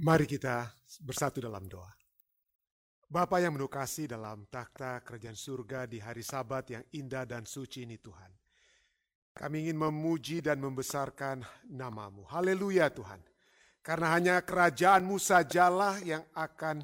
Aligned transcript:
Mari 0.00 0.24
kita 0.24 0.64
bersatu 1.04 1.44
dalam 1.44 1.68
doa. 1.68 1.92
Bapa 3.04 3.36
yang 3.36 3.60
menukasi 3.60 4.08
dalam 4.08 4.48
takhta 4.48 5.04
kerajaan 5.04 5.36
surga 5.36 5.84
di 5.84 6.00
hari 6.00 6.24
sabat 6.24 6.72
yang 6.72 6.80
indah 6.96 7.28
dan 7.28 7.44
suci 7.44 7.84
ini 7.84 8.00
Tuhan. 8.00 8.32
Kami 9.36 9.68
ingin 9.68 9.76
memuji 9.76 10.40
dan 10.40 10.56
membesarkan 10.56 11.44
namamu. 11.68 12.24
Haleluya 12.32 12.88
Tuhan. 12.88 13.20
Karena 13.84 14.16
hanya 14.16 14.34
kerajaanmu 14.40 15.20
sajalah 15.20 16.00
yang 16.00 16.24
akan 16.32 16.80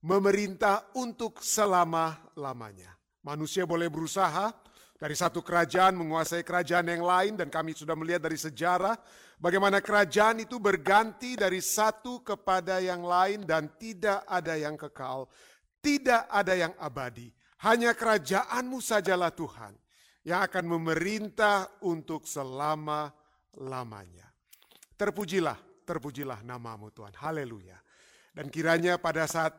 memerintah 0.00 0.96
untuk 0.96 1.44
selama-lamanya. 1.44 2.96
Manusia 3.20 3.68
boleh 3.68 3.92
berusaha 3.92 4.48
dari 4.96 5.12
satu 5.12 5.44
kerajaan 5.44 5.96
menguasai 5.96 6.40
kerajaan 6.40 6.88
yang 6.88 7.04
lain 7.04 7.36
dan 7.36 7.52
kami 7.52 7.76
sudah 7.76 7.92
melihat 7.92 8.24
dari 8.24 8.40
sejarah 8.40 8.96
Bagaimana 9.36 9.84
kerajaan 9.84 10.40
itu 10.40 10.56
berganti 10.56 11.36
dari 11.36 11.60
satu 11.60 12.24
kepada 12.24 12.80
yang 12.80 13.04
lain 13.04 13.44
dan 13.44 13.68
tidak 13.76 14.24
ada 14.24 14.56
yang 14.56 14.80
kekal, 14.80 15.28
tidak 15.84 16.24
ada 16.32 16.56
yang 16.56 16.72
abadi. 16.80 17.28
Hanya 17.60 17.92
kerajaanmu 17.92 18.80
sajalah 18.80 19.28
Tuhan 19.36 19.76
yang 20.24 20.40
akan 20.40 20.64
memerintah 20.64 21.68
untuk 21.84 22.24
selama-lamanya. 22.24 24.24
Terpujilah, 24.96 25.84
terpujilah 25.84 26.40
namamu 26.40 26.88
Tuhan. 26.96 27.12
Haleluya. 27.20 27.76
Dan 28.32 28.48
kiranya 28.48 28.96
pada 28.96 29.28
saat 29.28 29.52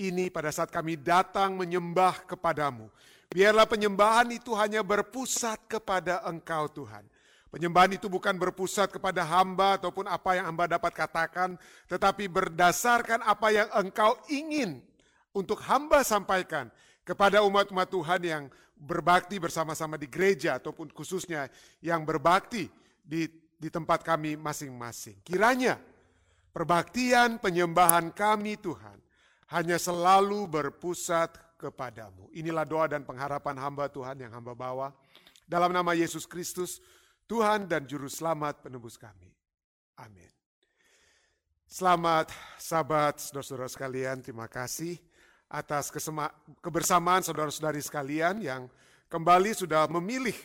ini, 0.00 0.32
pada 0.32 0.48
saat 0.48 0.72
kami 0.72 0.96
datang 0.96 1.52
menyembah 1.52 2.24
kepadamu, 2.24 2.88
biarlah 3.28 3.68
penyembahan 3.68 4.32
itu 4.32 4.56
hanya 4.56 4.80
berpusat 4.80 5.68
kepada 5.68 6.24
Engkau 6.24 6.66
Tuhan 6.72 7.04
Penyembahan 7.48 7.96
itu 7.96 8.12
bukan 8.12 8.36
berpusat 8.36 8.92
kepada 8.92 9.24
hamba 9.24 9.80
ataupun 9.80 10.04
apa 10.04 10.36
yang 10.36 10.52
hamba 10.52 10.68
dapat 10.68 10.92
katakan, 10.92 11.56
tetapi 11.88 12.28
berdasarkan 12.28 13.24
apa 13.24 13.48
yang 13.48 13.68
engkau 13.72 14.20
ingin 14.28 14.84
untuk 15.32 15.64
hamba 15.64 16.04
sampaikan 16.04 16.68
kepada 17.08 17.40
umat-umat 17.40 17.88
Tuhan 17.88 18.20
yang 18.20 18.44
berbakti 18.76 19.40
bersama-sama 19.40 19.96
di 19.96 20.12
gereja 20.12 20.60
ataupun 20.60 20.92
khususnya 20.92 21.48
yang 21.80 22.04
berbakti 22.04 22.68
di, 23.00 23.24
di 23.56 23.68
tempat 23.72 24.04
kami 24.04 24.36
masing-masing. 24.36 25.24
Kiranya 25.24 25.80
perbaktian 26.52 27.40
penyembahan 27.40 28.12
kami 28.12 28.60
Tuhan 28.60 29.00
hanya 29.56 29.80
selalu 29.80 30.44
berpusat 30.52 31.32
kepadamu. 31.58 32.30
Inilah 32.30 32.62
doa 32.62 32.86
dan 32.86 33.02
pengharapan 33.02 33.58
hamba 33.58 33.90
Tuhan 33.90 34.22
yang 34.22 34.30
hamba 34.30 34.54
bawa. 34.54 34.94
Dalam 35.44 35.74
nama 35.74 35.92
Yesus 35.92 36.24
Kristus, 36.24 36.78
Tuhan 37.26 37.66
dan 37.66 37.84
Juru 37.84 38.06
Selamat 38.06 38.62
penebus 38.62 38.94
kami. 38.94 39.28
Amin. 39.98 40.30
Selamat 41.68 42.32
sahabat, 42.56 43.20
saudara-saudara 43.20 43.68
sekalian, 43.68 44.24
terima 44.24 44.48
kasih 44.48 44.96
atas 45.52 45.92
kebersamaan 46.64 47.20
saudara-saudari 47.20 47.84
sekalian 47.84 48.40
yang 48.40 48.72
kembali 49.12 49.52
sudah 49.52 49.84
memilih. 49.92 50.36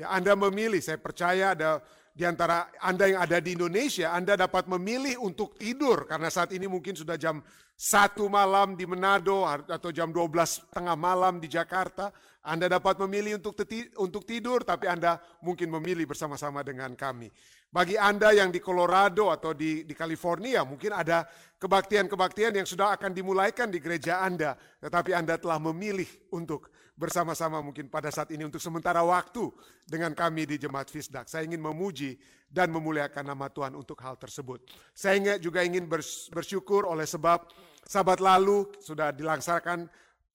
Ya, 0.00 0.08
Anda 0.08 0.32
memilih, 0.32 0.80
saya 0.80 0.96
percaya 0.96 1.52
ada 1.52 1.84
di 2.12 2.28
antara 2.28 2.68
Anda 2.76 3.08
yang 3.08 3.24
ada 3.24 3.40
di 3.40 3.56
Indonesia, 3.56 4.12
Anda 4.12 4.36
dapat 4.36 4.68
memilih 4.68 5.16
untuk 5.24 5.56
tidur 5.56 6.04
karena 6.04 6.28
saat 6.28 6.52
ini 6.52 6.68
mungkin 6.68 6.92
sudah 6.92 7.16
jam 7.16 7.40
satu 7.72 8.28
malam 8.28 8.76
di 8.76 8.84
Manado 8.84 9.48
atau 9.48 9.88
jam 9.88 10.12
12 10.12 10.70
tengah 10.70 10.92
malam 10.92 11.40
di 11.40 11.48
Jakarta. 11.48 12.12
Anda 12.42 12.68
dapat 12.68 12.98
memilih 13.06 13.40
untuk 13.40 13.54
untuk 13.96 14.22
tidur, 14.28 14.60
tapi 14.66 14.90
Anda 14.90 15.16
mungkin 15.40 15.72
memilih 15.72 16.10
bersama-sama 16.10 16.60
dengan 16.60 16.92
kami. 16.98 17.32
Bagi 17.72 17.96
Anda 17.96 18.36
yang 18.36 18.52
di 18.52 18.60
Colorado 18.60 19.32
atau 19.32 19.56
di, 19.56 19.88
di 19.88 19.94
California, 19.96 20.60
mungkin 20.60 20.92
ada 20.92 21.24
kebaktian-kebaktian 21.56 22.52
yang 22.52 22.68
sudah 22.68 22.92
akan 22.92 23.16
dimulaikan 23.16 23.72
di 23.72 23.80
gereja 23.80 24.20
Anda, 24.20 24.58
tetapi 24.82 25.16
Anda 25.16 25.40
telah 25.40 25.56
memilih 25.56 26.04
untuk 26.36 26.68
bersama-sama 27.02 27.58
mungkin 27.58 27.90
pada 27.90 28.14
saat 28.14 28.30
ini 28.30 28.46
untuk 28.46 28.62
sementara 28.62 29.02
waktu 29.02 29.50
dengan 29.82 30.14
kami 30.14 30.46
di 30.46 30.56
Jemaat 30.62 30.86
Fisdak. 30.86 31.26
Saya 31.26 31.42
ingin 31.42 31.58
memuji 31.58 32.14
dan 32.46 32.70
memuliakan 32.70 33.26
nama 33.26 33.50
Tuhan 33.50 33.74
untuk 33.74 33.98
hal 34.06 34.14
tersebut. 34.14 34.62
Saya 34.94 35.18
juga 35.42 35.66
ingin 35.66 35.90
bersyukur 36.30 36.86
oleh 36.86 37.02
sebab 37.02 37.50
sabat 37.82 38.22
lalu 38.22 38.70
sudah 38.78 39.10
dilaksanakan 39.10 39.90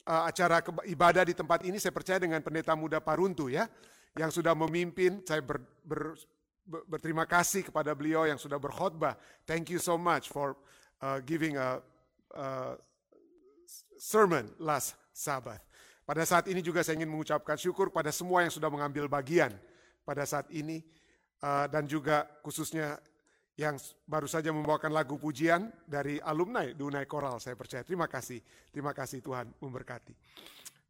uh, 0.08 0.24
acara 0.28 0.60
ibadah 0.92 1.24
di 1.24 1.32
tempat 1.32 1.64
ini 1.64 1.80
saya 1.80 1.96
percaya 1.96 2.20
dengan 2.20 2.44
pendeta 2.44 2.76
muda 2.76 3.00
Paruntu 3.00 3.48
ya 3.48 3.68
yang 4.20 4.28
sudah 4.28 4.52
memimpin 4.52 5.24
saya 5.24 5.40
ber, 5.40 5.64
ber, 5.88 6.20
ber, 6.68 6.82
berterima 6.88 7.24
kasih 7.24 7.64
kepada 7.64 7.96
beliau 7.96 8.28
yang 8.28 8.36
sudah 8.36 8.58
berkhotbah 8.60 9.16
thank 9.48 9.72
you 9.72 9.80
so 9.80 9.96
much 9.96 10.28
for 10.28 10.60
uh, 11.00 11.24
giving 11.24 11.56
a, 11.56 11.80
a 12.36 12.76
sermon 13.96 14.52
last 14.60 14.98
Sabbath 15.16 15.67
pada 16.08 16.24
saat 16.24 16.48
ini 16.48 16.64
juga 16.64 16.88
saya 16.88 17.04
ingin 17.04 17.12
mengucapkan 17.12 17.60
syukur 17.60 17.92
pada 17.92 18.16
semua 18.16 18.40
yang 18.40 18.54
sudah 18.56 18.72
mengambil 18.72 19.12
bagian 19.12 19.52
pada 20.08 20.24
saat 20.24 20.48
ini 20.56 20.80
uh, 21.44 21.68
dan 21.68 21.84
juga 21.84 22.24
khususnya 22.40 22.96
yang 23.60 23.76
baru 24.08 24.24
saja 24.24 24.56
membawakan 24.56 24.96
lagu 24.96 25.20
pujian 25.20 25.68
dari 25.84 26.22
alumni 26.24 26.72
Dunai 26.72 27.04
Koral. 27.10 27.44
Saya 27.44 27.60
percaya. 27.60 27.84
Terima 27.84 28.08
kasih. 28.08 28.40
Terima 28.72 28.96
kasih 28.96 29.20
Tuhan 29.20 29.52
memberkati. 29.60 30.16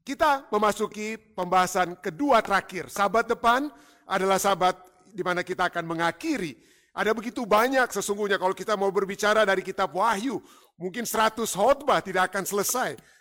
Kita 0.06 0.46
memasuki 0.54 1.18
pembahasan 1.18 1.98
kedua 1.98 2.44
terakhir. 2.46 2.92
Sabat 2.94 3.26
depan 3.26 3.72
adalah 4.06 4.38
sabat 4.38 4.78
di 5.10 5.24
mana 5.26 5.42
kita 5.42 5.72
akan 5.72 5.98
mengakhiri. 5.98 6.60
Ada 6.94 7.16
begitu 7.16 7.42
banyak 7.48 7.90
sesungguhnya 7.90 8.38
kalau 8.38 8.54
kita 8.54 8.78
mau 8.78 8.92
berbicara 8.94 9.48
dari 9.48 9.66
kitab 9.66 9.96
Wahyu. 9.98 10.44
Mungkin 10.78 11.10
100 11.10 11.42
khotbah 11.42 12.06
tidak 12.06 12.30
akan 12.30 12.46
selesai 12.46 13.17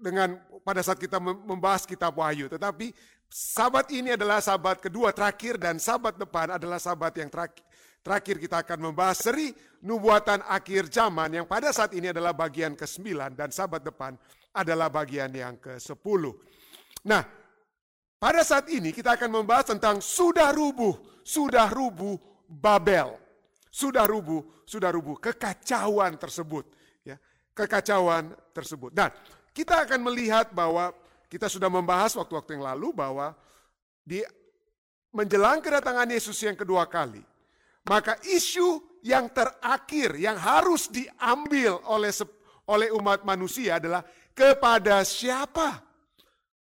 dengan 0.00 0.38
pada 0.62 0.80
saat 0.82 0.98
kita 0.98 1.20
membahas 1.20 1.84
kitab 1.84 2.16
Wahyu. 2.18 2.50
Tetapi 2.50 2.94
sabat 3.30 3.90
ini 3.94 4.14
adalah 4.14 4.38
sabat 4.42 4.82
kedua 4.82 5.14
terakhir 5.14 5.58
dan 5.58 5.76
sabat 5.82 6.16
depan 6.16 6.54
adalah 6.54 6.78
sabat 6.78 7.14
yang 7.18 7.30
terakhir 7.30 7.62
Terakhir 8.04 8.36
kita 8.36 8.60
akan 8.60 8.92
membahas 8.92 9.16
seri 9.16 9.48
nubuatan 9.80 10.44
akhir 10.44 10.92
zaman 10.92 11.40
yang 11.40 11.48
pada 11.48 11.72
saat 11.72 11.96
ini 11.96 12.12
adalah 12.12 12.36
bagian 12.36 12.76
ke-9 12.76 13.32
dan 13.32 13.48
sabat 13.48 13.80
depan 13.80 14.12
adalah 14.52 14.92
bagian 14.92 15.32
yang 15.32 15.56
ke-10. 15.56 16.22
Nah, 17.08 17.24
pada 18.20 18.44
saat 18.44 18.68
ini 18.68 18.92
kita 18.92 19.16
akan 19.16 19.40
membahas 19.40 19.72
tentang 19.72 20.04
sudah 20.04 20.52
rubuh, 20.52 21.24
sudah 21.24 21.72
rubuh 21.72 22.20
Babel. 22.44 23.16
Sudah 23.72 24.04
rubuh, 24.04 24.44
sudah 24.68 24.92
rubuh 24.92 25.16
kekacauan 25.18 26.20
tersebut, 26.20 26.62
ya. 27.08 27.16
Kekacauan 27.56 28.36
tersebut. 28.52 28.92
Dan 28.92 29.10
kita 29.54 29.86
akan 29.86 30.02
melihat 30.02 30.50
bahwa 30.50 30.90
kita 31.30 31.46
sudah 31.46 31.70
membahas 31.70 32.18
waktu-waktu 32.18 32.58
yang 32.58 32.66
lalu 32.66 32.90
bahwa 32.90 33.38
di 34.02 34.20
menjelang 35.14 35.62
kedatangan 35.62 36.10
Yesus 36.10 36.34
yang 36.42 36.58
kedua 36.58 36.90
kali, 36.90 37.22
maka 37.86 38.18
isu 38.26 38.98
yang 39.06 39.30
terakhir 39.30 40.18
yang 40.18 40.34
harus 40.34 40.90
diambil 40.90 41.78
oleh 41.86 42.10
oleh 42.66 42.88
umat 42.98 43.22
manusia 43.22 43.78
adalah 43.78 44.02
kepada 44.34 45.06
siapa? 45.06 45.80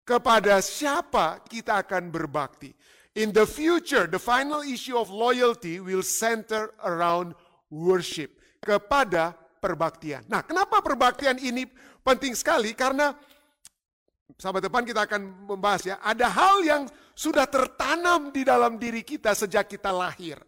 Kepada 0.02 0.58
siapa 0.66 1.46
kita 1.46 1.86
akan 1.86 2.10
berbakti? 2.10 2.74
In 3.14 3.30
the 3.30 3.46
future, 3.46 4.10
the 4.10 4.18
final 4.18 4.66
issue 4.66 4.98
of 4.98 5.14
loyalty 5.14 5.78
will 5.78 6.02
center 6.02 6.74
around 6.82 7.38
worship. 7.70 8.34
Kepada 8.60 9.38
perbaktian. 9.60 10.24
Nah, 10.32 10.42
kenapa 10.42 10.80
perbaktian 10.80 11.38
ini 11.38 11.68
penting 12.16 12.34
sekali? 12.34 12.74
Karena 12.74 13.14
sahabat 14.36 14.66
depan 14.66 14.82
kita 14.82 15.06
akan 15.06 15.46
membahas 15.46 15.82
ya, 15.86 15.96
ada 16.02 16.26
hal 16.30 16.66
yang 16.66 16.84
sudah 17.14 17.46
tertanam 17.46 18.34
di 18.34 18.42
dalam 18.42 18.82
diri 18.82 19.06
kita 19.06 19.38
sejak 19.38 19.70
kita 19.70 19.94
lahir. 19.94 20.42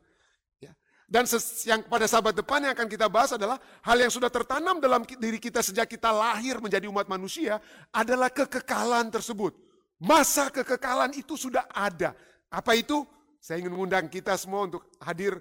Dan 1.11 1.27
yang 1.67 1.83
pada 1.91 2.07
sahabat 2.07 2.31
depan 2.31 2.63
yang 2.63 2.71
akan 2.71 2.87
kita 2.87 3.11
bahas 3.11 3.35
adalah 3.35 3.59
hal 3.83 3.99
yang 3.99 4.07
sudah 4.07 4.31
tertanam 4.31 4.79
dalam 4.79 5.03
diri 5.03 5.43
kita 5.43 5.59
sejak 5.59 5.91
kita 5.91 6.07
lahir 6.07 6.63
menjadi 6.63 6.87
umat 6.87 7.11
manusia 7.11 7.59
adalah 7.91 8.31
kekekalan 8.31 9.11
tersebut. 9.11 9.51
Masa 9.99 10.47
kekekalan 10.47 11.11
itu 11.11 11.35
sudah 11.35 11.67
ada. 11.67 12.15
Apa 12.47 12.79
itu? 12.79 13.03
Saya 13.43 13.59
ingin 13.59 13.75
mengundang 13.75 14.07
kita 14.07 14.39
semua 14.39 14.71
untuk 14.71 14.87
hadir 15.03 15.35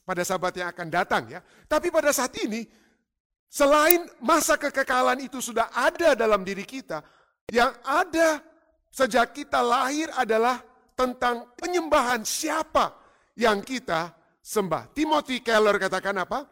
pada 0.00 0.24
sahabat 0.24 0.56
yang 0.56 0.72
akan 0.72 0.88
datang 0.88 1.28
ya. 1.28 1.44
Tapi 1.68 1.92
pada 1.92 2.08
saat 2.08 2.32
ini 2.40 2.64
selain 3.52 4.08
masa 4.24 4.56
kekekalan 4.56 5.28
itu 5.28 5.44
sudah 5.44 5.68
ada 5.76 6.16
dalam 6.16 6.40
diri 6.40 6.64
kita, 6.64 7.04
yang 7.52 7.76
ada 7.84 8.40
sejak 8.88 9.36
kita 9.36 9.60
lahir 9.60 10.08
adalah 10.16 10.64
tentang 10.96 11.52
penyembahan 11.60 12.24
siapa 12.24 12.96
yang 13.36 13.60
kita 13.60 14.16
sembah. 14.40 14.88
Timothy 14.96 15.44
Keller 15.44 15.76
katakan 15.76 16.16
apa? 16.24 16.48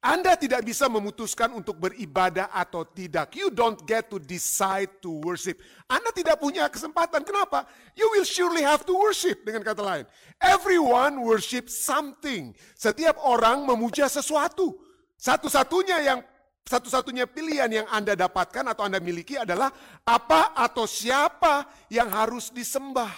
Anda 0.00 0.32
tidak 0.32 0.64
bisa 0.64 0.88
memutuskan 0.88 1.52
untuk 1.52 1.76
beribadah 1.76 2.48
atau 2.56 2.88
tidak. 2.88 3.36
You 3.36 3.52
don't 3.52 3.76
get 3.84 4.08
to 4.08 4.16
decide 4.16 4.88
to 5.04 5.20
worship. 5.20 5.60
Anda 5.92 6.08
tidak 6.08 6.40
punya 6.40 6.72
kesempatan. 6.72 7.20
Kenapa? 7.20 7.68
You 7.92 8.08
will 8.16 8.24
surely 8.24 8.64
have 8.64 8.88
to 8.88 8.96
worship. 8.96 9.44
Dengan 9.44 9.60
kata 9.60 9.84
lain. 9.84 10.08
Everyone 10.40 11.20
worship 11.20 11.68
something. 11.68 12.56
Setiap 12.72 13.20
orang 13.20 13.68
memuja 13.68 14.08
sesuatu. 14.08 14.72
Satu-satunya 15.20 16.00
yang 16.00 16.24
satu-satunya 16.64 17.28
pilihan 17.28 17.68
yang 17.68 17.86
Anda 17.92 18.16
dapatkan 18.16 18.72
atau 18.72 18.88
Anda 18.88 19.02
miliki 19.04 19.36
adalah 19.36 19.68
apa 20.06 20.56
atau 20.56 20.88
siapa 20.88 21.68
yang 21.92 22.08
harus 22.08 22.48
disembah. 22.48 23.12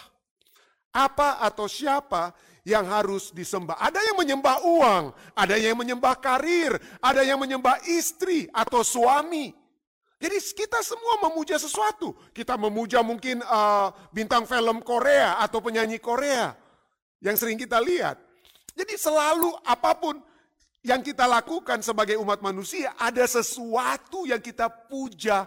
Apa 0.91 1.39
atau 1.41 1.71
siapa 1.71 2.35
yang 2.67 2.87
harus 2.91 3.31
disembah. 3.31 3.79
Ada 3.79 4.03
yang 4.03 4.17
menyembah 4.19 4.67
uang, 4.67 5.05
ada 5.35 5.55
yang 5.59 5.79
menyembah 5.79 6.19
karir, 6.19 6.75
ada 6.99 7.23
yang 7.23 7.39
menyembah 7.39 7.79
istri 7.87 8.51
atau 8.51 8.83
suami. 8.83 9.55
Jadi 10.23 10.39
kita 10.55 10.83
semua 10.87 11.19
memuja 11.27 11.59
sesuatu. 11.59 12.15
Kita 12.31 12.55
memuja 12.55 13.03
mungkin 13.03 13.43
uh, 13.43 13.91
bintang 14.15 14.47
film 14.47 14.79
Korea 14.83 15.39
atau 15.43 15.59
penyanyi 15.59 15.99
Korea 15.99 16.55
yang 17.19 17.35
sering 17.35 17.59
kita 17.59 17.83
lihat. 17.83 18.19
Jadi 18.75 18.95
selalu 18.95 19.55
apa 19.67 19.99
pun 19.99 20.23
yang 20.83 21.01
kita 21.01 21.31
lakukan 21.31 21.79
sebagai 21.79 22.19
umat 22.19 22.43
manusia 22.43 22.95
ada 22.99 23.23
sesuatu 23.23 24.27
yang 24.27 24.43
kita 24.43 24.67
puja 24.67 25.47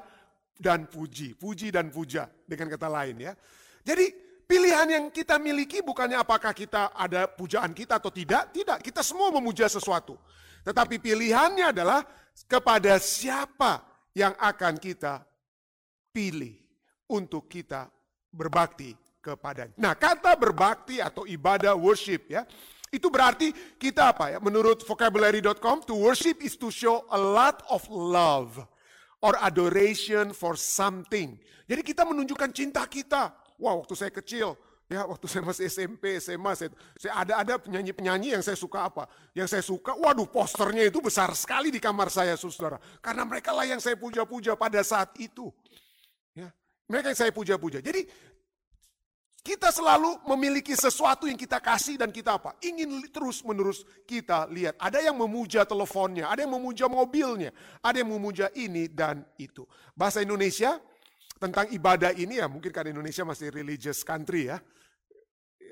dan 0.56 0.88
puji, 0.88 1.36
puji 1.36 1.76
dan 1.76 1.92
puja 1.92 2.32
dengan 2.48 2.72
kata 2.72 2.88
lain 2.88 3.20
ya. 3.20 3.34
Jadi 3.84 4.16
pilihan 4.48 4.88
yang 4.88 5.06
kita 5.12 5.36
miliki 5.36 5.84
bukannya 5.84 6.16
apakah 6.16 6.56
kita 6.56 6.96
ada 6.96 7.28
pujaan 7.28 7.76
kita 7.76 8.00
atau 8.00 8.08
tidak, 8.10 8.56
tidak, 8.56 8.80
kita 8.80 9.04
semua 9.04 9.28
memuja 9.36 9.68
sesuatu. 9.68 10.16
Tetapi 10.64 11.04
pilihannya 11.04 11.76
adalah 11.76 12.02
kepada 12.48 12.96
siapa 12.98 13.84
yang 14.16 14.32
akan 14.40 14.80
kita 14.80 15.22
pilih 16.16 16.56
untuk 17.12 17.52
kita 17.52 17.92
berbakti 18.32 18.96
kepadanya. 19.20 19.76
Nah, 19.76 19.94
kata 20.00 20.40
berbakti 20.40 21.04
atau 21.04 21.28
ibadah 21.28 21.76
worship 21.76 22.32
ya, 22.32 22.48
itu 22.96 23.08
berarti 23.12 23.52
kita 23.76 24.16
apa 24.16 24.36
ya? 24.36 24.40
Menurut 24.40 24.84
vocabulary.com, 24.88 25.84
to 25.84 25.96
worship 25.96 26.40
is 26.42 26.56
to 26.56 26.72
show 26.72 27.04
a 27.12 27.20
lot 27.20 27.62
of 27.68 27.84
love 27.92 28.64
or 29.20 29.36
adoration 29.42 30.32
for 30.32 30.56
something. 30.56 31.36
Jadi 31.66 31.82
kita 31.82 32.06
menunjukkan 32.06 32.50
cinta 32.56 32.86
kita. 32.86 33.34
Wah, 33.60 33.76
waktu 33.76 33.94
saya 33.96 34.12
kecil, 34.12 34.56
Ya 34.86 35.02
waktu 35.02 35.26
saya 35.26 35.42
masih 35.42 35.66
SMP, 35.66 36.22
SMA, 36.22 36.54
saya, 36.54 36.70
saya 36.94 37.14
ada 37.18 37.34
ada 37.42 37.54
penyanyi-penyanyi 37.58 38.38
yang 38.38 38.44
saya 38.46 38.54
suka 38.54 38.86
apa? 38.86 39.10
Yang 39.34 39.58
saya 39.58 39.64
suka, 39.66 39.98
waduh 39.98 40.30
posternya 40.30 40.86
itu 40.86 41.02
besar 41.02 41.34
sekali 41.34 41.74
di 41.74 41.82
kamar 41.82 42.14
saya, 42.14 42.38
saudara. 42.38 42.78
Karena 43.02 43.26
mereka 43.26 43.50
lah 43.50 43.66
yang 43.66 43.82
saya 43.82 43.98
puja-puja 43.98 44.54
pada 44.54 44.78
saat 44.86 45.10
itu. 45.18 45.50
Ya, 46.38 46.54
mereka 46.86 47.10
yang 47.10 47.18
saya 47.18 47.34
puja-puja. 47.34 47.82
Jadi 47.82 48.06
kita 49.46 49.70
selalu 49.70 50.26
memiliki 50.26 50.74
sesuatu 50.74 51.30
yang 51.30 51.38
kita 51.38 51.62
kasih 51.62 52.02
dan 52.02 52.10
kita 52.10 52.42
apa? 52.42 52.58
Ingin 52.66 53.06
terus-menerus 53.14 53.86
kita 54.10 54.50
lihat. 54.50 54.74
Ada 54.82 55.06
yang 55.06 55.14
memuja 55.14 55.62
teleponnya, 55.70 56.26
ada 56.34 56.42
yang 56.42 56.58
memuja 56.58 56.90
mobilnya, 56.90 57.54
ada 57.86 58.02
yang 58.02 58.10
memuja 58.10 58.50
ini 58.58 58.90
dan 58.90 59.22
itu. 59.38 59.62
Bahasa 59.94 60.26
Indonesia 60.26 60.82
tentang 61.38 61.70
ibadah 61.70 62.10
ini 62.18 62.42
ya 62.42 62.50
mungkin 62.50 62.74
karena 62.74 62.90
Indonesia 62.90 63.22
masih 63.22 63.54
religious 63.54 64.02
country 64.02 64.50
ya 64.50 64.58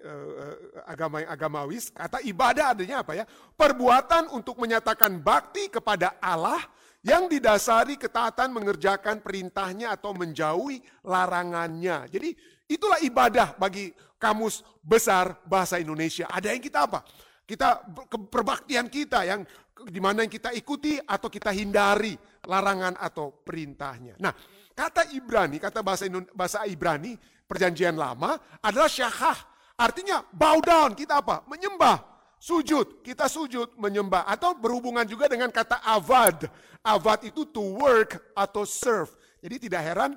uh, 0.06 0.54
agama 0.86 1.24
yang 1.24 1.32
agamawis, 1.32 1.90
kata 1.90 2.22
ibadah 2.28 2.76
adanya 2.76 3.02
apa 3.02 3.18
ya? 3.18 3.26
Perbuatan 3.58 4.30
untuk 4.36 4.60
menyatakan 4.60 5.18
bakti 5.18 5.72
kepada 5.72 6.20
Allah 6.20 6.60
yang 7.04 7.28
didasari 7.28 8.00
ketaatan 8.00 8.56
mengerjakan 8.56 9.20
perintahnya 9.20 9.92
atau 9.92 10.16
menjauhi 10.16 10.80
larangannya. 11.04 12.08
Jadi 12.08 12.32
itulah 12.68 13.00
ibadah 13.04 13.56
bagi 13.56 13.92
kamus 14.20 14.64
besar 14.80 15.38
bahasa 15.48 15.80
Indonesia. 15.80 16.28
Ada 16.32 16.56
yang 16.56 16.64
kita 16.64 16.88
apa? 16.88 17.04
Kita 17.44 17.84
perbaktian 18.32 18.88
kita 18.88 19.28
yang 19.28 19.44
di 19.84 20.00
mana 20.00 20.24
yang 20.24 20.32
kita 20.32 20.56
ikuti 20.56 20.96
atau 20.96 21.28
kita 21.28 21.52
hindari 21.52 22.16
larangan 22.48 22.96
atau 22.96 23.36
perintahnya. 23.44 24.16
Nah, 24.24 24.32
kata 24.72 25.12
Ibrani, 25.12 25.60
kata 25.60 25.84
bahasa 25.84 26.08
bahasa 26.32 26.64
Ibrani 26.64 27.20
perjanjian 27.44 28.00
lama 28.00 28.40
adalah 28.64 28.88
syahah 28.88 29.54
Artinya 29.74 30.22
bow 30.30 30.62
down, 30.62 30.94
kita 30.94 31.20
apa? 31.20 31.42
Menyembah. 31.50 32.14
Sujud, 32.38 33.02
kita 33.02 33.32
sujud, 33.32 33.74
menyembah. 33.80 34.28
Atau 34.28 34.54
berhubungan 34.54 35.08
juga 35.08 35.32
dengan 35.32 35.50
kata 35.50 35.80
avad. 35.82 36.46
Avad 36.84 37.24
itu 37.26 37.48
to 37.48 37.64
work 37.80 38.20
atau 38.36 38.68
serve. 38.68 39.10
Jadi 39.40 39.68
tidak 39.68 39.82
heran 39.82 40.12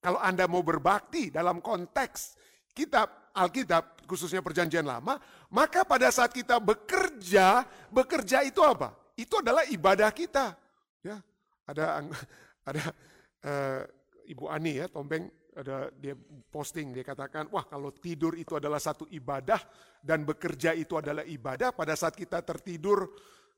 kalau 0.00 0.18
Anda 0.20 0.48
mau 0.48 0.64
berbakti 0.64 1.28
dalam 1.28 1.60
konteks 1.60 2.36
kitab 2.72 3.20
Alkitab, 3.30 4.02
khususnya 4.10 4.42
perjanjian 4.42 4.82
lama, 4.82 5.14
maka 5.54 5.86
pada 5.86 6.10
saat 6.10 6.34
kita 6.34 6.58
bekerja, 6.58 7.62
bekerja 7.94 8.42
itu 8.42 8.58
apa? 8.58 8.90
Itu 9.14 9.38
adalah 9.38 9.62
ibadah 9.70 10.10
kita. 10.10 10.58
Ya, 11.04 11.22
ada 11.62 12.02
ada 12.68 12.82
uh, 13.46 13.80
Ibu 14.26 14.50
Ani 14.50 14.82
ya, 14.82 14.90
Tombeng 14.90 15.30
ada 15.50 15.90
dia 15.98 16.14
posting 16.48 16.94
dia 16.94 17.02
katakan 17.02 17.50
wah 17.50 17.66
kalau 17.66 17.90
tidur 17.90 18.38
itu 18.38 18.54
adalah 18.54 18.78
satu 18.78 19.04
ibadah 19.10 19.58
dan 19.98 20.22
bekerja 20.22 20.72
itu 20.78 20.94
adalah 20.94 21.26
ibadah 21.26 21.74
pada 21.74 21.98
saat 21.98 22.14
kita 22.14 22.38
tertidur 22.46 23.10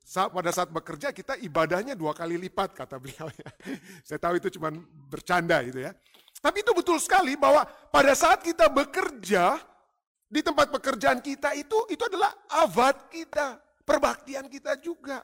saat, 0.03 0.33
pada 0.35 0.50
saat 0.50 0.73
bekerja 0.73 1.15
kita 1.15 1.38
ibadahnya 1.38 1.95
dua 1.95 2.11
kali 2.17 2.35
lipat 2.35 2.75
kata 2.75 2.99
beliau 2.99 3.31
ya. 3.31 3.49
Saya 4.09 4.19
tahu 4.19 4.41
itu 4.41 4.49
cuma 4.59 4.75
bercanda 5.06 5.62
itu 5.62 5.85
ya. 5.85 5.95
Tapi 6.43 6.59
itu 6.67 6.75
betul 6.75 6.99
sekali 6.99 7.39
bahwa 7.39 7.62
pada 7.94 8.12
saat 8.19 8.43
kita 8.43 8.67
bekerja 8.67 9.62
di 10.27 10.43
tempat 10.43 10.75
pekerjaan 10.75 11.23
kita 11.23 11.55
itu 11.55 11.87
itu 11.87 12.03
adalah 12.03 12.35
avad 12.50 13.06
kita, 13.15 13.62
perbaktian 13.87 14.50
kita 14.50 14.75
juga. 14.83 15.23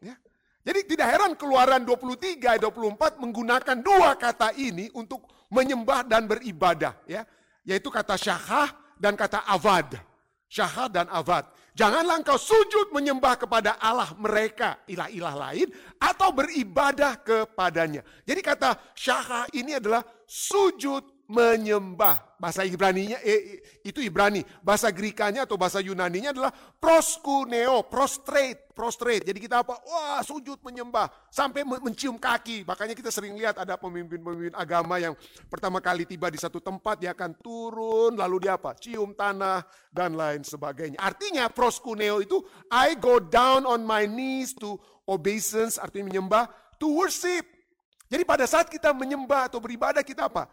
Ya. 0.00 0.16
Jadi 0.64 0.96
tidak 0.96 1.08
heran 1.12 1.32
keluaran 1.36 1.84
23 1.84 2.56
ayat 2.56 2.62
24 2.64 3.20
menggunakan 3.20 3.76
dua 3.84 4.16
kata 4.16 4.56
ini 4.56 4.88
untuk 4.96 5.28
menyembah 5.52 6.02
dan 6.02 6.26
beribadah 6.26 6.98
ya 7.06 7.22
yaitu 7.62 7.90
kata 7.90 8.18
syahah 8.18 8.70
dan 8.98 9.14
kata 9.14 9.42
avad 9.46 9.94
syahah 10.50 10.90
dan 10.90 11.06
avad 11.10 11.46
janganlah 11.76 12.24
engkau 12.24 12.40
sujud 12.40 12.90
menyembah 12.90 13.36
kepada 13.36 13.76
Allah 13.76 14.10
mereka 14.16 14.80
ilah-ilah 14.88 15.34
lain 15.36 15.68
atau 16.00 16.32
beribadah 16.32 17.20
kepadanya. 17.20 18.00
Jadi 18.24 18.40
kata 18.40 18.96
syahah 18.96 19.44
ini 19.52 19.76
adalah 19.76 20.00
sujud 20.24 21.15
menyembah. 21.26 22.36
Bahasa 22.36 22.68
Ibrani-nya 22.68 23.16
eh, 23.24 23.64
itu 23.80 24.04
Ibrani. 24.04 24.44
Bahasa 24.60 24.92
Grikanya 24.92 25.48
atau 25.48 25.56
bahasa 25.56 25.80
Yunani-nya 25.80 26.36
adalah 26.36 26.52
proskuneo, 26.52 27.88
prostrate, 27.88 28.70
prostrate. 28.76 29.24
Jadi 29.24 29.38
kita 29.40 29.64
apa? 29.64 29.80
Wah, 29.88 30.20
sujud 30.20 30.60
menyembah 30.60 31.08
sampai 31.32 31.64
mencium 31.64 32.20
kaki. 32.20 32.68
Makanya 32.68 32.92
kita 32.92 33.08
sering 33.08 33.34
lihat 33.40 33.56
ada 33.56 33.80
pemimpin-pemimpin 33.80 34.52
agama 34.52 35.00
yang 35.00 35.16
pertama 35.48 35.80
kali 35.80 36.04
tiba 36.04 36.28
di 36.28 36.36
satu 36.36 36.60
tempat 36.60 37.00
dia 37.00 37.16
akan 37.16 37.32
turun 37.40 38.12
lalu 38.20 38.46
dia 38.46 38.60
apa? 38.60 38.76
Cium 38.76 39.16
tanah 39.16 39.64
dan 39.88 40.12
lain 40.12 40.44
sebagainya. 40.44 41.00
Artinya 41.00 41.48
proskuneo 41.48 42.20
itu 42.20 42.44
I 42.68 42.94
go 43.00 43.16
down 43.16 43.64
on 43.64 43.80
my 43.80 44.04
knees 44.04 44.52
to 44.60 44.76
obeisance 45.08 45.80
artinya 45.80 46.12
menyembah 46.12 46.44
to 46.76 46.92
worship. 46.92 47.48
Jadi 48.06 48.22
pada 48.22 48.46
saat 48.46 48.70
kita 48.70 48.94
menyembah 48.94 49.50
atau 49.50 49.58
beribadah 49.58 50.04
kita 50.04 50.30
apa? 50.30 50.46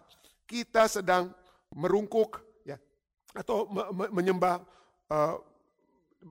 Kita 0.46 0.86
sedang 0.92 1.32
merungkuk 1.74 2.42
ya 2.64 2.78
atau 3.34 3.66
me 3.70 3.84
me 3.92 4.06
menyembah 4.22 4.62
uh, 5.10 5.36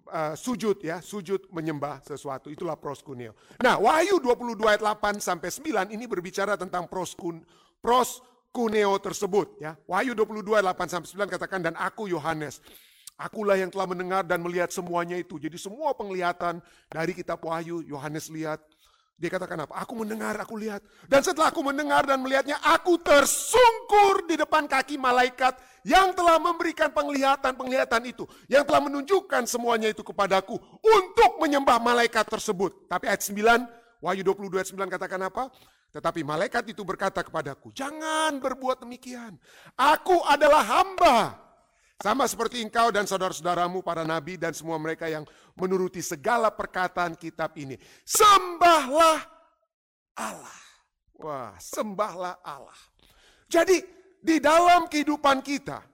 uh, 0.09 0.35
sujud 0.39 0.79
ya, 0.81 1.03
sujud 1.03 1.51
menyembah 1.51 2.01
sesuatu. 2.07 2.49
Itulah 2.49 2.79
proskuneo. 2.79 3.35
Nah, 3.61 3.77
Wahyu 3.81 4.23
22 4.23 4.59
ayat 4.69 4.83
8 4.83 5.19
sampai 5.19 5.51
9 5.51 5.95
ini 5.95 6.05
berbicara 6.07 6.55
tentang 6.55 6.87
proskun 6.87 7.43
proskuneo 7.83 8.97
tersebut 9.03 9.59
ya. 9.59 9.75
Wahyu 9.85 10.15
22 10.15 10.63
ayat 10.63 10.73
8 10.73 10.93
sampai 10.93 11.09
9 11.27 11.35
katakan 11.35 11.61
dan 11.61 11.75
aku 11.77 12.07
Yohanes 12.07 12.63
Akulah 13.23 13.55
yang 13.55 13.71
telah 13.71 13.87
mendengar 13.87 14.27
dan 14.27 14.41
melihat 14.41 14.73
semuanya 14.75 15.15
itu. 15.21 15.37
Jadi 15.37 15.61
semua 15.61 15.95
penglihatan 15.95 16.65
dari 16.89 17.13
kitab 17.15 17.45
Wahyu 17.45 17.85
Yohanes 17.85 18.33
lihat, 18.33 18.59
dia 19.23 19.31
katakan 19.31 19.55
apa? 19.63 19.79
Aku 19.87 19.95
mendengar, 19.95 20.35
aku 20.43 20.59
lihat. 20.59 20.83
Dan 21.07 21.23
setelah 21.23 21.55
aku 21.55 21.63
mendengar 21.63 22.03
dan 22.03 22.19
melihatnya, 22.19 22.59
aku 22.59 22.99
tersungkur 22.99 24.27
di 24.27 24.35
depan 24.35 24.67
kaki 24.67 24.99
malaikat 24.99 25.55
yang 25.87 26.11
telah 26.11 26.43
memberikan 26.43 26.91
penglihatan-penglihatan 26.91 28.03
itu. 28.11 28.27
Yang 28.51 28.67
telah 28.67 28.83
menunjukkan 28.83 29.47
semuanya 29.47 29.95
itu 29.95 30.03
kepadaku 30.03 30.59
untuk 30.83 31.39
menyembah 31.39 31.79
malaikat 31.79 32.27
tersebut. 32.27 32.91
Tapi 32.91 33.07
ayat 33.07 33.23
9, 33.23 34.03
Wahyu 34.03 34.27
22 34.27 34.59
ayat 34.59 34.71
9 34.75 34.91
katakan 34.91 35.23
apa? 35.23 35.55
Tetapi 35.95 36.27
malaikat 36.27 36.75
itu 36.75 36.83
berkata 36.83 37.23
kepadaku, 37.23 37.71
jangan 37.71 38.43
berbuat 38.43 38.83
demikian. 38.83 39.39
Aku 39.79 40.19
adalah 40.27 40.67
hamba 40.67 41.39
sama 41.99 42.27
seperti 42.27 42.63
engkau 42.63 42.89
dan 42.91 43.05
saudara-saudaramu 43.07 43.83
para 43.85 44.03
nabi 44.03 44.39
dan 44.39 44.55
semua 44.57 44.79
mereka 44.81 45.07
yang 45.11 45.27
menuruti 45.59 46.01
segala 46.01 46.49
perkataan 46.51 47.15
kitab 47.19 47.55
ini. 47.59 47.79
Sembahlah 48.07 49.21
Allah. 50.19 50.61
Wah, 51.23 51.55
sembahlah 51.59 52.43
Allah. 52.43 52.79
Jadi 53.47 53.79
di 54.19 54.43
dalam 54.43 54.91
kehidupan 54.91 55.45
kita, 55.45 55.93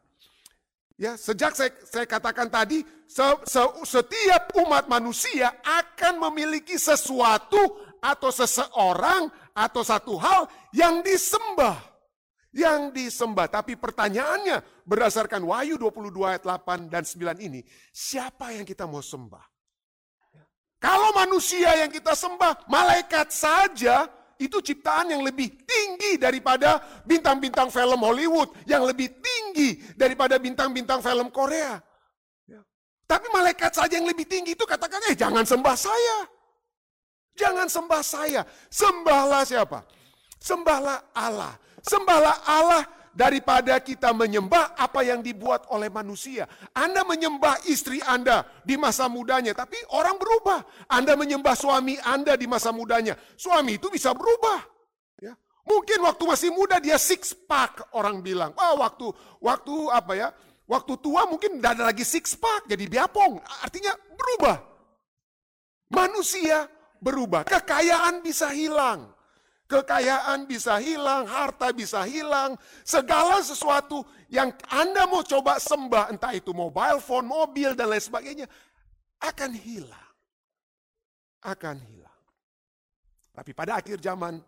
Ya, 0.98 1.14
sejak 1.14 1.54
saya, 1.54 1.70
saya 1.86 2.10
katakan 2.10 2.50
tadi, 2.50 2.82
se, 3.06 3.22
se, 3.46 3.62
setiap 3.86 4.50
umat 4.58 4.90
manusia 4.90 5.54
akan 5.62 6.18
memiliki 6.26 6.74
sesuatu 6.74 7.78
atau 8.02 8.34
seseorang 8.34 9.30
atau 9.54 9.86
satu 9.86 10.18
hal 10.18 10.50
yang 10.74 10.98
disembah. 11.06 11.78
Yang 12.52 12.96
disembah. 12.96 13.46
Tapi 13.52 13.76
pertanyaannya 13.76 14.84
berdasarkan 14.88 15.44
Wahyu 15.44 15.76
22 15.76 16.24
ayat 16.24 16.42
8 16.42 16.88
dan 16.88 17.04
9 17.04 17.44
ini, 17.44 17.60
siapa 17.92 18.56
yang 18.56 18.64
kita 18.64 18.88
mau 18.88 19.04
sembah? 19.04 19.44
Kalau 20.78 21.10
manusia 21.10 21.74
yang 21.74 21.90
kita 21.90 22.14
sembah, 22.14 22.70
malaikat 22.70 23.34
saja, 23.34 24.06
itu 24.38 24.62
ciptaan 24.62 25.10
yang 25.10 25.26
lebih 25.26 25.50
tinggi 25.66 26.14
daripada 26.14 26.78
bintang-bintang 27.02 27.66
film 27.74 27.98
Hollywood, 27.98 28.54
yang 28.70 28.86
lebih 28.86 29.10
tinggi 29.18 29.82
daripada 29.98 30.38
bintang-bintang 30.38 31.02
film 31.02 31.34
Korea. 31.34 31.82
Ya. 32.46 32.62
Tapi 33.10 33.26
malaikat 33.34 33.74
saja 33.74 33.98
yang 33.98 34.06
lebih 34.06 34.30
tinggi 34.30 34.54
itu 34.54 34.62
katakan, 34.62 35.02
eh 35.10 35.18
jangan 35.18 35.42
sembah 35.42 35.76
saya. 35.76 36.18
Jangan 37.34 37.66
sembah 37.66 38.02
saya. 38.02 38.42
Sembahlah 38.70 39.42
siapa? 39.42 39.82
Sembahlah 40.38 41.10
Allah. 41.10 41.58
Sembahlah 41.88 42.44
Allah 42.44 42.84
daripada 43.18 43.74
kita 43.82 44.14
menyembah 44.14 44.78
apa 44.78 45.02
yang 45.02 45.24
dibuat 45.24 45.66
oleh 45.74 45.90
manusia. 45.90 46.46
Anda 46.70 47.02
menyembah 47.02 47.66
istri 47.66 47.98
Anda 48.04 48.46
di 48.62 48.78
masa 48.78 49.10
mudanya, 49.10 49.56
tapi 49.58 49.74
orang 49.90 50.14
berubah. 50.20 50.62
Anda 50.86 51.18
menyembah 51.18 51.58
suami 51.58 51.98
Anda 51.98 52.38
di 52.38 52.46
masa 52.46 52.70
mudanya, 52.70 53.18
suami 53.34 53.80
itu 53.80 53.90
bisa 53.90 54.14
berubah. 54.14 54.62
Ya. 55.18 55.34
Mungkin 55.66 55.98
waktu 56.06 56.22
masih 56.28 56.50
muda 56.54 56.78
dia 56.78 56.94
six 56.94 57.34
pack 57.34 57.90
orang 57.96 58.22
bilang. 58.22 58.54
Oh, 58.54 58.78
waktu 58.78 59.10
waktu 59.42 59.74
apa 59.90 60.12
ya? 60.14 60.28
Waktu 60.68 61.00
tua 61.00 61.24
mungkin 61.24 61.58
tidak 61.58 61.80
ada 61.80 61.84
lagi 61.90 62.04
six 62.04 62.38
pack 62.38 62.70
jadi 62.70 62.84
biapong. 62.86 63.40
Artinya 63.64 63.96
berubah. 64.14 64.56
Manusia 65.88 66.68
berubah, 67.00 67.48
kekayaan 67.48 68.20
bisa 68.20 68.52
hilang. 68.52 69.08
Kekayaan 69.68 70.48
bisa 70.48 70.80
hilang, 70.80 71.28
harta 71.28 71.76
bisa 71.76 72.00
hilang, 72.08 72.56
segala 72.80 73.36
sesuatu 73.44 74.00
yang 74.32 74.48
Anda 74.72 75.04
mau 75.04 75.20
coba 75.20 75.60
sembah, 75.60 76.08
entah 76.08 76.32
itu 76.32 76.56
mobile 76.56 77.04
phone, 77.04 77.28
mobil, 77.28 77.76
dan 77.76 77.92
lain 77.92 78.00
sebagainya, 78.00 78.46
akan 79.20 79.52
hilang. 79.52 80.12
Akan 81.44 81.76
hilang. 81.84 82.20
Tapi 83.36 83.52
pada 83.52 83.76
akhir 83.76 84.00
zaman, 84.00 84.40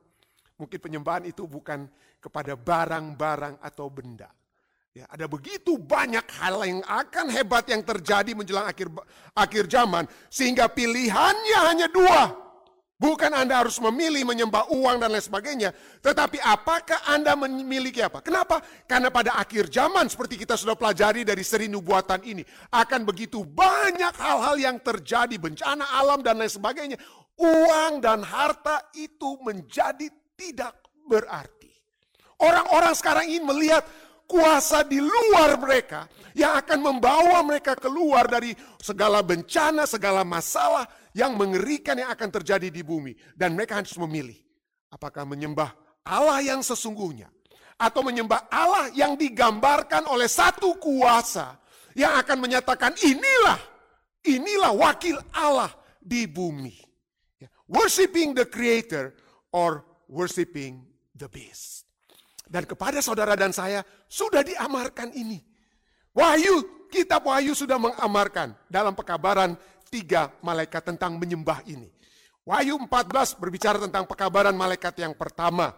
mungkin 0.56 0.80
penyembahan 0.80 1.28
itu 1.28 1.44
bukan 1.44 1.84
kepada 2.16 2.56
barang-barang 2.56 3.60
atau 3.60 3.92
benda. 3.92 4.32
Ya, 4.90 5.06
ada 5.06 5.30
begitu 5.30 5.78
banyak 5.78 6.26
hal 6.40 6.64
yang 6.66 6.82
akan 6.82 7.30
hebat 7.30 7.62
yang 7.70 7.84
terjadi 7.86 8.34
menjelang 8.34 8.66
akhir 8.66 8.90
akhir 9.38 9.70
zaman 9.70 10.02
sehingga 10.26 10.66
pilihannya 10.66 11.58
hanya 11.62 11.86
dua. 11.86 12.49
Bukan 13.00 13.32
Anda 13.32 13.64
harus 13.64 13.80
memilih 13.80 14.28
menyembah 14.28 14.68
uang 14.76 15.00
dan 15.00 15.08
lain 15.08 15.24
sebagainya. 15.24 15.72
Tetapi 16.04 16.36
apakah 16.36 17.00
Anda 17.08 17.32
memiliki 17.32 18.04
apa? 18.04 18.20
Kenapa? 18.20 18.60
Karena 18.84 19.08
pada 19.08 19.40
akhir 19.40 19.72
zaman 19.72 20.04
seperti 20.12 20.36
kita 20.36 20.52
sudah 20.60 20.76
pelajari 20.76 21.24
dari 21.24 21.40
seri 21.40 21.64
nubuatan 21.64 22.20
ini. 22.28 22.44
Akan 22.68 23.08
begitu 23.08 23.40
banyak 23.40 24.12
hal-hal 24.20 24.60
yang 24.60 24.76
terjadi. 24.84 25.32
Bencana 25.40 25.96
alam 25.96 26.20
dan 26.20 26.44
lain 26.44 26.52
sebagainya. 26.52 27.00
Uang 27.40 28.04
dan 28.04 28.20
harta 28.20 28.92
itu 28.92 29.40
menjadi 29.40 30.12
tidak 30.36 30.76
berarti. 31.08 31.72
Orang-orang 32.36 32.92
sekarang 32.92 33.24
ingin 33.32 33.48
melihat 33.48 33.80
kuasa 34.28 34.84
di 34.84 35.00
luar 35.00 35.56
mereka 35.56 36.04
yang 36.36 36.52
akan 36.52 36.78
membawa 36.84 37.40
mereka 37.48 37.72
keluar 37.80 38.28
dari 38.28 38.52
segala 38.76 39.24
bencana, 39.24 39.88
segala 39.88 40.20
masalah 40.20 40.84
yang 41.16 41.34
mengerikan 41.34 41.98
yang 41.98 42.10
akan 42.12 42.28
terjadi 42.40 42.68
di 42.70 42.82
bumi. 42.84 43.14
Dan 43.34 43.58
mereka 43.58 43.78
harus 43.78 43.94
memilih. 43.98 44.36
Apakah 44.90 45.26
menyembah 45.26 45.70
Allah 46.06 46.42
yang 46.42 46.60
sesungguhnya. 46.62 47.30
Atau 47.80 48.04
menyembah 48.04 48.50
Allah 48.52 48.92
yang 48.92 49.16
digambarkan 49.16 50.06
oleh 50.10 50.28
satu 50.28 50.76
kuasa. 50.76 51.56
Yang 51.96 52.12
akan 52.22 52.38
menyatakan 52.38 52.92
inilah, 53.02 53.58
inilah 54.22 54.72
wakil 54.76 55.18
Allah 55.34 55.74
di 55.98 56.30
bumi. 56.30 56.78
Ya, 57.42 57.50
worshipping 57.66 58.30
the 58.36 58.46
creator 58.46 59.10
or 59.50 59.82
worshipping 60.06 60.86
the 61.18 61.26
beast. 61.26 61.88
Dan 62.50 62.66
kepada 62.66 62.98
saudara 62.98 63.38
dan 63.38 63.54
saya 63.54 63.86
sudah 64.10 64.42
diamarkan 64.42 65.14
ini. 65.14 65.38
Wahyu, 66.10 66.86
kitab 66.90 67.22
Wahyu 67.30 67.54
sudah 67.54 67.78
mengamarkan 67.78 68.58
dalam 68.66 68.98
pekabaran 68.98 69.54
tiga 69.90 70.32
malaikat 70.40 70.94
tentang 70.94 71.18
menyembah 71.18 71.66
ini. 71.66 71.90
Wahyu 72.46 72.80
14 72.80 73.36
berbicara 73.36 73.76
tentang 73.76 74.08
pekabaran 74.08 74.56
malaikat 74.56 74.96
yang 75.02 75.12
pertama. 75.12 75.76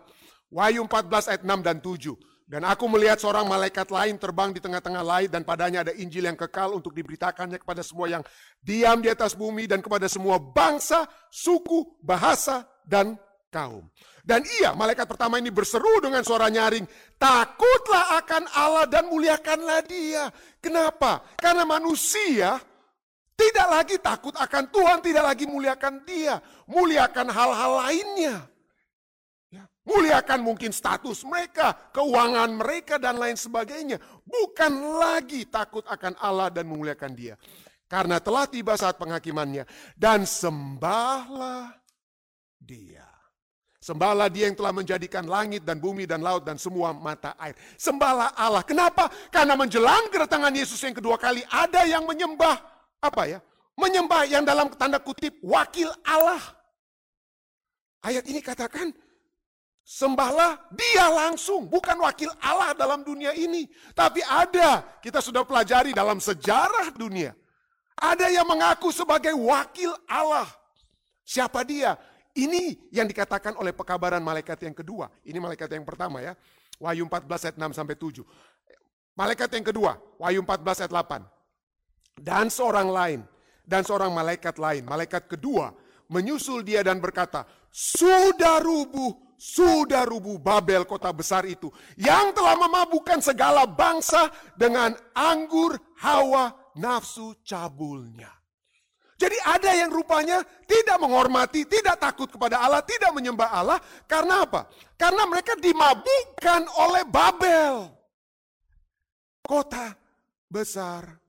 Wahyu 0.52 0.85
14 0.87 1.33
ayat 1.33 1.42
6 1.42 1.66
dan 1.66 1.76
7. 1.81 2.14
Dan 2.52 2.69
aku 2.69 2.85
melihat 2.85 3.16
seorang 3.16 3.49
malaikat 3.49 3.88
lain 3.88 4.21
terbang 4.21 4.52
di 4.52 4.61
tengah-tengah 4.61 5.00
laut 5.00 5.31
dan 5.33 5.40
padanya 5.40 5.88
ada 5.88 5.92
Injil 5.97 6.28
yang 6.28 6.37
kekal 6.37 6.76
untuk 6.76 6.92
diberitakannya 6.92 7.57
kepada 7.57 7.81
semua 7.81 8.12
yang 8.12 8.23
diam 8.61 9.00
di 9.00 9.09
atas 9.09 9.33
bumi 9.33 9.64
dan 9.64 9.81
kepada 9.81 10.04
semua 10.04 10.37
bangsa, 10.37 11.09
suku, 11.33 11.97
bahasa, 12.04 12.69
dan 12.85 13.16
kaum. 13.49 13.88
Dan 14.21 14.45
ia, 14.61 14.76
malaikat 14.76 15.09
pertama 15.09 15.40
ini 15.40 15.49
berseru 15.49 16.04
dengan 16.04 16.21
suara 16.23 16.52
nyaring, 16.52 16.85
takutlah 17.16 18.21
akan 18.21 18.45
Allah 18.52 18.85
dan 18.85 19.09
muliakanlah 19.09 19.81
dia. 19.88 20.28
Kenapa? 20.61 21.25
Karena 21.40 21.64
manusia 21.64 22.61
tidak 23.43 23.69
lagi 23.69 23.97
takut 23.99 24.35
akan 24.39 24.65
Tuhan, 24.71 24.99
tidak 25.03 25.25
lagi 25.27 25.45
muliakan 25.51 25.95
dia. 26.07 26.39
Muliakan 26.71 27.27
hal-hal 27.29 27.73
lainnya. 27.83 28.37
Ya, 29.53 29.65
muliakan 29.85 30.41
mungkin 30.41 30.71
status 30.73 31.27
mereka, 31.27 31.75
keuangan 31.93 32.49
mereka, 32.57 32.97
dan 32.97 33.19
lain 33.19 33.37
sebagainya. 33.37 34.01
Bukan 34.25 34.97
lagi 34.97 35.45
takut 35.51 35.85
akan 35.85 36.17
Allah 36.23 36.49
dan 36.49 36.71
memuliakan 36.71 37.13
dia. 37.13 37.35
Karena 37.91 38.17
telah 38.23 38.49
tiba 38.49 38.73
saat 38.79 38.97
penghakimannya. 38.97 39.69
Dan 39.93 40.25
sembahlah 40.25 41.77
dia. 42.57 43.05
Sembahlah 43.83 44.31
dia 44.31 44.47
yang 44.47 44.57
telah 44.57 44.73
menjadikan 44.73 45.27
langit 45.27 45.67
dan 45.67 45.83
bumi 45.83 46.07
dan 46.07 46.23
laut 46.23 46.47
dan 46.47 46.57
semua 46.57 46.95
mata 46.95 47.35
air. 47.37 47.59
Sembahlah 47.75 48.33
Allah. 48.39 48.63
Kenapa? 48.63 49.11
Karena 49.29 49.59
menjelang 49.59 50.09
kedatangan 50.09 50.55
Yesus 50.55 50.79
yang 50.81 50.95
kedua 50.95 51.19
kali 51.19 51.43
ada 51.51 51.83
yang 51.85 52.07
menyembah 52.07 52.72
apa 53.02 53.23
ya? 53.26 53.38
Menyembah 53.75 54.23
yang 54.30 54.47
dalam 54.47 54.71
tanda 54.78 55.02
kutip 55.02 55.35
wakil 55.42 55.90
Allah. 56.06 56.38
Ayat 58.06 58.23
ini 58.30 58.38
katakan 58.38 58.94
sembahlah 59.82 60.71
dia 60.71 61.11
langsung, 61.11 61.66
bukan 61.66 61.99
wakil 61.99 62.30
Allah 62.38 62.78
dalam 62.78 63.02
dunia 63.02 63.35
ini. 63.35 63.66
Tapi 63.92 64.23
ada, 64.23 64.87
kita 65.02 65.18
sudah 65.18 65.42
pelajari 65.42 65.90
dalam 65.90 66.23
sejarah 66.23 66.94
dunia. 66.94 67.35
Ada 67.99 68.30
yang 68.30 68.47
mengaku 68.47 68.94
sebagai 68.94 69.35
wakil 69.35 69.90
Allah. 70.06 70.47
Siapa 71.26 71.66
dia? 71.66 71.99
Ini 72.32 72.88
yang 72.94 73.04
dikatakan 73.04 73.59
oleh 73.61 73.76
pekabaran 73.76 74.23
malaikat 74.23 74.62
yang 74.64 74.73
kedua. 74.73 75.11
Ini 75.26 75.37
malaikat 75.37 75.68
yang 75.75 75.85
pertama 75.85 76.23
ya. 76.23 76.32
Wahyu 76.80 77.04
14 77.04 77.50
ayat 77.50 77.56
6 77.61 77.78
sampai 77.78 77.97
7. 77.99 78.25
Malaikat 79.12 79.49
yang 79.52 79.66
kedua, 79.68 80.00
Wahyu 80.16 80.40
14 80.40 80.87
ayat 80.87 80.92
8 80.92 81.42
dan 82.16 82.52
seorang 82.52 82.88
lain 82.92 83.21
dan 83.62 83.87
seorang 83.87 84.12
malaikat 84.12 84.59
lain, 84.59 84.83
malaikat 84.85 85.31
kedua 85.31 85.73
menyusul 86.12 86.61
dia 86.61 86.85
dan 86.85 87.00
berkata, 87.00 87.49
"Sudah 87.73 88.61
rubuh, 88.61 89.33
sudah 89.40 90.04
rubuh 90.04 90.37
Babel 90.37 90.85
kota 90.85 91.09
besar 91.11 91.49
itu 91.49 91.73
yang 91.97 92.37
telah 92.37 92.54
memabukkan 92.61 93.25
segala 93.25 93.64
bangsa 93.64 94.28
dengan 94.52 94.92
anggur 95.16 95.81
hawa 96.04 96.52
nafsu 96.76 97.33
cabulnya." 97.40 98.28
Jadi 99.16 99.38
ada 99.47 99.71
yang 99.71 99.95
rupanya 99.95 100.42
tidak 100.66 100.99
menghormati, 100.99 101.62
tidak 101.71 101.95
takut 102.02 102.26
kepada 102.26 102.59
Allah, 102.59 102.83
tidak 102.83 103.14
menyembah 103.14 103.54
Allah. 103.54 103.78
Karena 104.11 104.42
apa? 104.42 104.66
Karena 104.99 105.31
mereka 105.31 105.54
dimabukkan 105.54 106.66
oleh 106.75 107.07
Babel. 107.07 107.87
Kota 109.47 109.95
besar 110.50 111.22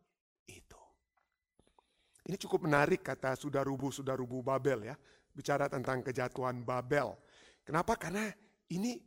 ini 2.23 2.35
cukup 2.39 2.63
menarik 2.67 3.03
kata 3.03 3.35
sudah 3.35 3.67
rubuh, 3.67 3.91
sudah 3.91 4.15
rubuh 4.15 4.39
Babel 4.39 4.87
ya. 4.87 4.95
Bicara 5.33 5.67
tentang 5.67 5.99
kejatuhan 5.99 6.63
Babel. 6.63 7.11
Kenapa? 7.67 7.99
Karena 7.99 8.31
ini 8.71 9.01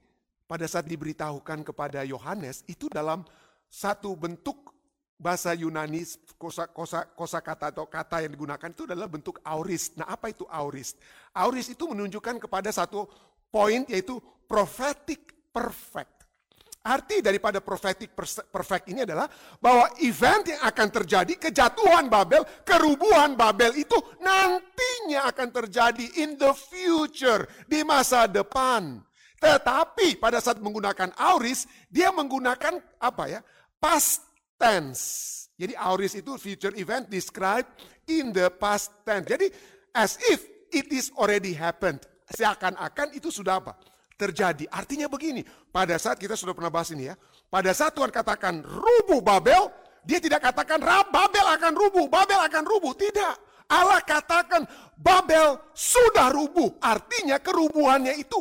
pada 0.44 0.68
saat 0.68 0.84
diberitahukan 0.84 1.64
kepada 1.64 2.04
Yohanes 2.04 2.62
itu 2.68 2.92
dalam 2.92 3.24
satu 3.72 4.12
bentuk 4.14 4.74
bahasa 5.16 5.56
Yunani 5.56 6.04
kosa, 6.36 6.68
kosa, 6.68 7.08
kosa 7.16 7.40
kata 7.40 7.72
atau 7.72 7.88
kata 7.88 8.20
yang 8.20 8.36
digunakan 8.36 8.68
itu 8.68 8.84
adalah 8.84 9.08
bentuk 9.08 9.40
auris. 9.40 9.96
Nah 9.96 10.12
apa 10.12 10.28
itu 10.28 10.44
auris? 10.46 10.92
Auris 11.32 11.72
itu 11.72 11.88
menunjukkan 11.88 12.36
kepada 12.36 12.68
satu 12.68 13.08
poin 13.48 13.88
yaitu 13.88 14.20
prophetic 14.44 15.32
perfect. 15.50 16.15
Arti 16.86 17.18
daripada 17.18 17.58
prophetic 17.58 18.14
perfect 18.46 18.86
ini 18.86 19.02
adalah 19.02 19.26
bahwa 19.58 19.90
event 20.06 20.54
yang 20.54 20.62
akan 20.62 20.88
terjadi, 20.94 21.34
kejatuhan 21.34 22.06
Babel, 22.06 22.46
kerubuhan 22.62 23.34
Babel 23.34 23.74
itu 23.74 23.98
nantinya 24.22 25.26
akan 25.26 25.48
terjadi 25.50 26.22
in 26.22 26.38
the 26.38 26.54
future, 26.54 27.42
di 27.66 27.82
masa 27.82 28.30
depan. 28.30 29.02
Tetapi 29.42 30.22
pada 30.22 30.38
saat 30.38 30.62
menggunakan 30.62 31.10
auris, 31.18 31.66
dia 31.90 32.14
menggunakan 32.14 32.78
apa 33.02 33.24
ya? 33.34 33.40
Past 33.82 34.22
tense. 34.54 35.34
Jadi 35.58 35.74
auris 35.74 36.14
itu 36.14 36.38
future 36.38 36.72
event 36.78 37.10
described 37.10 37.68
in 38.06 38.30
the 38.30 38.46
past 38.46 38.94
tense. 39.02 39.26
Jadi 39.26 39.50
as 39.90 40.20
if 40.30 40.44
it 40.70 40.86
is 40.94 41.10
already 41.18 41.50
happened. 41.50 41.98
Seakan-akan 42.30 43.14
itu 43.14 43.30
sudah 43.30 43.58
apa? 43.62 43.74
Terjadi. 44.16 44.64
Artinya 44.72 45.06
begini, 45.06 45.44
pada 45.70 46.00
saat 46.00 46.16
kita 46.16 46.34
sudah 46.34 46.56
pernah 46.56 46.72
bahas 46.72 46.90
ini 46.90 47.12
ya, 47.12 47.14
pada 47.46 47.70
saat 47.76 47.92
Tuhan 47.92 48.08
katakan 48.10 48.64
rubuh 48.64 49.20
Babel, 49.20 49.70
dia 50.02 50.18
tidak 50.18 50.42
katakan 50.42 50.80
Babel 51.12 51.46
akan 51.60 51.72
rubuh, 51.76 52.08
Babel 52.08 52.40
akan 52.48 52.64
rubuh, 52.64 52.92
tidak. 52.96 53.36
Allah 53.66 54.00
katakan 54.02 54.64
Babel 54.96 55.60
sudah 55.76 56.32
rubuh, 56.32 56.80
artinya 56.80 57.36
kerubuhannya 57.38 58.16
itu 58.16 58.40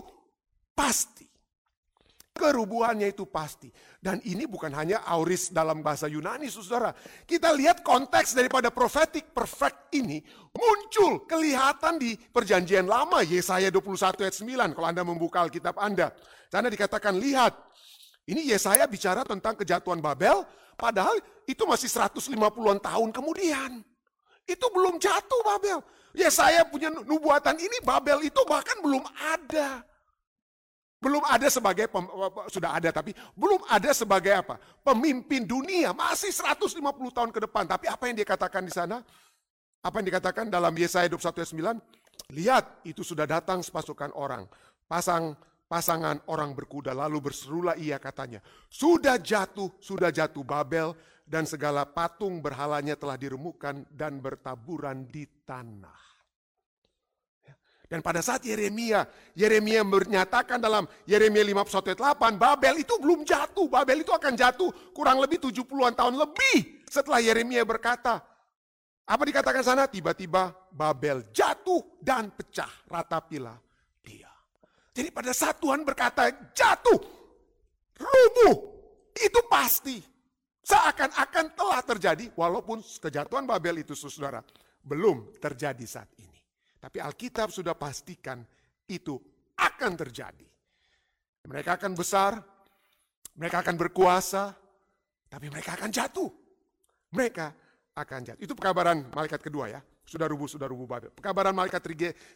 pasti. 0.74 1.28
Kerubuhannya 2.36 3.16
itu 3.16 3.24
pasti. 3.24 3.72
Dan 3.96 4.20
ini 4.28 4.44
bukan 4.44 4.68
hanya 4.76 5.08
auris 5.08 5.56
dalam 5.56 5.80
bahasa 5.80 6.12
Yunani, 6.12 6.52
saudara. 6.52 6.92
Kita 7.24 7.56
lihat 7.56 7.80
konteks 7.80 8.36
daripada 8.36 8.68
prophetic 8.68 9.32
perfect 9.32 9.96
ini 9.96 10.20
muncul, 10.52 11.24
kelihatan 11.24 11.96
di 11.96 12.20
perjanjian 12.20 12.92
lama, 12.92 13.24
Yesaya 13.24 13.72
21 13.72 14.28
ayat 14.28 14.36
9, 14.36 14.76
kalau 14.76 14.88
Anda 14.92 15.08
membuka 15.08 15.48
Alkitab 15.48 15.80
Anda. 15.80 16.12
Sana 16.52 16.68
dikatakan, 16.68 17.16
lihat, 17.16 17.56
ini 18.28 18.52
Yesaya 18.52 18.84
bicara 18.84 19.24
tentang 19.24 19.56
kejatuhan 19.56 20.04
Babel, 20.04 20.44
padahal 20.76 21.16
itu 21.48 21.64
masih 21.64 21.88
150-an 21.88 22.84
tahun 22.84 23.16
kemudian. 23.16 23.80
Itu 24.44 24.68
belum 24.76 25.00
jatuh 25.00 25.40
Babel. 25.40 25.80
Yesaya 26.12 26.68
punya 26.68 26.92
nubuatan 26.92 27.56
ini, 27.64 27.80
Babel 27.80 28.28
itu 28.28 28.44
bahkan 28.44 28.76
belum 28.84 29.08
ada. 29.24 29.88
Belum 31.00 31.22
ada 31.28 31.46
sebagai, 31.52 31.86
sudah 32.50 32.72
ada 32.80 32.90
tapi 32.90 33.14
belum 33.36 33.62
ada 33.70 33.92
sebagai 33.94 34.32
apa? 34.32 34.56
Pemimpin 34.82 35.46
dunia, 35.46 35.94
masih 35.94 36.34
150 36.34 36.82
tahun 37.14 37.30
ke 37.30 37.40
depan. 37.46 37.68
Tapi 37.68 37.86
apa 37.92 38.04
yang 38.10 38.16
dia 38.18 38.28
katakan 38.28 38.64
di 38.66 38.74
sana? 38.74 39.04
Apa 39.86 40.02
yang 40.02 40.08
dikatakan 40.10 40.50
dalam 40.50 40.74
Yesaya 40.74 41.06
21 41.06 41.46
ayat 41.46 41.52
9? 41.86 42.34
Lihat, 42.34 42.66
itu 42.90 43.06
sudah 43.06 43.30
datang 43.30 43.62
sepasukan 43.62 44.10
orang. 44.18 44.50
Pasang 44.90 45.38
pasangan 45.66 46.22
orang 46.30 46.54
berkuda 46.54 46.94
lalu 46.94 47.30
berserulah 47.30 47.78
ia 47.78 48.02
katanya. 48.02 48.42
Sudah 48.70 49.18
jatuh, 49.22 49.78
sudah 49.82 50.10
jatuh 50.10 50.42
Babel 50.42 50.94
dan 51.26 51.50
segala 51.50 51.86
patung 51.86 52.42
berhalanya 52.42 52.94
telah 52.94 53.18
diremukkan 53.18 53.90
dan 53.90 54.22
bertaburan 54.22 55.10
di 55.10 55.26
tanah. 55.46 56.15
Dan 57.86 58.02
pada 58.02 58.18
saat 58.26 58.42
Yeremia, 58.42 59.06
Yeremia 59.38 59.86
menyatakan 59.86 60.58
dalam 60.58 60.90
Yeremia 61.06 61.46
51 61.46 61.94
ayat 61.94 62.02
8, 62.18 62.42
Babel 62.42 62.82
itu 62.82 62.98
belum 62.98 63.22
jatuh. 63.22 63.70
Babel 63.70 64.02
itu 64.02 64.10
akan 64.10 64.34
jatuh 64.34 64.70
kurang 64.90 65.22
lebih 65.22 65.38
70-an 65.38 65.94
tahun 65.94 66.18
lebih 66.18 66.86
setelah 66.90 67.22
Yeremia 67.22 67.62
berkata. 67.62 68.26
Apa 69.06 69.22
dikatakan 69.22 69.62
sana? 69.62 69.86
Tiba-tiba 69.86 70.50
Babel 70.74 71.30
jatuh 71.30 72.02
dan 72.02 72.34
pecah. 72.34 72.90
Ratapilah 72.90 73.58
dia. 74.02 74.34
Jadi 74.90 75.14
pada 75.14 75.30
saat 75.30 75.62
Tuhan 75.62 75.86
berkata 75.86 76.34
jatuh, 76.58 76.98
rubuh, 78.02 78.56
itu 79.14 79.40
pasti. 79.46 80.02
Seakan-akan 80.66 81.54
telah 81.54 81.82
terjadi, 81.86 82.34
walaupun 82.34 82.82
kejatuhan 82.82 83.46
Babel 83.46 83.86
itu 83.86 83.94
saudara, 83.94 84.42
belum 84.82 85.38
terjadi 85.38 85.86
saat 85.86 86.10
ini. 86.18 86.35
Tapi 86.86 87.02
Alkitab 87.02 87.50
sudah 87.50 87.74
pastikan 87.74 88.46
itu 88.86 89.18
akan 89.58 89.98
terjadi. 89.98 90.46
Mereka 91.50 91.82
akan 91.82 91.98
besar, 91.98 92.38
mereka 93.42 93.66
akan 93.66 93.74
berkuasa, 93.74 94.54
tapi 95.26 95.50
mereka 95.50 95.74
akan 95.74 95.90
jatuh. 95.90 96.30
Mereka 97.10 97.48
akan 97.98 98.20
jatuh. 98.22 98.42
Itu 98.46 98.54
pekabaran 98.54 99.10
malaikat 99.10 99.42
kedua 99.42 99.74
ya. 99.74 99.82
Sudah 100.06 100.30
rubuh, 100.30 100.46
sudah 100.46 100.70
rubuh 100.70 100.86
Babel. 100.86 101.10
Pekabaran 101.10 101.58
malaikat 101.58 101.82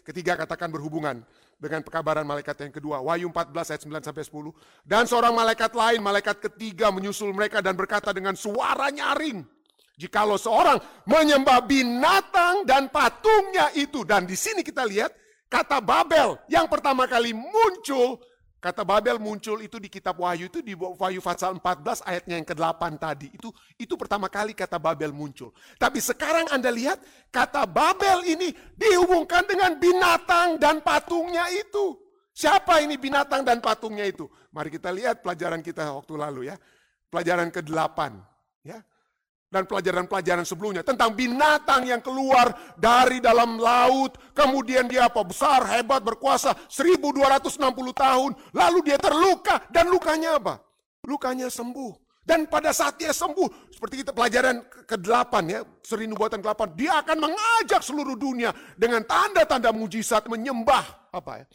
ketiga 0.02 0.34
katakan 0.34 0.74
berhubungan 0.74 1.22
dengan 1.62 1.86
pekabaran 1.86 2.26
malaikat 2.26 2.58
yang 2.66 2.74
kedua. 2.74 3.06
Wahyu 3.06 3.30
14 3.30 3.54
ayat 3.54 3.82
9 3.86 4.02
sampai 4.02 4.26
10. 4.26 4.50
Dan 4.82 5.06
seorang 5.06 5.38
malaikat 5.38 5.78
lain, 5.78 6.02
malaikat 6.02 6.42
ketiga 6.42 6.90
menyusul 6.90 7.30
mereka 7.38 7.62
dan 7.62 7.78
berkata 7.78 8.10
dengan 8.10 8.34
suara 8.34 8.90
nyaring. 8.90 9.46
Jikalau 10.00 10.40
seorang 10.40 10.80
menyembah 11.04 11.60
binatang 11.68 12.64
dan 12.64 12.88
patungnya 12.88 13.68
itu. 13.76 14.08
Dan 14.08 14.24
di 14.24 14.40
sini 14.40 14.64
kita 14.64 14.88
lihat 14.88 15.12
kata 15.52 15.84
Babel 15.84 16.40
yang 16.48 16.72
pertama 16.72 17.04
kali 17.04 17.36
muncul. 17.36 18.16
Kata 18.64 18.88
Babel 18.88 19.20
muncul 19.20 19.60
itu 19.60 19.76
di 19.76 19.92
kitab 19.92 20.20
Wahyu 20.24 20.48
itu 20.48 20.64
di 20.64 20.72
Wahyu 20.76 21.20
pasal 21.20 21.60
14 21.60 22.04
ayatnya 22.08 22.40
yang 22.40 22.48
ke-8 22.48 22.84
tadi. 22.96 23.28
Itu 23.36 23.52
itu 23.76 24.00
pertama 24.00 24.32
kali 24.32 24.56
kata 24.56 24.80
Babel 24.80 25.12
muncul. 25.12 25.52
Tapi 25.76 26.00
sekarang 26.00 26.48
Anda 26.48 26.72
lihat 26.72 27.04
kata 27.28 27.68
Babel 27.68 28.24
ini 28.24 28.56
dihubungkan 28.80 29.48
dengan 29.52 29.76
binatang 29.80 30.60
dan 30.64 30.80
patungnya 30.80 31.44
itu. 31.52 32.00
Siapa 32.32 32.80
ini 32.80 32.96
binatang 32.96 33.44
dan 33.44 33.60
patungnya 33.60 34.08
itu? 34.08 34.32
Mari 34.56 34.72
kita 34.72 34.96
lihat 34.96 35.20
pelajaran 35.20 35.60
kita 35.60 35.92
waktu 35.92 36.14
lalu 36.16 36.42
ya. 36.48 36.56
Pelajaran 37.12 37.52
ke-8 37.52 38.00
ya 38.64 38.80
dan 39.50 39.66
pelajaran-pelajaran 39.66 40.46
sebelumnya 40.46 40.86
tentang 40.86 41.18
binatang 41.18 41.82
yang 41.90 42.00
keluar 42.06 42.54
dari 42.78 43.18
dalam 43.18 43.58
laut, 43.58 44.16
kemudian 44.38 44.86
dia 44.86 45.10
apa? 45.10 45.26
Besar, 45.26 45.66
hebat, 45.66 46.06
berkuasa 46.06 46.54
1260 46.70 47.58
tahun, 47.98 48.32
lalu 48.54 48.80
dia 48.86 48.98
terluka 49.02 49.66
dan 49.74 49.90
lukanya 49.90 50.38
apa? 50.38 50.62
Lukanya 51.02 51.50
sembuh. 51.50 52.08
Dan 52.22 52.46
pada 52.46 52.70
saat 52.70 53.02
dia 53.02 53.10
sembuh, 53.10 53.74
seperti 53.74 54.06
kita 54.06 54.14
pelajaran 54.14 54.62
ke-8 54.86 55.34
ya, 55.50 55.66
seri 55.82 56.06
nubuatan 56.06 56.46
ke-8, 56.46 56.78
dia 56.78 57.02
akan 57.02 57.18
mengajak 57.18 57.82
seluruh 57.82 58.14
dunia 58.14 58.54
dengan 58.78 59.02
tanda-tanda 59.02 59.74
mujizat 59.74 60.30
menyembah 60.30 61.10
apa 61.10 61.42
ya? 61.42 61.46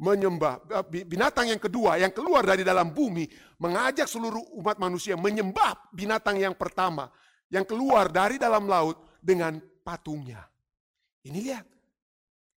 menyembah 0.00 0.64
eh, 0.80 1.04
binatang 1.04 1.52
yang 1.52 1.60
kedua 1.60 2.00
yang 2.00 2.08
keluar 2.08 2.40
dari 2.40 2.64
dalam 2.64 2.88
bumi 2.88 3.28
mengajak 3.60 4.08
seluruh 4.08 4.56
umat 4.56 4.80
manusia 4.80 5.12
menyembah 5.12 5.92
binatang 5.92 6.40
yang 6.40 6.56
pertama 6.56 7.12
yang 7.50 7.66
keluar 7.66 8.08
dari 8.08 8.38
dalam 8.38 8.64
laut 8.70 9.18
dengan 9.18 9.58
patungnya. 9.82 10.40
Ini 11.26 11.38
lihat. 11.42 11.66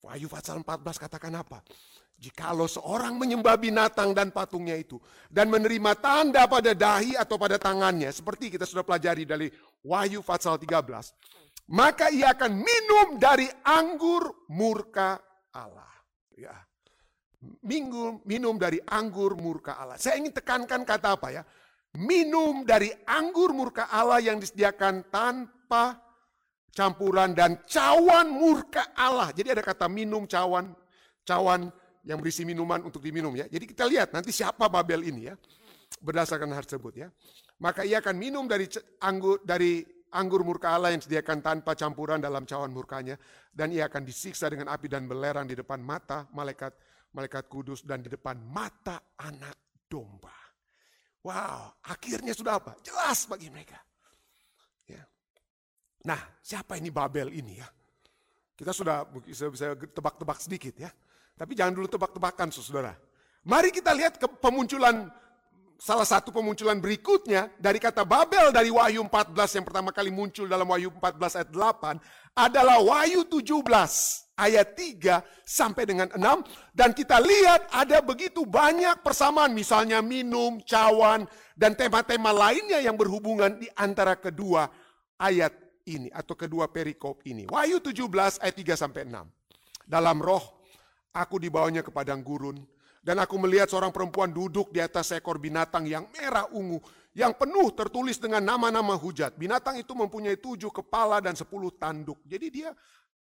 Wahyu 0.03 0.27
pasal 0.27 0.59
14 0.59 0.99
katakan 0.99 1.31
apa? 1.31 1.63
Jikalau 2.19 2.67
seorang 2.67 3.15
menyembah 3.19 3.55
binatang 3.59 4.15
dan 4.15 4.31
patungnya 4.31 4.79
itu 4.79 4.99
dan 5.27 5.51
menerima 5.51 5.91
tanda 5.99 6.47
pada 6.47 6.71
dahi 6.71 7.19
atau 7.19 7.35
pada 7.35 7.59
tangannya 7.59 8.11
seperti 8.11 8.53
kita 8.53 8.63
sudah 8.63 8.83
pelajari 8.83 9.27
dari 9.27 9.47
Wahyu 9.83 10.23
pasal 10.23 10.55
13, 10.55 10.87
maka 11.71 12.07
ia 12.11 12.31
akan 12.31 12.51
minum 12.63 13.07
dari 13.19 13.47
anggur 13.67 14.47
murka 14.51 15.19
Allah. 15.51 15.91
Ya. 16.35 16.55
Minum, 17.63 18.23
minum 18.23 18.55
dari 18.55 18.79
anggur 18.87 19.35
murka 19.35 19.75
Allah. 19.75 19.99
Saya 19.99 20.15
ingin 20.15 20.31
tekankan 20.31 20.87
kata 20.87 21.19
apa 21.19 21.27
ya? 21.35 21.43
Minum 21.97 22.65
dari 22.65 22.89
anggur 23.05 23.53
murka 23.53 23.85
Allah 23.89 24.17
yang 24.17 24.41
disediakan 24.41 25.13
tanpa 25.13 26.01
campuran 26.73 27.37
dan 27.37 27.61
cawan 27.69 28.33
murka 28.33 28.89
Allah. 28.97 29.29
Jadi 29.29 29.53
ada 29.53 29.61
kata 29.61 29.85
minum 29.85 30.25
cawan, 30.25 30.73
cawan 31.21 31.69
yang 32.03 32.17
berisi 32.19 32.43
minuman 32.43 32.81
untuk 32.83 32.99
diminum 32.99 33.31
ya. 33.37 33.45
Jadi 33.47 33.69
kita 33.69 33.85
lihat 33.85 34.11
nanti 34.11 34.33
siapa 34.33 34.65
Babel 34.67 35.05
ini 35.05 35.29
ya. 35.29 35.35
Berdasarkan 36.01 36.49
hal 36.51 36.65
tersebut 36.65 36.93
ya. 36.97 37.07
Maka 37.61 37.85
ia 37.85 38.01
akan 38.01 38.15
minum 38.17 38.43
dari 38.49 38.65
anggur 39.05 39.39
dari 39.45 39.85
anggur 40.17 40.41
murka 40.41 40.73
Allah 40.73 40.91
yang 40.91 40.99
disediakan 40.99 41.39
tanpa 41.45 41.77
campuran 41.77 42.19
dalam 42.19 42.43
cawan 42.43 42.73
murkanya 42.73 43.15
dan 43.53 43.69
ia 43.69 43.85
akan 43.87 44.01
disiksa 44.03 44.49
dengan 44.49 44.73
api 44.73 44.89
dan 44.89 45.05
belerang 45.05 45.45
di 45.45 45.53
depan 45.53 45.79
mata 45.79 46.25
malaikat 46.33 46.73
malaikat 47.13 47.45
kudus 47.45 47.85
dan 47.85 48.01
di 48.01 48.09
depan 48.09 48.41
mata 48.41 49.15
anak 49.21 49.85
domba. 49.85 50.42
Wow, 51.23 51.79
akhirnya 51.87 52.35
sudah 52.35 52.59
apa? 52.59 52.75
Jelas 52.83 53.23
bagi 53.31 53.47
mereka. 53.47 53.79
Ya. 54.83 55.07
Nah, 56.03 56.19
siapa 56.43 56.75
ini 56.75 56.91
Babel 56.91 57.31
ini 57.31 57.63
ya? 57.63 57.67
Kita 58.53 58.75
sudah 58.75 59.07
bisa, 59.07 59.47
bisa 59.47 59.71
tebak-tebak 59.73 60.37
sedikit 60.43 60.75
ya. 60.75 60.91
Tapi 61.33 61.55
jangan 61.55 61.73
dulu 61.79 61.87
tebak-tebakan 61.87 62.51
saudara. 62.51 62.93
Mari 63.47 63.71
kita 63.71 63.95
lihat 63.95 64.19
ke 64.19 64.27
pemunculan 64.39 65.07
salah 65.83 66.07
satu 66.07 66.31
pemunculan 66.31 66.79
berikutnya 66.79 67.51
dari 67.59 67.75
kata 67.75 68.07
Babel 68.07 68.55
dari 68.55 68.71
Wahyu 68.71 69.03
14 69.03 69.59
yang 69.59 69.65
pertama 69.67 69.91
kali 69.91 70.07
muncul 70.13 70.47
dalam 70.47 70.63
Wahyu 70.63 70.93
14 70.95 71.43
ayat 71.43 71.49
8 71.51 71.99
adalah 72.39 72.79
Wahyu 72.79 73.27
17 73.27 74.22
ayat 74.37 74.73
3 74.73 75.21
sampai 75.45 75.83
dengan 75.85 76.09
6 76.09 76.19
dan 76.73 76.89
kita 76.91 77.21
lihat 77.21 77.69
ada 77.69 78.01
begitu 78.01 78.45
banyak 78.45 79.01
persamaan 79.05 79.53
misalnya 79.53 80.01
minum, 80.01 80.57
cawan 80.65 81.29
dan 81.53 81.77
tema-tema 81.77 82.33
lainnya 82.33 82.81
yang 82.81 82.97
berhubungan 82.97 83.61
di 83.61 83.69
antara 83.77 84.17
kedua 84.17 84.69
ayat 85.21 85.53
ini 85.85 86.09
atau 86.09 86.33
kedua 86.33 86.71
perikop 86.71 87.21
ini. 87.27 87.45
Wahyu 87.45 87.83
17 87.83 88.41
ayat 88.41 88.55
3 88.55 88.73
sampai 88.73 89.01
6. 89.05 89.21
Dalam 89.83 90.17
roh 90.23 90.63
aku 91.13 91.37
dibawanya 91.37 91.85
ke 91.85 91.91
padang 91.93 92.23
gurun 92.25 92.57
dan 93.03 93.19
aku 93.19 93.35
melihat 93.35 93.67
seorang 93.67 93.91
perempuan 93.91 94.31
duduk 94.31 94.71
di 94.71 94.79
atas 94.79 95.11
seekor 95.11 95.37
binatang 95.37 95.83
yang 95.85 96.07
merah 96.15 96.47
ungu 96.55 96.79
yang 97.13 97.37
penuh 97.37 97.69
tertulis 97.77 98.17
dengan 98.17 98.41
nama-nama 98.41 98.97
hujat. 98.97 99.37
Binatang 99.37 99.77
itu 99.77 99.93
mempunyai 99.93 100.33
tujuh 100.33 100.73
kepala 100.73 101.21
dan 101.21 101.37
sepuluh 101.37 101.69
tanduk. 101.69 102.17
Jadi 102.25 102.47
dia 102.49 102.73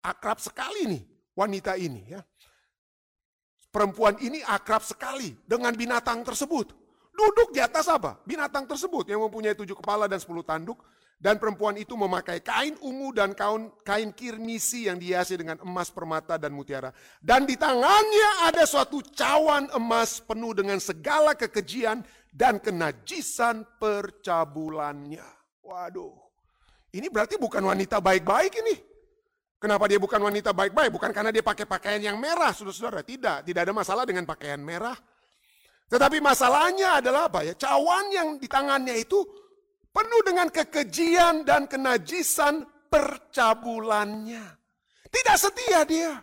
akrab 0.02 0.38
sekali 0.38 0.86
nih 0.86 1.02
wanita 1.34 1.78
ini 1.78 2.02
ya. 2.14 2.20
Perempuan 3.68 4.16
ini 4.24 4.40
akrab 4.42 4.80
sekali 4.80 5.36
dengan 5.44 5.76
binatang 5.76 6.24
tersebut. 6.24 6.72
Duduk 7.12 7.50
di 7.50 7.60
atas 7.60 7.90
apa? 7.90 8.16
Binatang 8.24 8.64
tersebut 8.64 9.10
yang 9.10 9.20
mempunyai 9.26 9.52
tujuh 9.52 9.76
kepala 9.76 10.06
dan 10.06 10.22
sepuluh 10.22 10.46
tanduk. 10.46 10.80
Dan 11.18 11.34
perempuan 11.34 11.74
itu 11.74 11.98
memakai 11.98 12.38
kain 12.38 12.78
ungu 12.78 13.10
dan 13.10 13.34
kain, 13.34 13.74
kain 13.82 14.14
kirmisi 14.14 14.86
yang 14.86 15.02
dihiasi 15.02 15.34
dengan 15.34 15.58
emas, 15.66 15.90
permata, 15.90 16.38
dan 16.38 16.54
mutiara. 16.54 16.94
Dan 17.18 17.42
di 17.42 17.58
tangannya 17.58 18.46
ada 18.46 18.62
suatu 18.62 19.02
cawan 19.02 19.66
emas 19.74 20.22
penuh 20.22 20.54
dengan 20.54 20.78
segala 20.78 21.34
kekejian 21.34 22.06
dan 22.30 22.62
kenajisan 22.62 23.66
percabulannya. 23.82 25.26
Waduh, 25.66 26.14
ini 26.94 27.10
berarti 27.10 27.34
bukan 27.34 27.66
wanita 27.66 27.98
baik-baik 27.98 28.54
ini. 28.62 28.78
Kenapa 29.58 29.90
dia 29.90 29.98
bukan 29.98 30.22
wanita 30.22 30.54
baik-baik? 30.54 30.94
Bukan 30.94 31.10
karena 31.10 31.34
dia 31.34 31.42
pakai 31.42 31.66
pakaian 31.66 31.98
yang 31.98 32.16
merah, 32.22 32.54
saudara-saudara. 32.54 33.02
Tidak, 33.02 33.42
tidak 33.42 33.60
ada 33.66 33.74
masalah 33.74 34.06
dengan 34.06 34.22
pakaian 34.22 34.62
merah. 34.62 34.94
Tetapi 35.90 36.22
masalahnya 36.22 37.02
adalah 37.02 37.26
apa 37.26 37.42
ya? 37.42 37.58
Cawan 37.58 38.06
yang 38.14 38.28
di 38.38 38.46
tangannya 38.46 38.94
itu 39.02 39.18
penuh 39.90 40.22
dengan 40.22 40.46
kekejian 40.46 41.42
dan 41.42 41.66
kenajisan 41.66 42.62
percabulannya. 42.86 44.46
Tidak 45.10 45.36
setia 45.36 45.82
dia. 45.82 46.14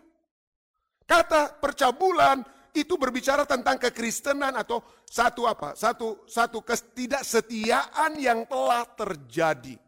Kata 1.03 1.59
percabulan 1.59 2.39
itu 2.71 2.95
berbicara 2.95 3.43
tentang 3.43 3.75
kekristenan 3.75 4.55
atau 4.55 4.79
satu 5.03 5.43
apa? 5.43 5.75
Satu 5.75 6.23
satu 6.23 6.63
ketidaksetiaan 6.63 8.15
yang 8.15 8.47
telah 8.47 8.87
terjadi. 8.95 9.84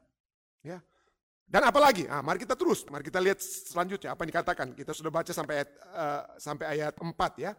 Dan 1.48 1.64
apalagi? 1.64 2.04
Ah, 2.12 2.20
mari 2.20 2.44
kita 2.44 2.60
terus, 2.60 2.84
mari 2.92 3.08
kita 3.08 3.24
lihat 3.24 3.40
selanjutnya 3.40 4.12
apa 4.12 4.28
yang 4.28 4.32
dikatakan. 4.36 4.68
Kita 4.76 4.92
sudah 4.92 5.08
baca 5.08 5.32
sampai 5.32 5.64
ayat, 5.64 5.70
uh, 5.96 6.24
sampai 6.36 6.66
ayat 6.76 6.94
4 7.00 7.08
ya. 7.40 7.52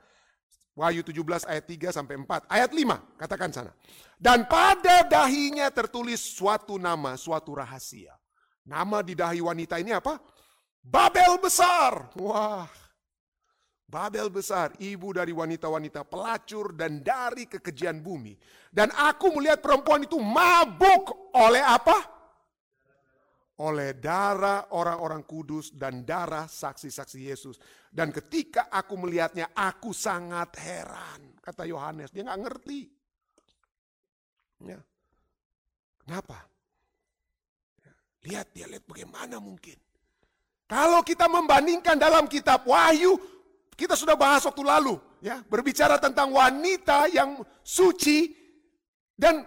Wahyu 0.77 1.01
17 1.01 1.49
ayat 1.49 1.65
3 1.65 1.89
sampai 1.91 2.15
4. 2.21 2.45
Ayat 2.53 2.71
5, 2.71 3.01
katakan 3.17 3.49
sana. 3.49 3.73
Dan 4.21 4.45
pada 4.45 5.09
dahinya 5.09 5.73
tertulis 5.73 6.21
suatu 6.21 6.77
nama, 6.77 7.17
suatu 7.17 7.57
rahasia. 7.57 8.13
Nama 8.69 9.01
di 9.01 9.17
dahi 9.17 9.41
wanita 9.41 9.81
ini 9.81 9.97
apa? 9.97 10.21
Babel 10.85 11.41
besar. 11.41 12.13
Wah, 12.21 12.69
Babel 13.89 14.29
besar, 14.29 14.77
ibu 14.85 15.17
dari 15.17 15.33
wanita-wanita 15.33 16.05
pelacur 16.05 16.77
dan 16.77 17.01
dari 17.01 17.49
kekejian 17.49 18.05
bumi. 18.05 18.37
Dan 18.69 18.93
aku 18.93 19.33
melihat 19.33 19.65
perempuan 19.65 20.05
itu 20.05 20.21
mabuk 20.21 21.33
oleh 21.33 21.65
apa? 21.65 22.18
Oleh 23.59 23.99
darah 23.99 24.71
orang-orang 24.71 25.27
kudus 25.27 25.75
dan 25.75 26.07
darah 26.07 26.47
saksi-saksi 26.47 27.19
Yesus. 27.19 27.57
Dan 27.91 28.15
ketika 28.15 28.71
aku 28.71 28.95
melihatnya, 28.95 29.51
aku 29.51 29.91
sangat 29.91 30.55
heran. 30.63 31.35
Kata 31.43 31.67
Yohanes, 31.67 32.15
dia 32.15 32.23
nggak 32.23 32.43
ngerti. 32.47 32.81
Ya. 34.63 34.79
Kenapa? 36.07 36.39
Lihat, 38.29 38.47
dia 38.55 38.67
lihat 38.71 38.87
bagaimana 38.87 39.43
mungkin. 39.43 39.75
Kalau 40.69 41.01
kita 41.01 41.27
membandingkan 41.27 41.97
dalam 41.97 42.29
kitab 42.29 42.69
Wahyu, 42.69 43.17
kita 43.73 43.97
sudah 43.97 44.15
bahas 44.21 44.45
waktu 44.45 44.61
lalu, 44.61 45.01
ya, 45.25 45.41
berbicara 45.47 45.97
tentang 45.97 46.29
wanita 46.35 47.09
yang 47.09 47.41
suci 47.65 48.29
dan 49.17 49.43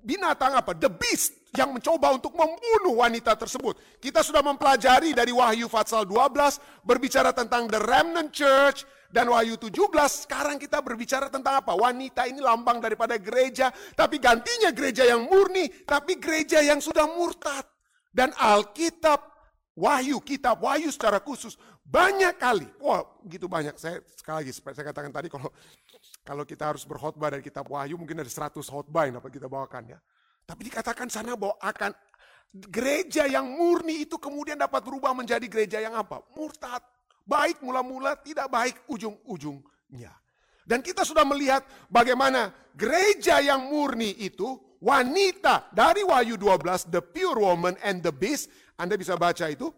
binatang 0.00 0.54
apa? 0.54 0.70
The 0.78 0.86
beast 0.86 1.41
yang 1.52 1.76
mencoba 1.76 2.16
untuk 2.16 2.32
membunuh 2.32 3.04
wanita 3.04 3.36
tersebut. 3.36 3.76
Kita 4.00 4.24
sudah 4.24 4.40
mempelajari 4.40 5.12
dari 5.12 5.30
Wahyu 5.36 5.68
pasal 5.68 6.08
12 6.08 6.84
berbicara 6.84 7.30
tentang 7.36 7.68
the 7.68 7.76
remnant 7.76 8.32
church 8.32 8.88
dan 9.12 9.28
Wahyu 9.28 9.60
17 9.60 9.76
sekarang 10.24 10.56
kita 10.56 10.80
berbicara 10.80 11.28
tentang 11.28 11.60
apa? 11.60 11.76
Wanita 11.76 12.24
ini 12.24 12.40
lambang 12.40 12.80
daripada 12.80 13.20
gereja, 13.20 13.68
tapi 13.92 14.16
gantinya 14.16 14.72
gereja 14.72 15.04
yang 15.04 15.28
murni, 15.28 15.68
tapi 15.84 16.16
gereja 16.16 16.64
yang 16.64 16.80
sudah 16.80 17.04
murtad. 17.04 17.68
Dan 18.08 18.32
Alkitab 18.40 19.20
Wahyu, 19.76 20.20
kitab 20.24 20.64
Wahyu 20.64 20.88
secara 20.88 21.20
khusus 21.20 21.60
banyak 21.84 22.32
kali. 22.40 22.68
Wah, 22.80 23.04
gitu 23.28 23.52
banyak. 23.52 23.76
Saya 23.76 24.00
sekali 24.16 24.48
lagi 24.48 24.52
saya 24.56 24.84
katakan 24.88 25.12
tadi 25.12 25.28
kalau 25.28 25.52
kalau 26.24 26.44
kita 26.48 26.72
harus 26.72 26.88
berkhotbah 26.88 27.28
dari 27.28 27.44
kitab 27.44 27.68
Wahyu 27.68 28.00
mungkin 28.00 28.16
ada 28.16 28.32
100 28.32 28.64
khotbah 28.64 29.04
yang 29.04 29.20
dapat 29.20 29.36
kita 29.36 29.44
bawakan 29.44 29.92
ya. 29.92 29.98
Tapi 30.46 30.68
dikatakan 30.68 31.08
sana 31.08 31.38
bahwa 31.38 31.56
akan 31.62 31.90
gereja 32.52 33.24
yang 33.24 33.48
murni 33.48 34.04
itu 34.04 34.20
kemudian 34.20 34.60
dapat 34.60 34.84
berubah 34.84 35.16
menjadi 35.16 35.46
gereja 35.48 35.78
yang 35.80 35.96
apa? 35.96 36.20
Murtad. 36.36 36.84
Baik 37.22 37.62
mula-mula, 37.62 38.18
tidak 38.18 38.50
baik 38.50 38.82
ujung-ujungnya. 38.90 40.12
Dan 40.66 40.82
kita 40.82 41.06
sudah 41.06 41.22
melihat 41.22 41.62
bagaimana 41.86 42.50
gereja 42.74 43.38
yang 43.38 43.70
murni 43.70 44.14
itu 44.18 44.58
wanita 44.82 45.70
dari 45.70 46.02
Wahyu 46.02 46.34
12, 46.34 46.90
the 46.90 46.98
pure 46.98 47.38
woman 47.38 47.78
and 47.86 48.02
the 48.02 48.10
beast 48.10 48.50
anda 48.74 48.98
bisa 48.98 49.14
baca 49.14 49.46
itu. 49.46 49.70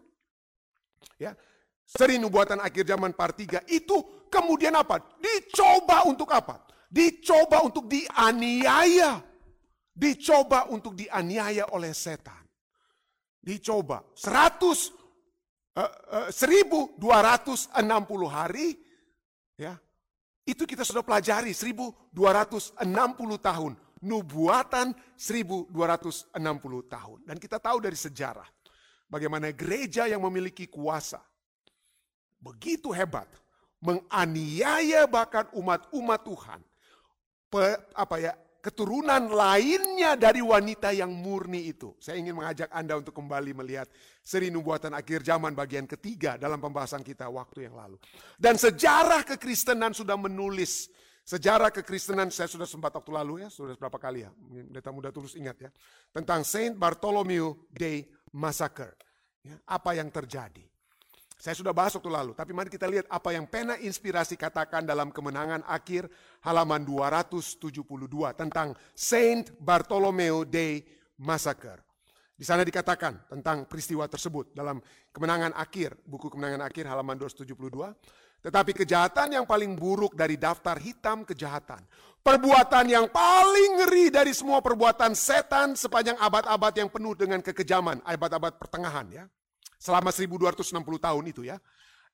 Ya. 1.21 1.37
Seri 1.85 2.17
nubuatan 2.17 2.57
akhir 2.57 2.89
zaman 2.89 3.13
part 3.13 3.37
3 3.37 3.61
itu 3.69 4.25
kemudian 4.33 4.73
apa? 4.73 4.97
Dicoba 5.21 6.01
untuk 6.09 6.33
apa? 6.33 6.65
Dicoba 6.89 7.61
untuk 7.61 7.85
dianiaya. 7.85 9.21
Dicoba 9.95 10.67
untuk 10.67 10.91
dianiaya 10.91 11.71
oleh 11.71 11.95
setan. 11.95 12.43
Dicoba 13.39 14.03
100 14.11 14.59
uh, 15.79 16.27
uh, 16.27 16.29
1260 16.29 17.71
hari 18.27 18.75
ya. 19.55 19.79
Itu 20.45 20.67
kita 20.67 20.83
sudah 20.83 21.01
pelajari 21.01 21.55
1260 21.55 22.77
tahun. 23.39 23.73
Nubuatan 24.05 24.93
1260 25.17 26.29
tahun. 26.85 27.17
Dan 27.25 27.39
kita 27.39 27.57
tahu 27.57 27.81
dari 27.81 27.97
sejarah 27.97 28.45
Bagaimana 29.05 29.53
gereja 29.53 30.09
yang 30.09 30.25
memiliki 30.25 30.65
kuasa 30.65 31.21
begitu 32.41 32.89
hebat 32.89 33.29
menganiaya 33.81 35.05
bahkan 35.05 35.45
umat-umat 35.53 36.19
Tuhan. 36.25 36.59
Apa 37.93 38.15
ya 38.19 38.33
keturunan 38.65 39.29
lainnya 39.29 40.17
dari 40.17 40.41
wanita 40.41 40.89
yang 40.89 41.13
murni 41.13 41.69
itu. 41.69 41.93
Saya 42.01 42.17
ingin 42.17 42.33
mengajak 42.33 42.73
Anda 42.73 42.97
untuk 42.97 43.13
kembali 43.13 43.53
melihat 43.53 43.85
seri 44.25 44.49
nubuatan 44.49 44.97
akhir 44.97 45.21
zaman 45.21 45.53
bagian 45.53 45.85
ketiga 45.85 46.33
dalam 46.41 46.57
pembahasan 46.57 47.05
kita 47.05 47.29
waktu 47.29 47.69
yang 47.69 47.77
lalu. 47.77 48.01
Dan 48.41 48.57
sejarah 48.57 49.21
kekristenan 49.21 49.93
sudah 49.93 50.17
menulis 50.17 50.89
Sejarah 51.25 51.73
kekristenan 51.73 52.29
saya 52.29 52.45
sudah 52.45 52.69
sempat 52.69 52.93
waktu 52.93 53.09
lalu 53.09 53.41
ya, 53.41 53.49
sudah 53.49 53.73
berapa 53.73 53.97
kali 53.97 54.29
ya, 54.29 54.31
Data 54.69 54.93
muda 54.93 55.09
tulus 55.09 55.33
ingat 55.33 55.57
ya. 55.57 55.73
Tentang 56.13 56.45
Saint 56.45 56.77
Bartholomew 56.77 57.65
Day 57.73 58.05
Massacre. 58.29 58.93
Ya, 59.41 59.57
apa 59.65 59.97
yang 59.97 60.13
terjadi. 60.13 60.61
Saya 61.45 61.61
sudah 61.61 61.77
bahas 61.77 61.93
waktu 61.93 62.09
lalu, 62.09 62.33
tapi 62.33 62.57
mari 62.57 62.73
kita 62.73 62.89
lihat 62.89 63.05
apa 63.05 63.29
yang 63.29 63.45
pena 63.45 63.77
inspirasi 63.77 64.33
katakan 64.33 64.81
dalam 64.81 65.13
kemenangan 65.13 65.61
akhir 65.69 66.09
halaman 66.41 66.81
272 66.81 67.85
tentang 68.33 68.73
Saint 68.97 69.53
Bartholomew 69.61 70.41
Day 70.49 70.81
Massacre. 71.21 71.85
Di 72.33 72.41
sana 72.41 72.65
dikatakan 72.65 73.29
tentang 73.29 73.69
peristiwa 73.69 74.09
tersebut 74.09 74.57
dalam 74.57 74.81
kemenangan 75.13 75.53
akhir, 75.53 75.93
buku 76.09 76.33
kemenangan 76.33 76.65
akhir 76.65 76.89
halaman 76.89 77.13
272. 77.13 77.93
Tetapi 78.41 78.71
kejahatan 78.81 79.37
yang 79.37 79.45
paling 79.45 79.77
buruk 79.77 80.17
dari 80.17 80.41
daftar 80.41 80.81
hitam 80.81 81.29
kejahatan. 81.29 81.85
Perbuatan 82.25 82.89
yang 82.89 83.05
paling 83.13 83.85
ngeri 83.85 84.09
dari 84.09 84.33
semua 84.33 84.65
perbuatan 84.65 85.13
setan 85.13 85.77
sepanjang 85.77 86.17
abad-abad 86.17 86.73
yang 86.73 86.89
penuh 86.89 87.13
dengan 87.13 87.37
kekejaman. 87.45 88.01
Abad-abad 88.01 88.57
pertengahan 88.57 89.05
ya. 89.13 89.29
Selama 89.77 90.09
1260 90.09 90.71
tahun 90.99 91.23
itu 91.29 91.41
ya. 91.45 91.57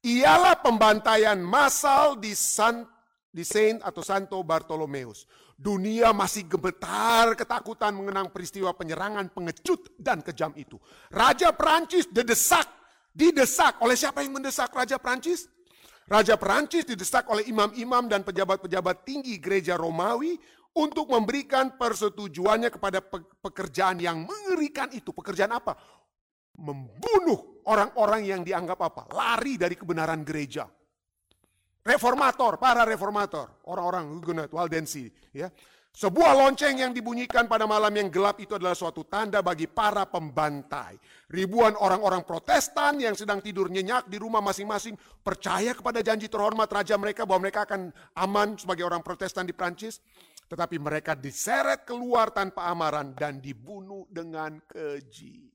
Ialah 0.02 0.58
pembantaian 0.60 1.38
massal 1.38 2.18
di 2.18 2.34
San 2.34 2.90
di 3.32 3.48
Saint 3.48 3.80
atau 3.80 4.04
Santo 4.04 4.36
Bartolomeus. 4.44 5.24
Dunia 5.56 6.12
masih 6.12 6.50
gemetar 6.50 7.32
ketakutan 7.38 7.96
mengenang 7.96 8.34
peristiwa 8.34 8.74
penyerangan 8.76 9.32
pengecut 9.32 9.94
dan 9.96 10.20
kejam 10.20 10.52
itu. 10.58 10.76
Raja 11.14 11.54
Perancis 11.56 12.10
dedesak 12.10 12.66
didesak 13.16 13.80
oleh 13.80 13.96
siapa 13.96 14.26
yang 14.26 14.36
mendesak 14.36 14.74
Raja 14.74 15.00
Prancis? 15.00 15.48
Raja 16.12 16.36
Perancis 16.36 16.84
didesak 16.84 17.24
oleh 17.32 17.48
imam-imam 17.48 18.10
dan 18.12 18.26
pejabat-pejabat 18.26 19.08
tinggi 19.08 19.40
gereja 19.40 19.80
Romawi 19.80 20.36
untuk 20.76 21.12
memberikan 21.12 21.76
persetujuannya 21.76 22.72
kepada 22.72 23.00
pekerjaan 23.44 24.00
yang 24.00 24.24
mengerikan 24.24 24.92
itu. 24.92 25.12
Pekerjaan 25.16 25.56
apa? 25.56 25.76
Membunuh 26.60 27.64
orang-orang 27.68 28.28
yang 28.28 28.42
dianggap 28.44 28.80
apa? 28.82 29.04
Lari 29.14 29.56
dari 29.56 29.80
kebenaran 29.80 30.26
gereja. 30.26 30.68
Reformator, 31.82 32.62
para 32.62 32.86
reformator, 32.86 33.66
orang-orang 33.66 34.06
Huguenot, 34.14 34.54
Waldensi, 34.54 35.10
ya. 35.34 35.50
Sebuah 35.92 36.40
lonceng 36.40 36.80
yang 36.80 36.96
dibunyikan 36.96 37.52
pada 37.52 37.68
malam 37.68 37.92
yang 37.92 38.08
gelap 38.08 38.40
itu 38.40 38.56
adalah 38.56 38.72
suatu 38.72 39.04
tanda 39.04 39.44
bagi 39.44 39.68
para 39.68 40.08
pembantai. 40.08 40.96
Ribuan 41.28 41.76
orang-orang 41.76 42.24
protestan 42.24 42.96
yang 43.04 43.12
sedang 43.12 43.44
tidur 43.44 43.68
nyenyak 43.68 44.08
di 44.08 44.16
rumah 44.16 44.40
masing-masing 44.40 44.96
percaya 45.20 45.76
kepada 45.76 46.00
janji 46.00 46.32
terhormat 46.32 46.72
raja 46.72 46.96
mereka 46.96 47.28
bahwa 47.28 47.44
mereka 47.44 47.68
akan 47.68 47.92
aman 48.16 48.56
sebagai 48.56 48.88
orang 48.88 49.04
protestan 49.04 49.44
di 49.44 49.52
Prancis. 49.52 50.00
Tetapi 50.48 50.80
mereka 50.80 51.12
diseret 51.12 51.84
keluar 51.84 52.32
tanpa 52.32 52.72
amaran 52.72 53.12
dan 53.12 53.44
dibunuh 53.44 54.08
dengan 54.08 54.64
keji. 54.64 55.51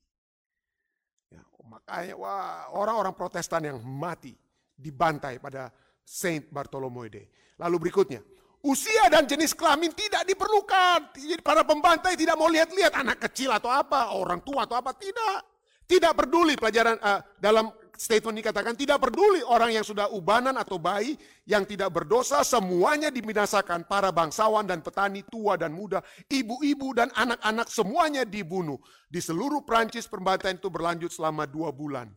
Ya, 1.67 1.75
makanya 1.75 2.15
wah, 2.15 2.71
orang-orang 2.71 3.11
protestan 3.11 3.67
yang 3.67 3.83
mati 3.83 4.31
dibantai 4.71 5.35
pada 5.35 5.67
Saint 6.07 6.47
Bartholomew 6.47 7.11
Day. 7.11 7.27
Lalu 7.59 7.91
berikutnya, 7.91 8.23
Usia 8.63 9.11
dan 9.11 9.27
jenis 9.27 9.51
kelamin 9.51 9.91
tidak 9.91 10.23
diperlukan. 10.23 11.13
Para 11.43 11.67
pembantai 11.67 12.15
tidak 12.15 12.39
mau 12.39 12.47
lihat-lihat 12.47 12.95
anak 12.95 13.19
kecil 13.29 13.51
atau 13.51 13.67
apa, 13.67 14.15
orang 14.15 14.39
tua 14.41 14.63
atau 14.63 14.79
apa, 14.79 14.95
tidak. 14.95 15.43
Tidak 15.87 16.11
peduli 16.15 16.55
pelajaran 16.55 16.99
uh, 16.99 17.21
dalam 17.39 17.69
statement 17.97 18.37
dikatakan 18.39 18.77
tidak 18.77 19.09
peduli 19.09 19.41
orang 19.41 19.73
yang 19.73 19.81
sudah 19.81 20.13
ubanan 20.13 20.53
atau 20.55 20.77
bayi 20.77 21.17
yang 21.49 21.65
tidak 21.65 21.89
berdosa 21.89 22.45
semuanya 22.45 23.09
dibinasakan 23.09 23.89
para 23.89 24.13
bangsawan 24.13 24.69
dan 24.69 24.85
petani 24.85 25.25
tua 25.25 25.57
dan 25.57 25.73
muda 25.73 26.05
ibu-ibu 26.29 26.93
dan 26.93 27.09
anak-anak 27.17 27.67
semuanya 27.67 28.23
dibunuh 28.23 28.77
di 29.09 29.17
seluruh 29.17 29.65
Prancis 29.65 30.05
pembantaian 30.05 30.55
itu 30.55 30.69
berlanjut 30.69 31.09
selama 31.09 31.49
dua 31.49 31.73
bulan 31.73 32.07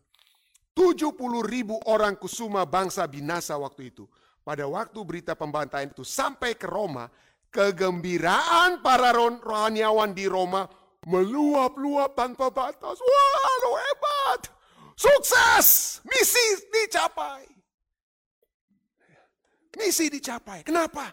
70 0.77 1.17
ribu 1.49 1.81
orang 1.89 2.15
kusuma 2.21 2.69
bangsa 2.69 3.09
binasa 3.09 3.57
waktu 3.57 3.91
itu 3.91 4.05
pada 4.41 4.65
waktu 4.65 4.99
berita 5.05 5.37
pembantaian 5.37 5.93
itu 5.93 6.03
sampai 6.03 6.57
ke 6.57 6.65
Roma, 6.65 7.07
kegembiraan 7.53 8.81
para 8.81 9.13
rohaniawan 9.15 10.17
di 10.17 10.25
Roma 10.25 10.65
meluap-luap 11.05 12.17
tanpa 12.17 12.49
batas. 12.51 12.99
Wah, 12.99 13.55
lo 13.63 13.73
hebat. 13.77 14.43
Sukses, 15.01 15.97
misi 16.05 16.47
dicapai. 16.69 17.49
Misi 19.81 20.13
dicapai. 20.13 20.61
Kenapa? 20.61 21.09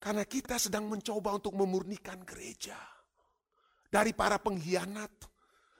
Karena 0.00 0.24
kita 0.24 0.56
sedang 0.56 0.88
mencoba 0.88 1.36
untuk 1.36 1.52
memurnikan 1.52 2.24
gereja. 2.24 2.76
Dari 3.92 4.16
para 4.16 4.40
pengkhianat, 4.40 5.12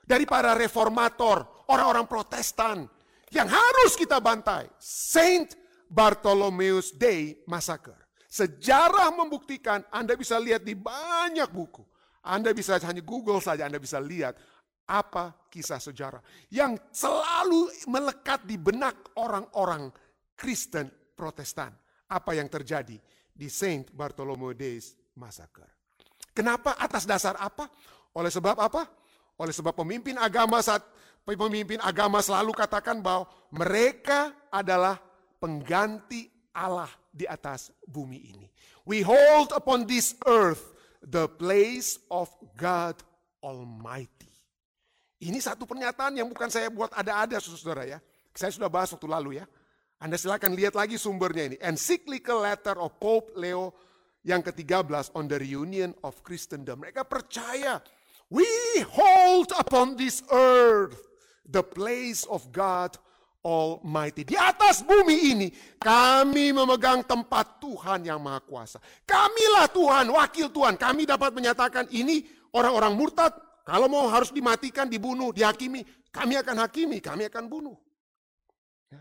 dari 0.04 0.28
para 0.28 0.52
reformator, 0.52 1.64
orang-orang 1.72 2.04
protestan, 2.04 2.84
yang 3.32 3.48
harus 3.48 3.96
kita 3.96 4.20
bantai. 4.20 4.68
Saint 4.76 5.56
Bartholomeus 5.88 6.92
Day 6.92 7.40
Massacre. 7.48 7.96
Sejarah 8.28 9.08
membuktikan 9.14 9.80
Anda 9.88 10.20
bisa 10.20 10.36
lihat 10.36 10.68
di 10.68 10.76
banyak 10.76 11.48
buku. 11.48 11.80
Anda 12.24 12.52
bisa 12.56 12.80
hanya 12.80 13.04
Google 13.04 13.40
saja 13.44 13.68
Anda 13.68 13.76
bisa 13.76 14.00
lihat 14.00 14.36
apa 14.84 15.48
kisah 15.48 15.80
sejarah 15.80 16.20
yang 16.52 16.76
selalu 16.92 17.72
melekat 17.88 18.44
di 18.44 18.60
benak 18.60 19.16
orang-orang 19.16 19.88
Kristen 20.36 20.90
Protestan. 21.14 21.72
Apa 22.10 22.36
yang 22.36 22.50
terjadi 22.52 23.00
di 23.34 23.48
Saint 23.48 23.88
Bartholomew 23.90 24.52
Days 24.52 24.94
Massacre. 25.16 25.66
Kenapa? 26.34 26.76
Atas 26.76 27.08
dasar 27.08 27.38
apa? 27.40 27.70
Oleh 28.14 28.30
sebab 28.30 28.58
apa? 28.60 28.86
Oleh 29.38 29.54
sebab 29.54 29.74
pemimpin 29.74 30.14
agama 30.18 30.62
saat 30.62 30.82
pemimpin 31.24 31.80
agama 31.80 32.20
selalu 32.20 32.52
katakan 32.52 33.00
bahwa 33.00 33.26
mereka 33.50 34.34
adalah 34.52 35.00
pengganti 35.40 36.28
Allah 36.54 36.90
di 37.10 37.26
atas 37.26 37.70
bumi 37.86 38.30
ini. 38.34 38.46
We 38.84 39.00
hold 39.00 39.50
upon 39.56 39.88
this 39.88 40.14
earth 40.28 40.74
the 41.00 41.30
place 41.30 41.98
of 42.10 42.28
God 42.58 43.00
Almighty. 43.42 44.33
Ini 45.24 45.40
satu 45.40 45.64
pernyataan 45.64 46.20
yang 46.20 46.28
bukan 46.28 46.52
saya 46.52 46.68
buat 46.68 46.92
ada-ada 46.92 47.40
saudara 47.40 47.88
ya. 47.88 47.98
Saya 48.36 48.52
sudah 48.52 48.68
bahas 48.68 48.92
waktu 48.92 49.08
lalu 49.08 49.30
ya. 49.40 49.48
Anda 49.96 50.20
silakan 50.20 50.52
lihat 50.52 50.76
lagi 50.76 51.00
sumbernya 51.00 51.48
ini. 51.48 51.56
Encyclical 51.64 52.44
letter 52.44 52.76
of 52.76 53.00
Pope 53.00 53.32
Leo 53.40 53.72
yang 54.20 54.44
ke-13 54.44 55.16
on 55.16 55.24
the 55.24 55.40
reunion 55.40 55.96
of 56.04 56.20
Christendom. 56.20 56.84
Mereka 56.84 57.08
percaya 57.08 57.80
we 58.28 58.44
hold 58.84 59.48
upon 59.56 59.96
this 59.96 60.20
earth 60.28 61.00
the 61.48 61.64
place 61.64 62.28
of 62.28 62.48
God 62.52 62.96
Almighty. 63.44 64.24
Di 64.24 64.36
atas 64.40 64.80
bumi 64.80 65.36
ini 65.36 65.48
kami 65.76 66.56
memegang 66.56 67.04
tempat 67.04 67.60
Tuhan 67.60 68.08
yang 68.08 68.20
Maha 68.20 68.40
Kuasa. 68.40 68.80
Kamilah 69.04 69.68
Tuhan, 69.68 70.08
wakil 70.08 70.48
Tuhan. 70.48 70.80
Kami 70.80 71.04
dapat 71.04 71.36
menyatakan 71.36 71.84
ini 71.92 72.24
orang-orang 72.56 72.96
murtad. 72.96 73.32
Kalau 73.64 73.88
mau 73.88 74.04
harus 74.12 74.28
dimatikan, 74.28 74.84
dibunuh, 74.84 75.32
dihakimi. 75.32 75.80
Kami 76.12 76.36
akan 76.36 76.68
hakimi, 76.68 77.00
kami 77.00 77.24
akan 77.32 77.48
bunuh. 77.48 77.76
Ya. 78.92 79.00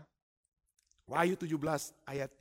Wahyu 1.04 1.36
17 1.36 1.92
ayat 2.08 2.32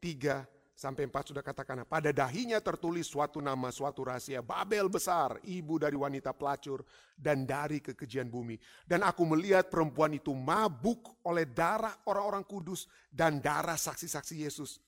3 0.00 0.48
sampai 0.72 1.04
4 1.04 1.32
sudah 1.32 1.44
katakan, 1.44 1.84
pada 1.84 2.12
dahinya 2.16 2.56
tertulis 2.64 3.08
suatu 3.08 3.44
nama, 3.44 3.68
suatu 3.68 4.08
rahasia, 4.08 4.40
Babel 4.40 4.88
besar, 4.88 5.36
ibu 5.44 5.76
dari 5.76 5.96
wanita 6.00 6.32
pelacur, 6.32 6.80
dan 7.12 7.44
dari 7.44 7.84
kekejian 7.84 8.32
bumi. 8.32 8.56
Dan 8.88 9.04
aku 9.04 9.28
melihat 9.28 9.68
perempuan 9.68 10.16
itu 10.16 10.32
mabuk 10.32 11.20
oleh 11.28 11.44
darah 11.44 11.92
orang-orang 12.08 12.44
kudus 12.48 12.88
dan 13.12 13.36
darah 13.40 13.76
saksi-saksi 13.76 14.48
Yesus. 14.48 14.80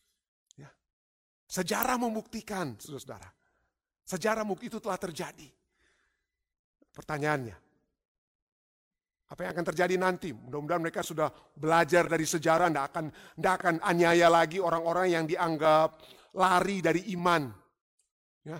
Ya. 0.56 0.72
Sejarah 1.48 2.00
membuktikan, 2.00 2.80
saudara-saudara. 2.80 3.28
Sejarah 4.08 4.44
itu 4.64 4.80
telah 4.80 4.96
terjadi. 4.96 5.57
Pertanyaannya, 6.98 7.56
apa 9.28 9.40
yang 9.44 9.50
akan 9.54 9.66
terjadi 9.70 9.94
nanti? 9.94 10.34
Mudah-mudahan 10.34 10.82
mereka 10.82 11.06
sudah 11.06 11.30
belajar 11.54 12.10
dari 12.10 12.26
sejarah, 12.26 12.66
tidak 12.66 12.86
akan, 12.90 13.04
tidak 13.12 13.54
akan 13.62 13.74
aniaya 13.86 14.26
lagi 14.26 14.58
orang-orang 14.58 15.14
yang 15.14 15.24
dianggap 15.28 16.02
lari 16.34 16.82
dari 16.82 17.14
iman. 17.14 17.46
Ya. 18.42 18.58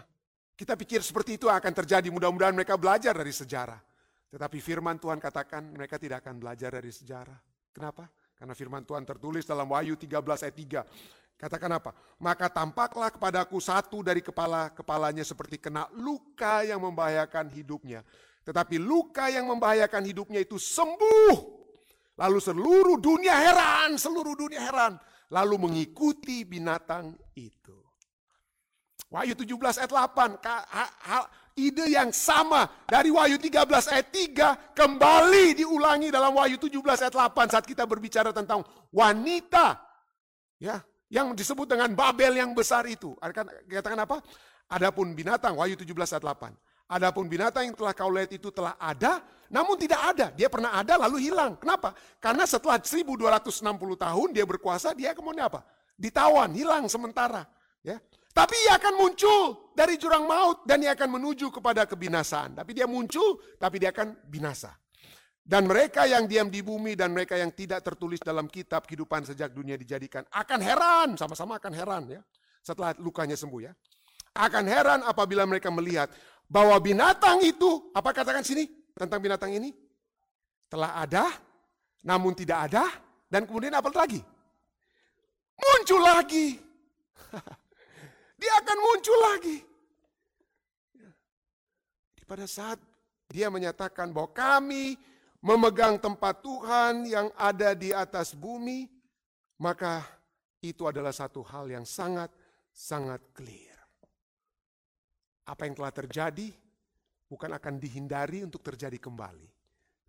Kita 0.55 0.79
pikir 0.79 1.03
seperti 1.03 1.35
itu 1.41 1.51
akan 1.51 1.73
terjadi, 1.83 2.07
mudah-mudahan 2.15 2.55
mereka 2.55 2.79
belajar 2.79 3.17
dari 3.17 3.35
sejarah. 3.35 3.81
Tetapi 4.29 4.59
firman 4.61 5.01
Tuhan 5.01 5.19
katakan 5.19 5.75
mereka 5.75 5.97
tidak 5.99 6.23
akan 6.23 6.39
belajar 6.39 6.71
dari 6.71 6.93
sejarah. 6.93 7.39
Kenapa? 7.75 8.07
Karena 8.37 8.55
firman 8.55 8.85
Tuhan 8.87 9.03
tertulis 9.03 9.49
dalam 9.49 9.67
Wahyu 9.67 9.99
13 9.99 10.47
ayat 10.47 10.55
3. 10.55 11.39
Katakan 11.39 11.71
apa? 11.71 11.91
Maka 12.19 12.51
tampaklah 12.51 13.15
kepadaku 13.15 13.63
satu 13.63 14.03
dari 14.03 14.19
kepala-kepalanya 14.19 15.23
seperti 15.23 15.63
kena 15.63 15.87
luka 15.95 16.67
yang 16.67 16.83
membahayakan 16.83 17.49
hidupnya. 17.55 18.03
Tetapi 18.49 18.81
luka 18.81 19.29
yang 19.29 19.53
membahayakan 19.53 20.09
hidupnya 20.09 20.41
itu 20.41 20.57
sembuh. 20.57 21.37
Lalu 22.17 22.39
seluruh 22.41 22.97
dunia 22.97 23.37
heran, 23.37 24.01
seluruh 24.01 24.33
dunia 24.33 24.65
heran. 24.65 24.97
Lalu 25.29 25.69
mengikuti 25.69 26.49
binatang 26.49 27.13
itu. 27.37 27.77
Wahyu 29.13 29.37
17 29.37 29.85
ayat 29.85 29.93
8, 29.93 30.41
ide 31.61 31.93
yang 31.93 32.09
sama 32.09 32.65
dari 32.89 33.13
Wahyu 33.13 33.37
13 33.37 33.69
ayat 33.93 34.09
3 34.09 34.73
kembali 34.73 35.61
diulangi 35.61 36.09
dalam 36.09 36.33
Wahyu 36.33 36.57
17 36.57 37.05
ayat 37.05 37.13
8 37.13 37.53
saat 37.53 37.65
kita 37.69 37.85
berbicara 37.85 38.33
tentang 38.33 38.65
wanita 38.93 39.77
ya 40.57 40.81
yang 41.13 41.37
disebut 41.37 41.69
dengan 41.69 41.93
Babel 41.93 42.37
yang 42.37 42.57
besar 42.57 42.89
itu. 42.89 43.13
Katakan 43.21 44.09
apa? 44.09 44.25
Adapun 44.73 45.13
binatang 45.13 45.57
Wahyu 45.57 45.77
17 45.77 46.17
ayat 46.17 46.25
8. 46.25 46.68
Adapun 46.89 47.29
binatang 47.29 47.69
yang 47.69 47.77
telah 47.77 47.93
kau 47.93 48.09
lihat 48.09 48.33
itu 48.33 48.49
telah 48.49 48.73
ada, 48.81 49.21
namun 49.53 49.77
tidak 49.77 50.01
ada. 50.01 50.33
Dia 50.33 50.49
pernah 50.49 50.73
ada 50.73 50.97
lalu 50.97 51.29
hilang. 51.29 51.61
Kenapa? 51.61 51.93
Karena 52.17 52.49
setelah 52.49 52.81
1260 52.81 53.61
tahun 54.01 54.29
dia 54.33 54.49
berkuasa, 54.49 54.97
dia 54.97 55.13
kemudian 55.13 55.53
apa? 55.53 55.69
Ditawan, 56.01 56.49
hilang 56.57 56.89
sementara. 56.89 57.45
Ya. 57.85 58.01
Tapi 58.33 58.57
ia 58.65 58.81
akan 58.81 58.95
muncul 58.97 59.73
dari 59.77 60.01
jurang 60.01 60.25
maut 60.25 60.65
dan 60.65 60.81
ia 60.81 60.97
akan 60.97 61.21
menuju 61.21 61.53
kepada 61.53 61.85
kebinasaan. 61.85 62.57
Tapi 62.57 62.71
dia 62.73 62.89
muncul, 62.89 63.37
tapi 63.61 63.83
dia 63.83 63.93
akan 63.93 64.25
binasa. 64.25 64.73
Dan 65.49 65.65
mereka 65.65 66.05
yang 66.05 66.29
diam 66.29 66.53
di 66.53 66.61
bumi 66.61 66.93
dan 66.93 67.13
mereka 67.13 67.37
yang 67.41 67.49
tidak 67.57 67.81
tertulis 67.81 68.21
dalam 68.21 68.53
kitab 68.53 68.85
kehidupan 68.85 69.25
sejak 69.25 69.49
dunia 69.49 69.81
dijadikan 69.81 70.21
akan 70.29 70.61
heran, 70.61 71.09
sama-sama 71.17 71.57
akan 71.57 71.73
heran 71.73 72.05
ya. 72.05 72.21
Setelah 72.61 72.93
lukanya 73.01 73.33
sembuh 73.33 73.61
ya. 73.65 73.73
Akan 74.37 74.69
heran 74.69 75.01
apabila 75.09 75.49
mereka 75.49 75.73
melihat 75.73 76.13
bahwa 76.49 76.75
binatang 76.81 77.45
itu, 77.45 77.93
apa 77.93 78.11
katakan 78.17 78.43
sini 78.43 78.67
tentang 78.97 79.21
binatang 79.21 79.53
ini? 79.53 79.77
Telah 80.69 81.05
ada, 81.05 81.29
namun 82.03 82.33
tidak 82.33 82.73
ada, 82.73 82.89
dan 83.29 83.45
kemudian 83.45 83.77
apa 83.77 83.93
lagi? 83.93 84.21
Muncul 85.61 86.01
lagi. 86.01 86.57
dia 88.41 88.53
akan 88.65 88.79
muncul 88.81 89.19
lagi. 89.33 89.59
Pada 92.29 92.45
saat 92.45 92.77
dia 93.33 93.49
menyatakan 93.49 94.13
bahwa 94.13 94.29
kami 94.33 94.97
memegang 95.41 95.97
tempat 95.97 96.41
Tuhan 96.45 97.09
yang 97.09 97.29
ada 97.37 97.73
di 97.73 97.93
atas 97.93 98.37
bumi, 98.37 98.89
maka 99.61 100.05
itu 100.61 100.85
adalah 100.85 101.13
satu 101.13 101.45
hal 101.45 101.69
yang 101.71 101.85
sangat-sangat 101.89 103.21
clear. 103.33 103.68
Apa 105.49 105.65
yang 105.65 105.75
telah 105.75 105.93
terjadi 105.93 106.53
bukan 107.25 107.51
akan 107.57 107.81
dihindari 107.81 108.45
untuk 108.45 108.61
terjadi 108.61 109.01
kembali, 109.01 109.49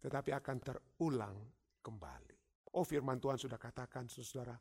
tetapi 0.04 0.36
akan 0.36 0.58
terulang 0.60 1.36
kembali. 1.80 2.36
Oh 2.75 2.84
firman 2.84 3.17
Tuhan 3.17 3.39
sudah 3.39 3.56
katakan 3.56 4.06
saudara. 4.12 4.60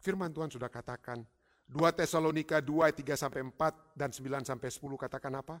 Firman 0.00 0.32
Tuhan 0.32 0.48
sudah 0.48 0.72
katakan 0.72 1.20
2 1.70 1.76
Tesalonika 1.94 2.58
2 2.58 2.86
ayat 2.88 2.96
3 2.98 3.14
sampai 3.14 3.40
4 3.46 3.94
dan 3.94 4.10
9 4.10 4.42
sampai 4.42 4.68
10 4.72 4.96
katakan 4.98 5.32
apa? 5.38 5.56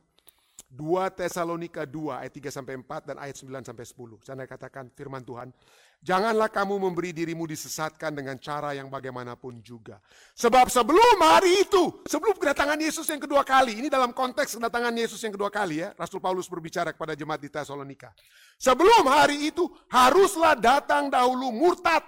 2 0.70 1.18
Tesalonika 1.18 1.82
2 1.86 2.22
ayat 2.22 2.32
3 2.34 2.50
sampai 2.50 2.74
4 2.78 3.08
dan 3.12 3.16
ayat 3.18 3.36
9 3.38 3.66
sampai 3.66 3.84
10. 3.86 4.22
Saya 4.22 4.46
katakan 4.46 4.90
firman 4.94 5.22
Tuhan, 5.22 5.54
Janganlah 6.00 6.48
kamu 6.48 6.80
memberi 6.80 7.12
dirimu 7.12 7.44
disesatkan 7.44 8.16
dengan 8.16 8.40
cara 8.40 8.72
yang 8.72 8.88
bagaimanapun 8.88 9.60
juga. 9.60 10.00
Sebab 10.32 10.72
sebelum 10.72 11.20
hari 11.20 11.60
itu, 11.60 12.00
sebelum 12.08 12.40
kedatangan 12.40 12.80
Yesus 12.80 13.04
yang 13.12 13.20
kedua 13.20 13.44
kali, 13.44 13.76
ini 13.76 13.92
dalam 13.92 14.16
konteks 14.16 14.56
kedatangan 14.56 14.96
Yesus 14.96 15.20
yang 15.20 15.36
kedua 15.36 15.52
kali 15.52 15.84
ya, 15.84 15.92
Rasul 16.00 16.16
Paulus 16.24 16.48
berbicara 16.48 16.96
kepada 16.96 17.12
jemaat 17.12 17.44
di 17.44 17.52
Tesalonika. 17.52 18.16
Sebelum 18.56 19.04
hari 19.12 19.52
itu, 19.52 19.68
haruslah 19.92 20.56
datang 20.56 21.12
dahulu 21.12 21.52
murtad. 21.52 22.04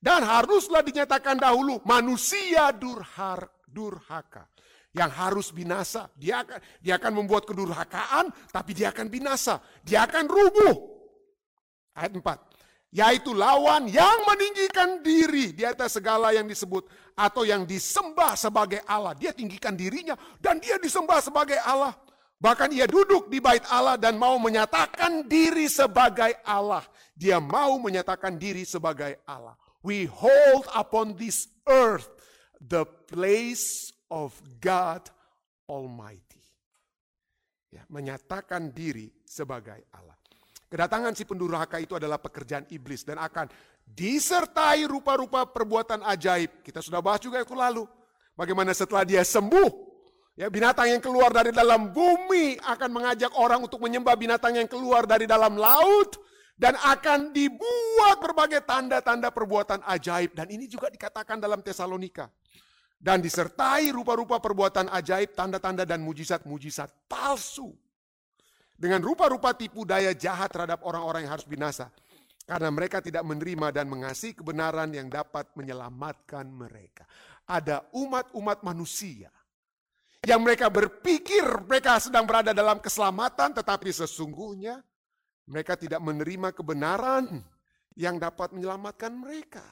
Dan 0.00 0.24
haruslah 0.24 0.80
dinyatakan 0.80 1.36
dahulu 1.36 1.84
manusia 1.84 2.72
durhar, 2.72 3.44
durhaka 3.68 4.48
yang 4.96 5.12
harus 5.12 5.52
binasa. 5.52 6.08
Dia 6.16 6.40
akan 6.40 6.60
dia 6.80 6.96
akan 6.96 7.12
membuat 7.20 7.44
kedurhakaan, 7.44 8.32
tapi 8.48 8.72
dia 8.72 8.96
akan 8.96 9.12
binasa. 9.12 9.60
Dia 9.84 10.08
akan 10.08 10.24
rubuh. 10.24 10.76
Ayat 11.96 12.16
4 12.16 12.53
yaitu 12.94 13.34
lawan 13.34 13.90
yang 13.90 14.22
meninggikan 14.22 15.02
diri 15.02 15.50
di 15.50 15.66
atas 15.66 15.98
segala 15.98 16.30
yang 16.30 16.46
disebut 16.46 16.86
atau 17.18 17.42
yang 17.42 17.66
disembah 17.66 18.38
sebagai 18.38 18.78
Allah. 18.86 19.18
Dia 19.18 19.34
tinggikan 19.34 19.74
dirinya 19.74 20.14
dan 20.38 20.62
dia 20.62 20.78
disembah 20.78 21.18
sebagai 21.18 21.58
Allah. 21.58 21.90
Bahkan 22.38 22.70
ia 22.70 22.86
duduk 22.86 23.26
di 23.26 23.42
bait 23.42 23.66
Allah 23.66 23.98
dan 23.98 24.14
mau 24.14 24.38
menyatakan 24.38 25.26
diri 25.26 25.66
sebagai 25.66 26.38
Allah. 26.46 26.86
Dia 27.18 27.42
mau 27.42 27.74
menyatakan 27.82 28.38
diri 28.38 28.62
sebagai 28.62 29.18
Allah. 29.26 29.58
We 29.82 30.06
hold 30.06 30.70
upon 30.70 31.18
this 31.18 31.50
earth 31.66 32.06
the 32.62 32.86
place 33.10 33.90
of 34.06 34.38
God 34.62 35.02
Almighty. 35.66 36.42
Ya, 37.74 37.82
menyatakan 37.90 38.70
diri 38.70 39.10
sebagai 39.26 39.82
Allah. 39.90 40.14
Kedatangan 40.74 41.14
si 41.14 41.22
pendurhaka 41.22 41.78
itu 41.78 41.94
adalah 41.94 42.18
pekerjaan 42.18 42.66
iblis 42.66 43.06
dan 43.06 43.22
akan 43.22 43.46
disertai 43.86 44.90
rupa-rupa 44.90 45.46
perbuatan 45.46 46.02
ajaib. 46.02 46.66
Kita 46.66 46.82
sudah 46.82 46.98
bahas 46.98 47.22
juga 47.22 47.38
itu 47.38 47.54
lalu. 47.54 47.86
Bagaimana 48.34 48.74
setelah 48.74 49.06
dia 49.06 49.22
sembuh, 49.22 49.70
ya 50.34 50.50
binatang 50.50 50.90
yang 50.90 50.98
keluar 50.98 51.30
dari 51.30 51.54
dalam 51.54 51.94
bumi 51.94 52.58
akan 52.58 52.90
mengajak 52.90 53.30
orang 53.38 53.62
untuk 53.62 53.78
menyembah 53.86 54.18
binatang 54.18 54.58
yang 54.58 54.66
keluar 54.66 55.06
dari 55.06 55.30
dalam 55.30 55.54
laut 55.54 56.18
dan 56.58 56.74
akan 56.74 57.30
dibuat 57.30 58.18
berbagai 58.18 58.66
tanda-tanda 58.66 59.30
perbuatan 59.30 59.78
ajaib 59.86 60.34
dan 60.34 60.50
ini 60.50 60.66
juga 60.66 60.90
dikatakan 60.90 61.38
dalam 61.38 61.62
Tesalonika. 61.62 62.26
Dan 62.98 63.22
disertai 63.22 63.94
rupa-rupa 63.94 64.42
perbuatan 64.42 64.90
ajaib, 64.90 65.38
tanda-tanda 65.38 65.86
dan 65.86 66.02
mujizat-mujizat 66.02 66.90
palsu 67.06 67.83
dengan 68.74 69.00
rupa-rupa 69.00 69.54
tipu 69.54 69.86
daya 69.86 70.12
jahat 70.12 70.50
terhadap 70.50 70.82
orang-orang 70.82 71.24
yang 71.24 71.32
harus 71.32 71.46
binasa. 71.46 71.88
Karena 72.44 72.68
mereka 72.68 73.00
tidak 73.00 73.24
menerima 73.24 73.72
dan 73.72 73.88
mengasihi 73.88 74.36
kebenaran 74.36 74.92
yang 74.92 75.08
dapat 75.08 75.48
menyelamatkan 75.56 76.44
mereka. 76.44 77.08
Ada 77.48 77.88
umat-umat 77.96 78.60
manusia 78.60 79.32
yang 80.24 80.44
mereka 80.44 80.68
berpikir 80.68 81.44
mereka 81.64 82.00
sedang 82.00 82.28
berada 82.28 82.52
dalam 82.52 82.80
keselamatan, 82.84 83.56
tetapi 83.56 83.88
sesungguhnya 83.92 84.76
mereka 85.48 85.76
tidak 85.76 86.00
menerima 86.04 86.52
kebenaran 86.52 87.40
yang 87.96 88.20
dapat 88.20 88.52
menyelamatkan 88.52 89.12
mereka. 89.12 89.64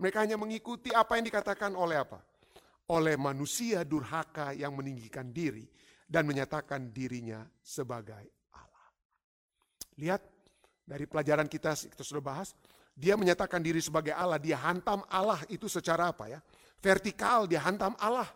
Mereka 0.00 0.24
hanya 0.24 0.36
mengikuti 0.40 0.88
apa 0.92 1.20
yang 1.20 1.28
dikatakan 1.28 1.76
oleh 1.76 2.00
apa? 2.00 2.20
Oleh 2.92 3.16
manusia 3.16 3.84
durhaka 3.84 4.52
yang 4.52 4.76
meninggikan 4.76 5.32
diri 5.32 5.64
dan 6.04 6.28
menyatakan 6.28 6.92
dirinya 6.92 7.42
sebagai 7.64 8.24
Allah. 8.52 8.88
Lihat 9.96 10.22
dari 10.84 11.08
pelajaran 11.08 11.48
kita 11.48 11.72
kita 11.74 12.04
sudah 12.04 12.22
bahas, 12.22 12.52
dia 12.94 13.18
menyatakan 13.18 13.58
diri 13.58 13.82
sebagai 13.82 14.14
Allah, 14.14 14.38
dia 14.38 14.54
hantam 14.60 15.02
Allah 15.10 15.42
itu 15.50 15.66
secara 15.66 16.14
apa 16.14 16.30
ya? 16.30 16.38
Vertikal 16.78 17.48
dia 17.50 17.64
hantam 17.64 17.96
Allah. 17.98 18.28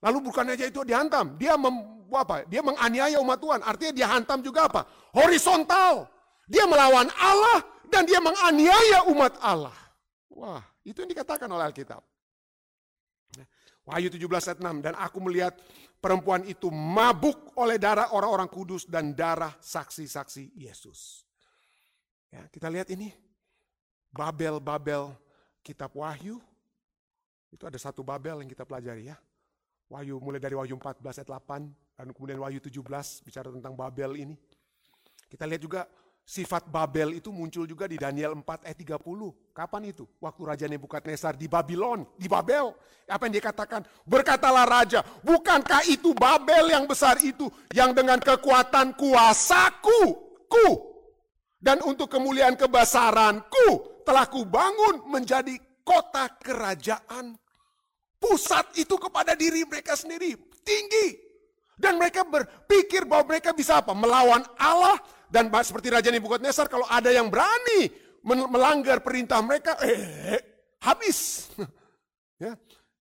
Lalu 0.00 0.32
bukan 0.32 0.48
aja 0.48 0.64
itu 0.64 0.80
dihantam, 0.80 1.36
dia 1.36 1.60
mem, 1.60 1.76
apa? 2.08 2.48
Dia 2.48 2.64
menganiaya 2.64 3.20
umat 3.20 3.38
Tuhan. 3.38 3.60
Artinya 3.60 3.92
dia 3.92 4.08
hantam 4.08 4.40
juga 4.40 4.66
apa? 4.66 4.88
Horizontal. 5.12 6.08
Dia 6.50 6.66
melawan 6.66 7.06
Allah 7.14 7.62
dan 7.86 8.08
dia 8.08 8.18
menganiaya 8.18 9.06
umat 9.12 9.38
Allah. 9.38 9.76
Wah, 10.32 10.64
itu 10.82 11.04
yang 11.04 11.10
dikatakan 11.12 11.46
oleh 11.46 11.68
Alkitab. 11.68 12.02
Wahyu 13.88 14.12
17 14.12 14.26
ayat 14.26 14.60
6. 14.60 14.84
Dan 14.84 14.94
aku 14.96 15.18
melihat 15.24 15.56
perempuan 15.98 16.44
itu 16.44 16.68
mabuk 16.68 17.52
oleh 17.56 17.80
darah 17.80 18.12
orang-orang 18.12 18.48
kudus 18.48 18.84
dan 18.88 19.12
darah 19.16 19.54
saksi-saksi 19.60 20.56
Yesus. 20.56 21.24
Ya, 22.30 22.46
kita 22.48 22.70
lihat 22.70 22.88
ini. 22.92 23.12
Babel-babel 24.10 25.14
kitab 25.62 25.94
Wahyu. 25.94 26.42
Itu 27.50 27.66
ada 27.66 27.78
satu 27.78 28.02
Babel 28.02 28.42
yang 28.42 28.50
kita 28.50 28.66
pelajari 28.66 29.10
ya. 29.10 29.16
Wahyu 29.90 30.22
mulai 30.22 30.38
dari 30.38 30.54
Wahyu 30.54 30.78
14 30.78 31.02
ayat 31.22 31.30
8 31.34 31.66
dan 31.98 32.06
kemudian 32.14 32.38
Wahyu 32.38 32.62
17 32.62 33.26
bicara 33.26 33.50
tentang 33.50 33.74
Babel 33.74 34.14
ini. 34.18 34.38
Kita 35.26 35.46
lihat 35.46 35.62
juga 35.62 35.86
Sifat 36.30 36.70
Babel 36.70 37.18
itu 37.18 37.34
muncul 37.34 37.66
juga 37.66 37.90
di 37.90 37.98
Daniel 37.98 38.38
4 38.38 38.62
ayat 38.62 38.78
30. 38.78 39.02
Kapan 39.50 39.90
itu? 39.90 40.06
Waktu 40.22 40.42
Raja 40.46 40.66
Nebukadnezar 40.70 41.34
di 41.34 41.50
Babylon, 41.50 42.06
di 42.14 42.30
Babel. 42.30 42.70
Apa 43.10 43.26
yang 43.26 43.34
dia 43.34 43.50
katakan? 43.50 43.82
Berkatalah 44.06 44.62
Raja, 44.62 45.02
bukankah 45.26 45.82
itu 45.90 46.14
Babel 46.14 46.70
yang 46.70 46.86
besar 46.86 47.18
itu 47.18 47.50
yang 47.74 47.90
dengan 47.90 48.22
kekuatan 48.22 48.94
kuasaku, 48.94 50.02
ku, 50.46 50.66
dan 51.58 51.82
untuk 51.82 52.06
kemuliaan 52.06 52.54
kebesaranku 52.54 53.98
telah 54.06 54.30
kubangun 54.30 55.10
menjadi 55.10 55.58
kota 55.82 56.30
kerajaan. 56.38 57.34
Pusat 58.22 58.78
itu 58.78 58.94
kepada 59.02 59.34
diri 59.34 59.66
mereka 59.66 59.98
sendiri, 59.98 60.38
tinggi. 60.62 61.29
Dan 61.80 61.96
mereka 61.96 62.28
berpikir 62.28 63.08
bahwa 63.08 63.32
mereka 63.32 63.56
bisa 63.56 63.80
apa? 63.80 63.96
Melawan 63.96 64.44
Allah 64.60 65.00
dan 65.32 65.48
seperti 65.64 65.88
Raja 65.88 66.12
Nebukadnezar 66.12 66.68
kalau 66.68 66.84
ada 66.84 67.08
yang 67.08 67.32
berani 67.32 67.88
melanggar 68.24 69.00
perintah 69.00 69.40
mereka, 69.40 69.80
eh 69.80 70.76
habis. 70.84 71.48
ya. 72.44 72.52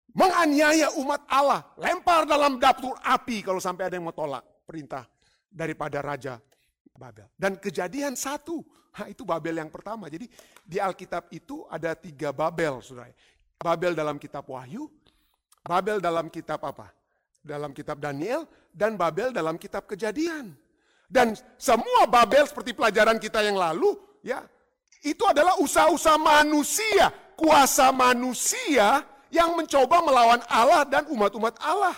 Menganiaya 0.10 0.96
umat 0.98 1.28
Allah, 1.30 1.62
lempar 1.78 2.26
dalam 2.26 2.58
dapur 2.58 2.98
api 2.98 3.46
kalau 3.46 3.62
sampai 3.62 3.88
ada 3.92 3.96
yang 4.00 4.10
mau 4.10 4.16
tolak 4.16 4.42
perintah 4.66 5.06
daripada 5.46 6.02
Raja 6.02 6.42
Babel. 6.90 7.30
Dan 7.38 7.62
kejadian 7.62 8.18
satu, 8.18 8.60
nah 8.98 9.06
itu 9.06 9.22
Babel 9.22 9.62
yang 9.62 9.70
pertama. 9.70 10.10
Jadi 10.10 10.26
di 10.66 10.82
Alkitab 10.82 11.30
itu 11.30 11.64
ada 11.70 11.94
tiga 11.94 12.34
Babel, 12.34 12.82
saudara. 12.82 13.14
Babel 13.60 13.94
dalam 13.94 14.18
kitab 14.18 14.50
Wahyu, 14.50 14.90
Babel 15.62 16.02
dalam 16.02 16.28
kitab 16.34 16.64
apa? 16.66 16.90
Dalam 17.40 17.72
kitab 17.72 18.02
Daniel, 18.02 18.50
dan 18.74 18.96
Babel 18.96 19.34
dalam 19.34 19.58
kitab 19.58 19.86
Kejadian. 19.90 20.54
Dan 21.10 21.34
semua 21.58 22.06
Babel 22.06 22.46
seperti 22.46 22.78
pelajaran 22.78 23.18
kita 23.18 23.42
yang 23.42 23.58
lalu, 23.58 23.98
ya, 24.22 24.46
itu 25.02 25.24
adalah 25.26 25.58
usaha-usaha 25.58 26.20
manusia, 26.22 27.10
kuasa 27.34 27.90
manusia 27.90 29.02
yang 29.34 29.58
mencoba 29.58 30.06
melawan 30.06 30.42
Allah 30.46 30.86
dan 30.86 31.10
umat-umat 31.10 31.58
Allah. 31.62 31.98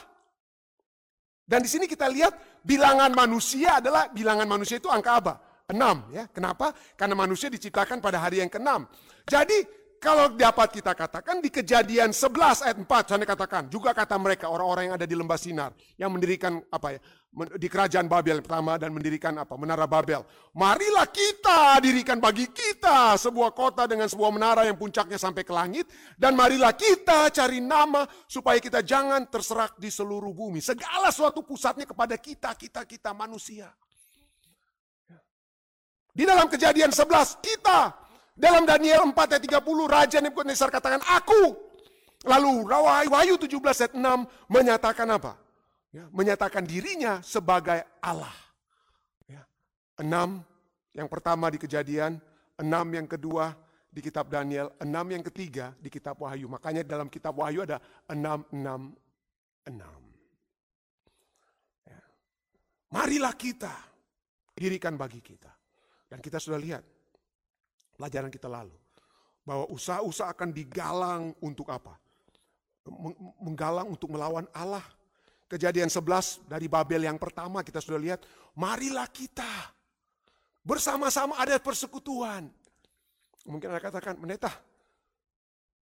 Dan 1.43 1.65
di 1.65 1.69
sini 1.71 1.89
kita 1.89 2.07
lihat 2.07 2.63
bilangan 2.63 3.11
manusia 3.11 3.83
adalah 3.83 4.07
bilangan 4.07 4.47
manusia 4.47 4.79
itu 4.79 4.87
angka 4.87 5.11
apa? 5.19 5.33
Enam 5.67 6.07
ya. 6.15 6.27
Kenapa? 6.31 6.71
Karena 6.95 7.15
manusia 7.15 7.51
diciptakan 7.51 7.99
pada 7.99 8.19
hari 8.23 8.39
yang 8.39 8.47
keenam. 8.47 8.87
Jadi 9.27 9.67
kalau 10.01 10.33
dapat 10.33 10.81
kita 10.81 10.97
katakan 10.97 11.37
di 11.45 11.53
kejadian 11.53 12.09
11 12.09 12.65
ayat 12.65 12.77
4 12.81 12.89
saya 12.89 13.21
katakan 13.21 13.69
juga 13.69 13.93
kata 13.93 14.17
mereka 14.17 14.49
orang-orang 14.49 14.89
yang 14.89 14.95
ada 14.97 15.05
di 15.05 15.13
lembah 15.13 15.37
Sinar 15.37 15.77
yang 15.93 16.09
mendirikan 16.09 16.57
apa 16.73 16.97
ya 16.97 16.99
di 17.31 17.67
kerajaan 17.69 18.09
Babel 18.09 18.41
pertama 18.41 18.81
dan 18.81 18.91
mendirikan 18.91 19.37
apa 19.37 19.53
menara 19.55 19.85
Babel. 19.85 20.25
Marilah 20.57 21.05
kita 21.05 21.77
dirikan 21.79 22.17
bagi 22.17 22.49
kita 22.49 23.15
sebuah 23.15 23.53
kota 23.53 23.85
dengan 23.85 24.09
sebuah 24.09 24.33
menara 24.33 24.65
yang 24.65 24.75
puncaknya 24.75 25.15
sampai 25.15 25.45
ke 25.45 25.53
langit 25.53 25.85
dan 26.17 26.33
marilah 26.33 26.75
kita 26.75 27.31
cari 27.31 27.61
nama 27.61 28.03
supaya 28.25 28.57
kita 28.57 28.83
jangan 28.83 29.29
terserak 29.29 29.77
di 29.77 29.87
seluruh 29.87 30.33
bumi. 30.33 30.59
Segala 30.59 31.07
suatu 31.13 31.45
pusatnya 31.45 31.85
kepada 31.85 32.17
kita, 32.17 32.51
kita, 32.57 32.83
kita 32.89 33.13
manusia. 33.15 33.69
Di 36.11 36.27
dalam 36.27 36.51
kejadian 36.51 36.91
11 36.91 37.39
kita 37.39 38.01
dalam 38.41 38.65
Daniel 38.65 39.05
4 39.05 39.37
ayat 39.37 39.43
30, 39.45 39.61
Raja 39.85 40.17
Nebukadnezar 40.17 40.73
katakan, 40.73 40.97
aku. 41.05 41.53
Lalu 42.25 42.65
Wahyu 43.13 43.37
17 43.37 43.53
ayat 43.85 43.93
6 43.93 44.01
menyatakan 44.49 45.05
apa? 45.13 45.37
Ya, 45.93 46.09
menyatakan 46.09 46.65
dirinya 46.65 47.21
sebagai 47.21 47.85
Allah. 48.01 48.33
Ya. 49.29 49.45
Enam 50.01 50.41
yang 50.97 51.05
pertama 51.05 51.53
di 51.53 51.61
kejadian, 51.61 52.17
enam 52.57 52.85
yang 52.95 53.05
kedua 53.05 53.53
di 53.91 53.99
kitab 53.99 54.31
Daniel, 54.31 54.71
enam 54.79 55.03
yang 55.11 55.21
ketiga 55.21 55.75
di 55.77 55.91
kitab 55.91 56.17
Wahyu. 56.23 56.47
Makanya 56.49 56.81
dalam 56.87 57.11
kitab 57.11 57.35
Wahyu 57.37 57.67
ada 57.67 57.77
enam, 58.07 58.41
enam, 58.55 58.95
enam. 59.67 60.01
Ya. 61.83 62.01
Marilah 62.95 63.35
kita 63.35 63.75
dirikan 64.55 64.95
bagi 64.95 65.19
kita. 65.19 65.51
Dan 66.07 66.23
kita 66.23 66.39
sudah 66.39 66.59
lihat 66.61 66.83
pelajaran 68.01 68.33
kita 68.33 68.49
lalu. 68.49 68.73
Bahwa 69.45 69.69
usaha-usaha 69.69 70.33
akan 70.33 70.49
digalang 70.49 71.37
untuk 71.37 71.69
apa? 71.69 71.93
Menggalang 73.37 73.93
untuk 73.93 74.09
melawan 74.09 74.49
Allah. 74.57 74.81
Kejadian 75.45 75.93
11 75.93 76.49
dari 76.49 76.65
Babel 76.65 77.05
yang 77.05 77.21
pertama 77.21 77.61
kita 77.61 77.77
sudah 77.77 78.01
lihat, 78.01 78.25
marilah 78.57 79.05
kita 79.05 79.69
bersama-sama 80.65 81.37
ada 81.37 81.61
persekutuan. 81.61 82.49
Mungkin 83.45 83.69
Anda 83.69 83.81
katakan, 83.83 84.17
meneta, 84.17 84.49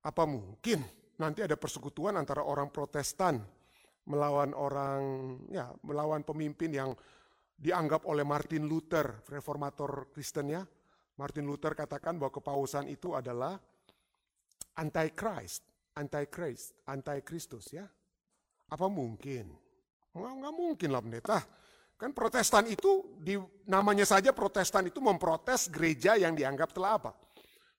apa 0.04 0.24
mungkin 0.28 0.84
nanti 1.20 1.44
ada 1.44 1.56
persekutuan 1.56 2.16
antara 2.20 2.44
orang 2.44 2.72
protestan 2.72 3.40
melawan 4.10 4.56
orang, 4.58 5.02
ya 5.54 5.70
melawan 5.86 6.26
pemimpin 6.26 6.72
yang 6.74 6.92
dianggap 7.60 8.08
oleh 8.08 8.26
Martin 8.26 8.66
Luther, 8.66 9.22
reformator 9.30 10.10
Kristen 10.10 10.50
ya, 10.50 10.64
Martin 11.20 11.44
Luther 11.44 11.76
katakan 11.76 12.16
bahwa 12.16 12.32
kepausan 12.40 12.88
itu 12.88 13.12
adalah 13.12 13.60
anti-Christ, 14.80 15.68
anti-Christ, 16.00 16.88
anti-Kristus 16.88 17.76
ya. 17.76 17.84
Apa 18.72 18.88
mungkin? 18.88 19.52
Nggak, 20.16 20.34
nggak 20.40 20.56
mungkin 20.56 20.90
lah 20.96 21.04
pendeta. 21.04 21.44
Kan 22.00 22.16
protestan 22.16 22.72
itu, 22.72 23.20
di, 23.20 23.36
namanya 23.68 24.08
saja 24.08 24.32
protestan 24.32 24.88
itu 24.88 25.04
memprotes 25.04 25.68
gereja 25.68 26.16
yang 26.16 26.32
dianggap 26.32 26.72
telah 26.72 26.96
apa? 26.96 27.12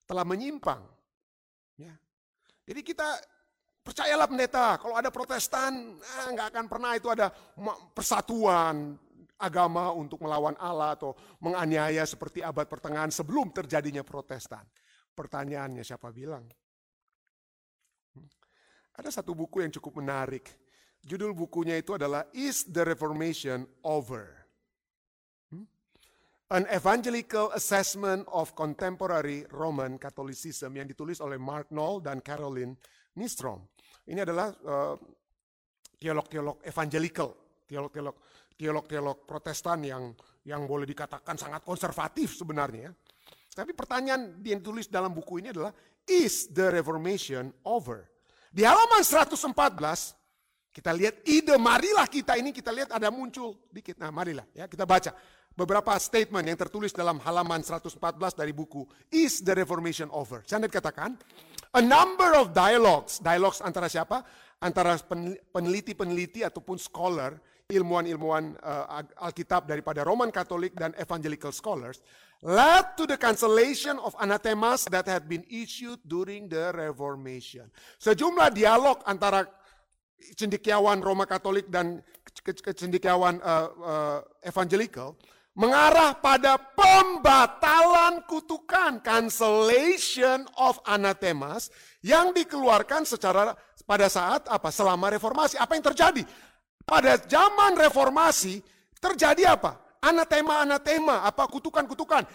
Telah 0.05 0.29
menyimpang. 0.29 0.85
Ya. 1.81 1.97
Jadi 2.69 2.85
kita 2.85 3.17
percayalah 3.81 4.29
pendeta, 4.29 4.77
kalau 4.77 5.01
ada 5.01 5.09
protestan, 5.09 5.97
eh, 5.97 6.37
akan 6.37 6.69
pernah 6.69 6.93
itu 6.93 7.09
ada 7.09 7.33
persatuan, 7.97 9.01
agama 9.41 9.91
untuk 9.97 10.21
melawan 10.21 10.55
Allah 10.61 10.95
atau 10.95 11.17
menganiaya 11.41 12.05
seperti 12.05 12.45
abad 12.45 12.69
pertengahan 12.69 13.09
sebelum 13.09 13.49
terjadinya 13.51 14.05
protestan. 14.05 14.63
Pertanyaannya 15.17 15.81
siapa 15.81 16.13
bilang? 16.13 16.45
Hmm. 18.15 18.29
Ada 19.01 19.21
satu 19.21 19.33
buku 19.33 19.65
yang 19.65 19.73
cukup 19.73 19.99
menarik. 20.05 20.47
Judul 21.01 21.33
bukunya 21.33 21.81
itu 21.81 21.97
adalah 21.97 22.29
Is 22.37 22.69
the 22.69 22.85
Reformation 22.85 23.65
Over? 23.81 24.29
Hmm. 25.49 25.65
An 26.53 26.69
Evangelical 26.69 27.51
Assessment 27.57 28.29
of 28.29 28.53
Contemporary 28.53 29.49
Roman 29.49 29.97
Catholicism 29.97 30.77
yang 30.77 30.85
ditulis 30.85 31.25
oleh 31.25 31.41
Mark 31.41 31.73
Knoll 31.73 32.05
dan 32.05 32.21
Caroline 32.21 32.77
Nistrom. 33.17 33.65
Ini 34.05 34.23
adalah 34.25 34.53
uh, 34.53 34.95
teolog-teolog 36.01 36.65
evangelical, 36.65 37.37
teolog-teolog 37.69 38.17
teolog-teolog 38.61 39.25
protestan 39.25 39.81
yang 39.89 40.13
yang 40.45 40.69
boleh 40.69 40.85
dikatakan 40.85 41.41
sangat 41.41 41.65
konservatif 41.65 42.37
sebenarnya. 42.37 42.93
Tapi 43.57 43.73
pertanyaan 43.73 44.37
yang 44.45 44.61
ditulis 44.61 44.87
dalam 44.93 45.17
buku 45.17 45.41
ini 45.41 45.49
adalah, 45.49 45.73
is 46.05 46.53
the 46.53 46.69
Reformation 46.69 47.49
over? 47.65 48.05
Di 48.53 48.63
halaman 48.69 49.01
114, 49.01 49.41
kita 50.71 50.93
lihat 50.95 51.27
ide 51.27 51.57
marilah 51.59 52.07
kita 52.07 52.39
ini 52.39 52.55
kita 52.55 52.71
lihat 52.71 52.95
ada 52.95 53.11
muncul 53.11 53.59
dikit. 53.75 53.99
Nah 53.99 54.15
marilah 54.15 54.47
ya 54.55 54.71
kita 54.71 54.87
baca 54.87 55.11
beberapa 55.51 55.91
statement 55.99 56.47
yang 56.47 56.59
tertulis 56.59 56.95
dalam 56.95 57.19
halaman 57.27 57.59
114 57.61 57.99
dari 58.39 58.55
buku 58.55 58.87
Is 59.11 59.43
the 59.43 59.51
Reformation 59.59 60.07
Over? 60.15 60.47
Saya 60.47 60.63
katakan, 60.71 61.19
a 61.75 61.83
number 61.83 62.39
of 62.39 62.55
dialogues, 62.55 63.19
dialogues 63.19 63.59
antara 63.63 63.91
siapa? 63.91 64.23
Antara 64.63 64.95
peneliti-peneliti 65.51 66.45
ataupun 66.47 66.79
scholar 66.79 67.35
ilmuwan-ilmuwan 67.71 68.59
uh, 68.61 69.25
Alkitab 69.25 69.71
daripada 69.71 70.03
Roman 70.03 70.29
Katolik 70.35 70.75
dan 70.75 70.93
Evangelical 70.99 71.55
scholars 71.55 72.03
led 72.43 72.97
to 72.97 73.05
the 73.05 73.17
cancellation 73.21 74.01
of 74.01 74.17
anathemas 74.19 74.89
that 74.89 75.07
had 75.07 75.29
been 75.29 75.45
issued 75.49 76.01
during 76.05 76.49
the 76.49 76.73
Reformation. 76.73 77.69
Sejumlah 78.01 78.51
dialog 78.53 79.01
antara 79.05 79.45
cendekiawan 80.37 81.01
Roma 81.01 81.25
Katolik 81.25 81.69
dan 81.69 82.01
cendekiawan 82.77 83.41
uh, 83.41 83.69
uh, 83.81 84.19
Evangelical 84.45 85.17
mengarah 85.59 86.17
pada 86.17 86.57
pembatalan 86.57 88.23
kutukan, 88.25 89.03
cancellation 89.03 90.47
of 90.57 90.79
anathemas 90.87 91.69
yang 92.01 92.31
dikeluarkan 92.31 93.05
secara 93.05 93.53
pada 93.85 94.07
saat 94.07 94.47
apa? 94.47 94.71
Selama 94.71 95.11
reformasi. 95.11 95.59
Apa 95.59 95.75
yang 95.75 95.85
terjadi? 95.85 96.23
Pada 96.91 97.15
zaman 97.23 97.79
reformasi 97.79 98.59
terjadi 98.99 99.55
apa? 99.55 99.79
Anatema-anatema, 100.03 101.23
apa 101.23 101.47
kutukan-kutukan 101.47 102.27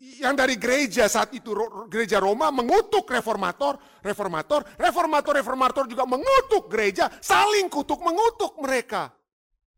yang 0.00 0.32
dari 0.32 0.56
gereja 0.56 1.04
saat 1.04 1.36
itu 1.36 1.52
gereja 1.92 2.16
Roma 2.16 2.48
mengutuk 2.48 3.04
reformator, 3.12 3.76
reformator, 4.00 4.64
reformator, 4.80 5.36
reformator 5.36 5.84
juga 5.84 6.08
mengutuk 6.08 6.72
gereja, 6.72 7.12
saling 7.20 7.68
kutuk 7.68 8.00
mengutuk 8.00 8.56
mereka. 8.64 9.12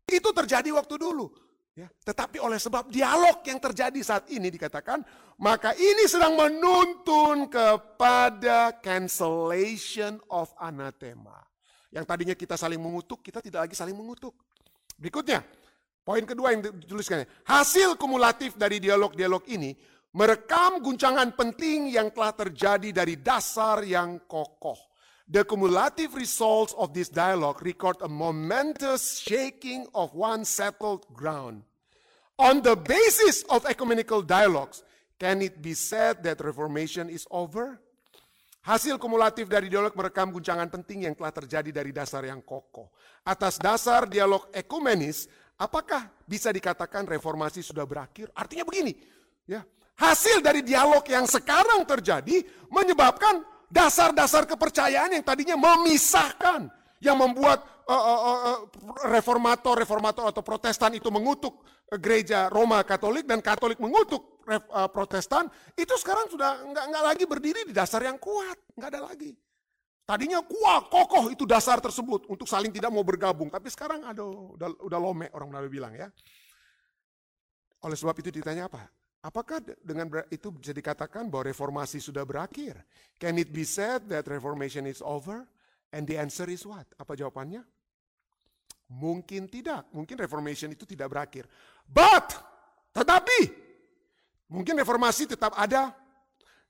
Itu 0.07 0.31
terjadi 0.31 0.71
waktu 0.71 0.95
dulu. 0.95 1.27
Ya, 1.73 1.89
tetapi 2.05 2.39
oleh 2.39 2.61
sebab 2.61 2.87
dialog 2.87 3.43
yang 3.43 3.59
terjadi 3.59 3.99
saat 3.99 4.29
ini 4.31 4.47
dikatakan, 4.47 5.03
maka 5.41 5.73
ini 5.75 6.05
sedang 6.05 6.37
menuntun 6.37 7.49
kepada 7.49 8.77
cancellation 8.79 10.21
of 10.31 10.53
anathema. 10.61 11.42
Yang 11.93 12.05
tadinya 12.09 12.33
kita 12.33 12.57
saling 12.57 12.81
mengutuk, 12.81 13.21
kita 13.21 13.37
tidak 13.37 13.69
lagi 13.69 13.77
saling 13.77 13.93
mengutuk. 13.93 14.33
Berikutnya, 14.97 15.45
poin 16.01 16.25
kedua 16.25 16.57
yang 16.57 16.65
dituliskan. 16.65 17.21
Hasil 17.45 17.93
kumulatif 18.01 18.57
dari 18.57 18.81
dialog-dialog 18.81 19.45
ini 19.53 19.77
merekam 20.17 20.81
guncangan 20.81 21.37
penting 21.37 21.93
yang 21.93 22.09
telah 22.09 22.33
terjadi 22.33 22.89
dari 22.89 23.21
dasar 23.21 23.85
yang 23.85 24.25
kokoh. 24.25 24.77
The 25.29 25.45
cumulative 25.45 26.17
results 26.17 26.73
of 26.75 26.91
this 26.91 27.07
dialogue 27.07 27.61
record 27.63 28.01
a 28.01 28.09
momentous 28.09 29.21
shaking 29.23 29.85
of 29.93 30.11
one 30.17 30.43
settled 30.43 31.05
ground. 31.13 31.63
On 32.41 32.59
the 32.59 32.75
basis 32.75 33.45
of 33.53 33.63
ecumenical 33.69 34.25
dialogues, 34.25 34.81
can 35.21 35.45
it 35.45 35.61
be 35.61 35.77
said 35.77 36.25
that 36.25 36.41
reformation 36.41 37.07
is 37.07 37.29
over? 37.29 37.79
Hasil 38.63 38.95
kumulatif 38.95 39.51
dari 39.51 39.67
dialog 39.67 39.91
merekam 39.91 40.31
guncangan 40.31 40.71
penting 40.71 41.03
yang 41.03 41.11
telah 41.19 41.35
terjadi 41.35 41.83
dari 41.83 41.91
dasar 41.91 42.23
yang 42.23 42.39
kokoh. 42.39 42.87
Atas 43.27 43.59
dasar 43.59 44.07
dialog 44.07 44.47
ekumenis, 44.55 45.27
apakah 45.59 46.07
bisa 46.23 46.47
dikatakan 46.47 47.03
reformasi 47.03 47.59
sudah 47.59 47.83
berakhir? 47.83 48.31
Artinya 48.31 48.63
begini, 48.63 48.95
ya. 49.43 49.67
Hasil 49.99 50.39
dari 50.39 50.63
dialog 50.63 51.03
yang 51.03 51.27
sekarang 51.27 51.83
terjadi 51.83 52.39
menyebabkan 52.71 53.43
dasar-dasar 53.67 54.47
kepercayaan 54.47 55.11
yang 55.11 55.23
tadinya 55.27 55.59
memisahkan, 55.59 56.71
yang 57.03 57.19
membuat 57.19 57.67
uh, 57.83 57.93
uh, 57.93 58.19
uh, 58.23 58.59
reformator-reformator 59.11 60.31
atau 60.31 60.39
protestan 60.39 60.95
itu 60.95 61.11
mengutuk 61.11 61.61
gereja 61.99 62.47
Roma 62.47 62.79
Katolik 62.87 63.27
dan 63.27 63.43
Katolik 63.43 63.77
mengutuk 63.77 64.23
uh, 64.23 64.32
Protestan 64.91 65.47
itu 65.79 65.95
sekarang 65.95 66.27
sudah 66.27 66.67
nggak 66.67 66.85
nggak 66.91 67.03
lagi 67.03 67.23
berdiri 67.23 67.61
di 67.63 67.73
dasar 67.73 68.03
yang 68.03 68.19
kuat, 68.19 68.59
nggak 68.75 68.89
ada 68.91 69.01
lagi. 69.07 69.31
Tadinya 70.03 70.43
kuat, 70.43 70.91
kokoh 70.91 71.31
itu 71.31 71.47
dasar 71.47 71.79
tersebut 71.79 72.27
untuk 72.27 72.43
saling 72.43 72.75
tidak 72.75 72.91
mau 72.91 73.07
bergabung, 73.07 73.47
tapi 73.47 73.71
sekarang 73.71 74.03
ada 74.03 74.19
udah, 74.27 74.75
udah 74.83 74.99
lome 74.99 75.31
orang 75.31 75.47
Melayu 75.47 75.71
bilang 75.71 75.95
ya. 75.95 76.11
Oleh 77.87 77.95
sebab 77.95 78.15
itu 78.19 78.27
ditanya 78.27 78.67
apa? 78.67 78.83
Apakah 79.23 79.63
dengan 79.79 80.11
itu 80.27 80.51
bisa 80.51 80.75
dikatakan 80.75 81.31
bahwa 81.31 81.47
reformasi 81.47 82.03
sudah 82.03 82.27
berakhir? 82.27 82.83
Can 83.15 83.39
it 83.39 83.55
be 83.55 83.63
said 83.63 84.03
that 84.11 84.27
reformation 84.27 84.83
is 84.83 84.99
over? 84.99 85.47
And 85.95 86.03
the 86.03 86.19
answer 86.19 86.51
is 86.51 86.67
what? 86.67 86.83
Apa 86.99 87.15
jawabannya? 87.15 87.63
Mungkin 88.91 89.47
tidak. 89.47 89.87
Mungkin 89.95 90.19
reformation 90.19 90.75
itu 90.75 90.83
tidak 90.83 91.07
berakhir. 91.15 91.47
But, 91.87 92.35
tetapi, 92.91 93.39
mungkin 94.53 94.77
reformasi 94.77 95.25
tetap 95.25 95.57
ada. 95.57 95.89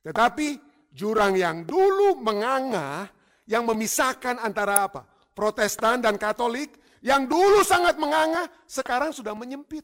Tetapi 0.08 0.56
jurang 0.96 1.36
yang 1.36 1.68
dulu 1.68 2.16
menganga, 2.24 3.12
yang 3.44 3.68
memisahkan 3.68 4.40
antara 4.40 4.88
apa? 4.88 5.04
Protestan 5.36 6.00
dan 6.00 6.16
Katolik, 6.16 6.80
yang 7.04 7.28
dulu 7.28 7.60
sangat 7.68 8.00
menganga, 8.00 8.48
sekarang 8.64 9.12
sudah 9.12 9.36
menyempit. 9.36 9.84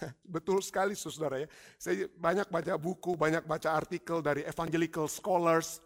Betul 0.34 0.62
sekali 0.62 0.94
saudara 0.94 1.42
ya. 1.42 1.48
Saya 1.74 2.06
banyak 2.06 2.46
baca 2.46 2.78
buku, 2.78 3.18
banyak 3.18 3.42
baca 3.42 3.74
artikel 3.74 4.22
dari 4.22 4.46
evangelical 4.46 5.10
scholars. 5.10 5.82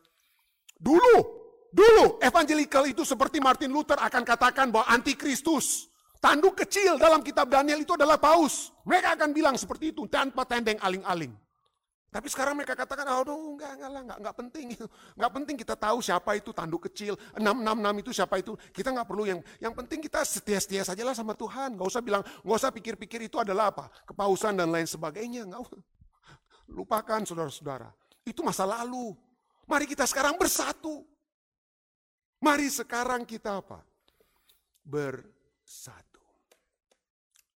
Dulu, 0.76 1.16
dulu 1.72 2.20
evangelical 2.20 2.84
itu 2.84 3.06
seperti 3.06 3.40
Martin 3.40 3.72
Luther 3.72 3.96
akan 3.96 4.22
katakan 4.26 4.68
bahwa 4.68 4.90
antikristus. 4.90 5.88
Tanduk 6.18 6.56
kecil 6.56 6.96
dalam 6.96 7.20
kitab 7.20 7.52
Daniel 7.52 7.84
itu 7.84 7.92
adalah 8.00 8.16
paus. 8.16 8.72
Mereka 8.88 9.20
akan 9.20 9.30
bilang 9.36 9.56
seperti 9.60 9.92
itu 9.92 10.08
tanpa 10.08 10.48
tendeng 10.48 10.80
aling-aling. 10.80 11.43
Tapi 12.14 12.30
sekarang 12.30 12.54
mereka 12.54 12.78
katakan, 12.78 13.10
oh 13.10 13.58
enggak, 13.58 13.74
enggak, 13.74 13.90
enggak, 13.90 14.18
enggak 14.22 14.36
penting. 14.38 14.66
Enggak 15.18 15.32
penting 15.34 15.56
kita 15.58 15.74
tahu 15.74 15.98
siapa 15.98 16.38
itu 16.38 16.54
tanduk 16.54 16.86
kecil, 16.86 17.18
666 17.34 18.02
itu 18.06 18.10
siapa 18.14 18.34
itu. 18.38 18.52
Kita 18.70 18.94
enggak 18.94 19.08
perlu 19.10 19.26
yang, 19.26 19.42
yang 19.58 19.74
penting 19.74 19.98
kita 19.98 20.22
setia-setia 20.22 20.86
saja 20.86 21.02
lah 21.02 21.10
sama 21.10 21.34
Tuhan. 21.34 21.74
Enggak 21.74 21.90
usah 21.90 22.02
bilang, 22.06 22.22
enggak 22.22 22.58
usah 22.62 22.70
pikir-pikir 22.70 23.26
itu 23.26 23.42
adalah 23.42 23.74
apa. 23.74 23.90
Kepausan 24.06 24.54
dan 24.54 24.70
lain 24.70 24.86
sebagainya. 24.86 25.42
Enggak 25.42 25.66
Lupakan 26.78 27.26
saudara-saudara. 27.26 27.90
Itu 28.22 28.46
masa 28.46 28.62
lalu. 28.62 29.10
Mari 29.66 29.90
kita 29.90 30.06
sekarang 30.06 30.38
bersatu. 30.38 31.02
Mari 32.38 32.70
sekarang 32.70 33.26
kita 33.26 33.58
apa? 33.58 33.82
Bersatu. 34.86 36.22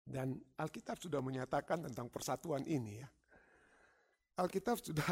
Dan 0.03 0.35
Alkitab 0.59 0.99
sudah 0.99 1.23
menyatakan 1.23 1.87
tentang 1.87 2.11
persatuan 2.11 2.67
ini 2.67 2.99
ya. 2.99 3.09
Alkitab 4.39 4.79
sudah 4.79 5.11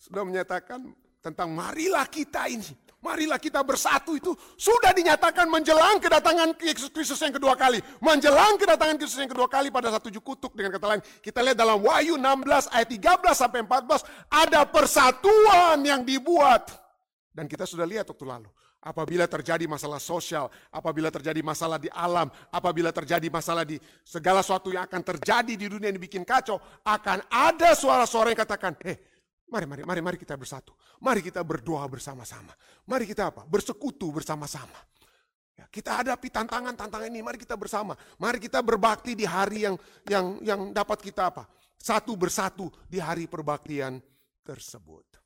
sudah 0.00 0.24
menyatakan 0.24 0.80
tentang 1.22 1.54
marilah 1.54 2.08
kita 2.10 2.50
ini, 2.50 2.72
marilah 2.98 3.38
kita 3.38 3.62
bersatu 3.62 4.18
itu 4.18 4.34
sudah 4.58 4.90
dinyatakan 4.90 5.46
menjelang 5.46 6.02
kedatangan 6.02 6.56
Yesus 6.58 6.90
Kristus 6.90 7.20
yang 7.22 7.36
kedua 7.36 7.54
kali. 7.54 7.78
Menjelang 8.02 8.58
kedatangan 8.58 8.96
Kristus 8.98 9.20
yang 9.20 9.30
kedua 9.30 9.46
kali 9.46 9.70
pada 9.70 9.92
satu 9.92 10.10
kutuk 10.18 10.56
dengan 10.56 10.74
kata 10.74 10.86
lain. 10.88 11.02
Kita 11.22 11.44
lihat 11.44 11.54
dalam 11.54 11.78
Wahyu 11.78 12.18
16 12.18 12.72
ayat 12.74 12.88
13 12.90 13.38
sampai 13.38 13.60
14 13.62 14.02
ada 14.32 14.60
persatuan 14.66 15.78
yang 15.84 16.02
dibuat. 16.02 16.72
Dan 17.32 17.46
kita 17.46 17.64
sudah 17.64 17.86
lihat 17.86 18.08
waktu 18.08 18.26
lalu. 18.26 18.50
Apabila 18.82 19.30
terjadi 19.30 19.70
masalah 19.70 20.02
sosial, 20.02 20.50
apabila 20.74 21.06
terjadi 21.06 21.38
masalah 21.38 21.78
di 21.78 21.86
alam, 21.94 22.26
apabila 22.50 22.90
terjadi 22.90 23.30
masalah 23.30 23.62
di 23.62 23.78
segala 24.02 24.42
sesuatu 24.42 24.74
yang 24.74 24.90
akan 24.90 25.06
terjadi 25.06 25.54
di 25.54 25.70
dunia 25.70 25.86
yang 25.86 26.02
dibikin 26.02 26.26
kacau, 26.26 26.58
akan 26.82 27.22
ada 27.30 27.78
suara-suara 27.78 28.34
yang 28.34 28.42
katakan, 28.42 28.74
eh, 28.82 28.98
mari, 29.46 29.70
mari, 29.70 29.82
mari, 29.86 30.00
mari 30.02 30.18
kita 30.18 30.34
bersatu. 30.34 30.74
Mari 30.98 31.22
kita 31.22 31.46
berdoa 31.46 31.86
bersama-sama. 31.86 32.50
Mari 32.90 33.06
kita 33.06 33.30
apa? 33.30 33.46
Bersekutu 33.46 34.10
bersama-sama. 34.10 34.74
Ya, 35.54 35.70
kita 35.70 36.02
hadapi 36.02 36.26
tantangan-tantangan 36.26 37.06
ini, 37.06 37.22
mari 37.22 37.38
kita 37.38 37.54
bersama. 37.54 37.94
Mari 38.18 38.42
kita 38.42 38.66
berbakti 38.66 39.14
di 39.14 39.22
hari 39.22 39.62
yang 39.62 39.78
yang 40.10 40.26
yang 40.42 40.60
dapat 40.74 40.98
kita 40.98 41.30
apa? 41.30 41.46
Satu 41.78 42.18
bersatu 42.18 42.66
di 42.90 42.98
hari 42.98 43.30
perbaktian 43.30 44.02
tersebut. 44.42 45.21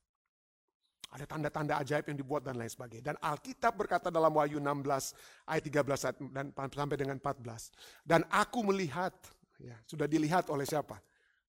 Ada 1.17 1.25
tanda-tanda 1.25 1.81
ajaib 1.81 2.13
yang 2.13 2.19
dibuat 2.21 2.45
dan 2.45 2.61
lain 2.61 2.69
sebagainya. 2.69 3.13
Dan 3.13 3.17
Alkitab 3.25 3.73
berkata 3.73 4.13
dalam 4.13 4.37
Wahyu 4.37 4.61
16 4.61 5.49
ayat 5.49 5.65
13 5.65 6.29
dan 6.29 6.53
sampai 6.53 6.97
dengan 7.01 7.17
14. 7.17 8.05
Dan 8.05 8.21
aku 8.29 8.61
melihat, 8.61 9.17
ya, 9.57 9.81
sudah 9.89 10.05
dilihat 10.05 10.53
oleh 10.53 10.69
siapa? 10.69 11.01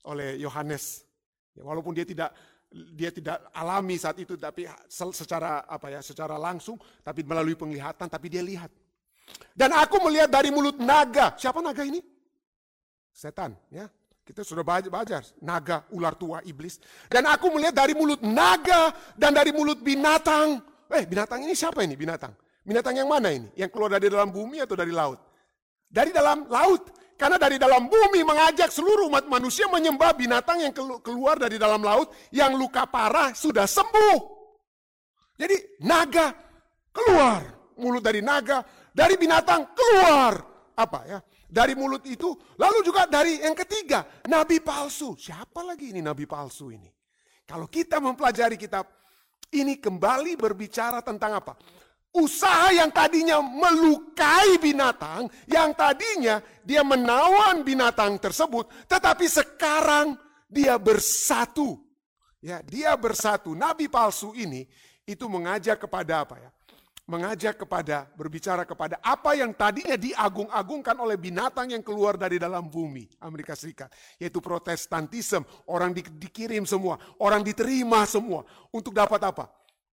Oleh 0.08 0.40
Yohanes. 0.40 1.04
Ya, 1.52 1.68
walaupun 1.68 1.92
dia 1.92 2.08
tidak 2.08 2.32
dia 2.72 3.12
tidak 3.12 3.44
alami 3.56 3.96
saat 3.96 4.20
itu 4.20 4.36
tapi 4.36 4.68
secara 4.92 5.64
apa 5.68 5.88
ya 5.88 6.00
secara 6.04 6.36
langsung 6.36 6.76
tapi 7.00 7.24
melalui 7.24 7.56
penglihatan 7.56 8.12
tapi 8.12 8.28
dia 8.28 8.44
lihat 8.44 8.68
dan 9.56 9.72
aku 9.72 10.04
melihat 10.04 10.28
dari 10.28 10.52
mulut 10.52 10.76
naga 10.76 11.32
siapa 11.40 11.64
naga 11.64 11.88
ini 11.88 12.04
setan 13.16 13.56
ya 13.72 13.88
kita 14.28 14.44
sudah 14.44 14.60
belajar 14.68 15.24
naga, 15.40 15.88
ular 15.96 16.12
tua, 16.20 16.44
iblis. 16.44 16.84
Dan 17.08 17.24
aku 17.32 17.48
melihat 17.56 17.80
dari 17.80 17.96
mulut 17.96 18.20
naga 18.20 18.92
dan 19.16 19.32
dari 19.32 19.56
mulut 19.56 19.80
binatang. 19.80 20.60
Eh, 20.92 21.08
binatang 21.08 21.48
ini 21.48 21.56
siapa 21.56 21.80
ini 21.88 21.96
binatang? 21.96 22.36
Binatang 22.68 23.00
yang 23.00 23.08
mana 23.08 23.32
ini? 23.32 23.48
Yang 23.56 23.72
keluar 23.72 23.96
dari 23.96 24.12
dalam 24.12 24.28
bumi 24.28 24.60
atau 24.60 24.76
dari 24.76 24.92
laut? 24.92 25.24
Dari 25.88 26.12
dalam 26.12 26.44
laut. 26.52 26.92
Karena 27.16 27.40
dari 27.40 27.58
dalam 27.58 27.88
bumi 27.88 28.22
mengajak 28.22 28.70
seluruh 28.70 29.10
umat 29.10 29.26
manusia 29.26 29.66
menyembah 29.72 30.14
binatang 30.14 30.62
yang 30.62 30.76
keluar 31.02 31.40
dari 31.40 31.58
dalam 31.58 31.82
laut 31.82 32.14
yang 32.30 32.54
luka 32.54 32.86
parah 32.86 33.34
sudah 33.34 33.66
sembuh. 33.66 34.20
Jadi 35.40 35.82
naga 35.82 36.36
keluar, 36.94 37.74
mulut 37.80 38.04
dari 38.06 38.22
naga, 38.22 38.62
dari 38.94 39.18
binatang 39.18 39.74
keluar. 39.74 40.34
Apa 40.78 41.00
ya? 41.10 41.20
Dari 41.48 41.74
mulut 41.74 42.04
itu. 42.06 42.36
Lalu 42.60 42.80
juga 42.84 43.08
dari 43.08 43.40
yang 43.40 43.56
ketiga, 43.56 44.06
nabi 44.28 44.60
palsu. 44.60 45.16
Siapa 45.16 45.64
lagi 45.64 45.96
ini 45.96 46.04
nabi 46.04 46.28
palsu 46.28 46.70
ini? 46.70 46.92
Kalau 47.48 47.72
kita 47.72 48.04
mempelajari 48.04 48.60
kitab 48.60 48.92
ini 49.56 49.80
kembali 49.80 50.36
berbicara 50.36 51.00
tentang 51.00 51.40
apa? 51.40 51.56
Usaha 52.12 52.76
yang 52.76 52.92
tadinya 52.92 53.40
melukai 53.40 54.60
binatang, 54.60 55.32
yang 55.48 55.72
tadinya 55.72 56.44
dia 56.64 56.84
menawan 56.84 57.64
binatang 57.64 58.20
tersebut, 58.20 58.68
tetapi 58.90 59.28
sekarang 59.28 60.20
dia 60.52 60.76
bersatu. 60.76 61.80
Ya, 62.44 62.64
dia 62.64 62.96
bersatu. 62.96 63.56
Nabi 63.56 63.88
palsu 63.92 64.32
ini 64.36 64.68
itu 65.08 65.26
mengajak 65.28 65.88
kepada 65.88 66.28
apa 66.28 66.36
ya? 66.40 66.52
Mengajak 67.08 67.64
kepada, 67.64 68.04
berbicara 68.20 68.68
kepada 68.68 69.00
apa 69.00 69.32
yang 69.32 69.56
tadinya 69.56 69.96
diagung-agungkan 69.96 70.94
oleh 71.00 71.16
binatang 71.16 71.72
yang 71.72 71.80
keluar 71.80 72.20
dari 72.20 72.36
dalam 72.36 72.68
bumi 72.68 73.08
Amerika 73.24 73.56
Serikat. 73.56 73.88
Yaitu 74.20 74.44
protestantisme, 74.44 75.48
orang 75.72 75.96
di, 75.96 76.04
dikirim 76.04 76.68
semua, 76.68 77.00
orang 77.24 77.48
diterima 77.48 78.04
semua. 78.04 78.44
Untuk 78.76 78.92
dapat 78.92 79.24
apa? 79.24 79.48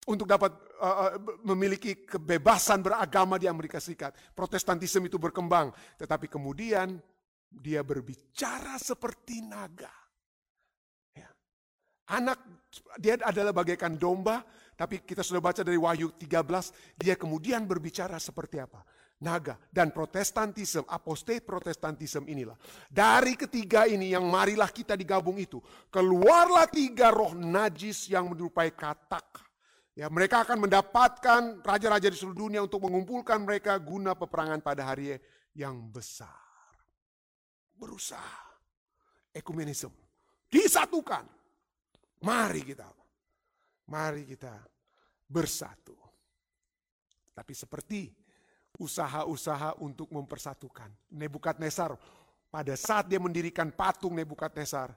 Untuk 0.05 0.29
dapat 0.29 0.53
uh, 0.77 1.17
memiliki 1.41 2.05
kebebasan 2.05 2.85
beragama 2.85 3.41
di 3.41 3.49
Amerika 3.49 3.81
Serikat. 3.81 4.13
Protestantisme 4.37 5.09
itu 5.09 5.17
berkembang. 5.17 5.73
Tetapi 5.97 6.29
kemudian 6.29 7.01
dia 7.49 7.81
berbicara 7.81 8.77
seperti 8.77 9.41
naga. 9.41 9.91
Ya. 11.17 11.29
Anak, 12.13 12.37
dia 13.01 13.17
adalah 13.25 13.49
bagaikan 13.49 13.97
domba, 13.97 14.45
tapi 14.79 15.03
kita 15.03 15.19
sudah 15.19 15.43
baca 15.43 15.59
dari 15.59 15.75
Wahyu 15.75 16.15
13, 16.15 16.95
dia 16.95 17.19
kemudian 17.19 17.67
berbicara 17.67 18.15
seperti 18.15 18.63
apa? 18.63 18.79
Naga 19.19 19.59
dan 19.67 19.91
protestantisme, 19.91 20.87
apostate 20.87 21.43
protestantisme 21.43 22.23
inilah. 22.31 22.55
Dari 22.87 23.35
ketiga 23.35 23.83
ini 23.83 24.15
yang 24.15 24.23
marilah 24.31 24.71
kita 24.71 24.95
digabung 24.95 25.35
itu. 25.35 25.59
Keluarlah 25.91 26.71
tiga 26.71 27.11
roh 27.11 27.35
najis 27.35 28.07
yang 28.07 28.31
menyerupai 28.31 28.71
katak. 28.71 29.43
Ya, 29.99 30.07
mereka 30.07 30.47
akan 30.47 30.63
mendapatkan 30.63 31.59
raja-raja 31.59 32.07
di 32.07 32.15
seluruh 32.15 32.47
dunia 32.47 32.63
untuk 32.63 32.79
mengumpulkan 32.87 33.43
mereka 33.43 33.75
guna 33.75 34.15
peperangan 34.15 34.63
pada 34.63 34.87
hari 34.87 35.19
yang 35.59 35.75
besar. 35.91 36.39
Berusaha. 37.75 38.63
Ekumenisme. 39.35 39.91
Disatukan. 40.47 41.27
Mari 42.23 42.63
kita 42.63 42.98
Mari 43.89 44.29
kita 44.29 44.53
bersatu. 45.25 45.97
Tapi 47.33 47.53
seperti 47.57 48.13
usaha-usaha 48.77 49.81
untuk 49.81 50.13
mempersatukan. 50.13 50.93
Nebukadnezar 51.09 51.97
pada 52.53 52.73
saat 52.77 53.09
dia 53.09 53.17
mendirikan 53.17 53.73
patung 53.73 54.13
Nebukadnezar 54.13 54.93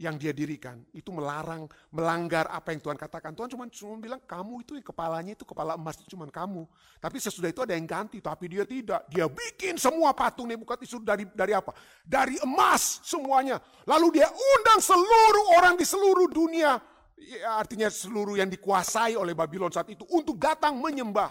yang 0.00 0.16
dia 0.16 0.32
dirikan 0.32 0.80
itu 0.96 1.12
melarang 1.12 1.68
melanggar 1.92 2.48
apa 2.48 2.74
yang 2.74 2.80
Tuhan 2.82 2.98
katakan. 2.98 3.36
Tuhan 3.36 3.46
cuma 3.52 3.68
cuma 3.70 3.94
bilang 4.00 4.18
kamu 4.24 4.64
itu 4.64 4.72
kepalanya 4.82 5.36
itu 5.36 5.44
kepala 5.46 5.78
emas 5.78 6.00
itu 6.00 6.16
cuma 6.16 6.26
kamu. 6.26 6.66
Tapi 6.98 7.16
sesudah 7.22 7.52
itu 7.52 7.62
ada 7.62 7.76
yang 7.78 7.86
ganti 7.86 8.18
tapi 8.18 8.50
dia 8.50 8.66
tidak. 8.66 9.06
Dia 9.12 9.30
bikin 9.30 9.78
semua 9.78 10.10
patung 10.10 10.50
Nebukadnezar 10.50 10.98
dari 11.04 11.28
dari 11.30 11.52
apa? 11.54 11.70
Dari 12.02 12.42
emas 12.42 13.04
semuanya. 13.06 13.62
Lalu 13.86 14.18
dia 14.18 14.26
undang 14.26 14.80
seluruh 14.82 15.62
orang 15.62 15.78
di 15.78 15.86
seluruh 15.86 16.26
dunia 16.26 16.80
ya, 17.28 17.58
artinya 17.58 17.88
seluruh 17.92 18.38
yang 18.38 18.50
dikuasai 18.50 19.14
oleh 19.14 19.36
Babylon 19.36 19.70
saat 19.70 19.88
itu 19.90 20.02
untuk 20.10 20.38
datang 20.40 20.78
menyembah 20.78 21.30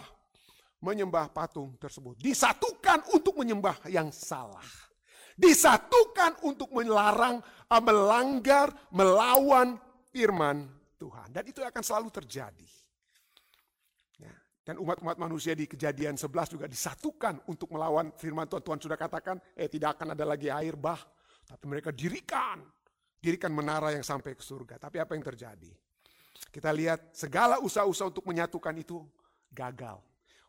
menyembah 0.81 1.29
patung 1.29 1.77
tersebut 1.77 2.17
disatukan 2.17 3.05
untuk 3.13 3.37
menyembah 3.37 3.77
yang 3.85 4.09
salah 4.09 4.65
Disatukan 5.41 6.43
untuk 6.45 6.69
melarang, 6.75 7.39
ah, 7.71 7.81
melanggar, 7.81 8.69
melawan 8.91 9.79
firman 10.11 10.67
Tuhan. 10.99 11.31
Dan 11.31 11.43
itu 11.47 11.63
akan 11.63 11.81
selalu 11.81 12.09
terjadi. 12.11 12.69
Ya. 14.19 14.33
Dan 14.61 14.77
umat-umat 14.83 15.15
manusia 15.17 15.55
di 15.55 15.65
kejadian 15.65 16.19
11 16.19 16.51
juga 16.51 16.67
disatukan 16.67 17.41
untuk 17.47 17.71
melawan 17.71 18.11
firman 18.19 18.45
Tuhan. 18.45 18.61
Tuhan 18.61 18.79
sudah 18.85 18.97
katakan, 18.99 19.39
eh 19.55 19.71
tidak 19.71 19.97
akan 19.97 20.13
ada 20.13 20.25
lagi 20.27 20.51
air 20.51 20.75
bah. 20.75 20.99
Tapi 21.47 21.65
mereka 21.65 21.89
dirikan. 21.89 22.61
Dirikan 23.21 23.53
menara 23.53 23.93
yang 23.93 24.01
sampai 24.01 24.33
ke 24.33 24.41
surga. 24.41 24.81
Tapi 24.81 24.97
apa 24.97 25.13
yang 25.13 25.21
terjadi? 25.21 25.69
Kita 26.49 26.73
lihat 26.73 27.13
segala 27.13 27.61
usaha-usaha 27.61 28.09
untuk 28.09 28.25
menyatukan 28.25 28.73
itu 28.75 29.05
gagal. 29.53 30.01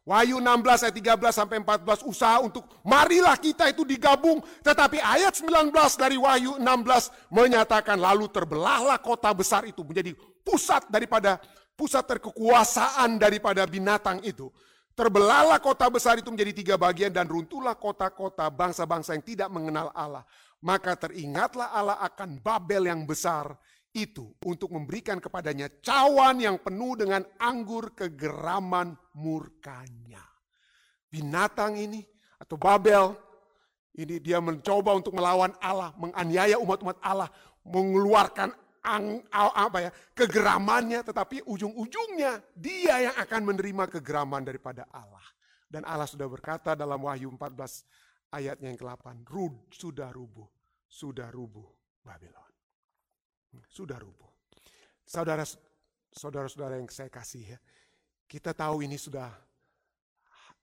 Wahyu 0.03 0.43
16 0.43 0.91
ayat 0.91 0.97
13 0.99 1.31
sampai 1.31 1.57
14 1.63 2.03
usaha 2.11 2.43
untuk 2.43 2.67
marilah 2.83 3.39
kita 3.39 3.71
itu 3.71 3.87
digabung. 3.87 4.43
Tetapi 4.67 4.99
ayat 4.99 5.39
19 5.39 5.71
dari 5.95 6.19
Wahyu 6.19 6.59
16 6.59 7.31
menyatakan 7.31 7.95
lalu 8.01 8.27
terbelahlah 8.27 8.99
kota 8.99 9.31
besar 9.31 9.63
itu 9.63 9.87
menjadi 9.87 10.11
pusat 10.43 10.91
daripada 10.91 11.39
pusat 11.79 12.03
terkekuasaan 12.03 13.15
daripada 13.15 13.63
binatang 13.63 14.19
itu. 14.27 14.51
Terbelahlah 14.93 15.57
kota 15.63 15.89
besar 15.89 16.21
itu 16.21 16.29
menjadi 16.29 16.53
tiga 16.53 16.75
bagian 16.77 17.09
dan 17.09 17.25
runtuhlah 17.25 17.79
kota-kota 17.79 18.51
bangsa-bangsa 18.53 19.17
yang 19.17 19.25
tidak 19.25 19.49
mengenal 19.49 19.89
Allah. 19.97 20.27
Maka 20.63 20.95
teringatlah 20.95 21.75
Allah 21.75 21.99
akan 22.07 22.39
Babel 22.39 22.87
yang 22.87 23.03
besar 23.03 23.51
itu 23.93 24.33
untuk 24.47 24.73
memberikan 24.73 25.21
kepadanya 25.21 25.69
cawan 25.85 26.41
yang 26.41 26.57
penuh 26.63 26.97
dengan 26.97 27.27
anggur 27.37 27.93
kegeraman 27.93 28.97
murkanya. 29.19 30.23
Binatang 31.13 31.77
ini 31.77 32.01
atau 32.41 32.57
Babel 32.57 33.13
ini 33.93 34.17
dia 34.23 34.41
mencoba 34.41 34.97
untuk 34.97 35.13
melawan 35.13 35.53
Allah, 35.61 35.93
menganiaya 36.01 36.57
umat-umat 36.57 36.97
Allah, 37.05 37.29
mengeluarkan 37.69 38.57
ang, 38.83 39.21
apa 39.31 39.79
ya, 39.79 39.91
kegeramannya 40.17 41.05
tetapi 41.05 41.45
ujung-ujungnya 41.45 42.41
dia 42.57 43.13
yang 43.13 43.17
akan 43.21 43.53
menerima 43.53 43.85
kegeraman 43.99 44.43
daripada 44.43 44.89
Allah. 44.89 45.23
Dan 45.69 45.85
Allah 45.85 46.09
sudah 46.09 46.29
berkata 46.29 46.73
dalam 46.73 47.05
Wahyu 47.05 47.29
14 47.33 47.85
ayatnya 48.33 48.73
yang 48.73 48.81
ke-8, 48.81 49.29
sudah 49.69 50.09
rubuh, 50.09 50.49
sudah 50.89 51.29
rubuh 51.29 51.69
Babylon. 52.01 52.51
Sudah 53.69 54.01
rubuh. 54.01 54.29
Saudara, 55.05 55.45
saudara-saudara 56.09 56.81
yang 56.81 56.89
saya 56.89 57.13
kasih 57.13 57.57
ya, 57.57 57.59
kita 58.25 58.57
tahu 58.57 58.81
ini 58.81 58.97
sudah 58.97 59.29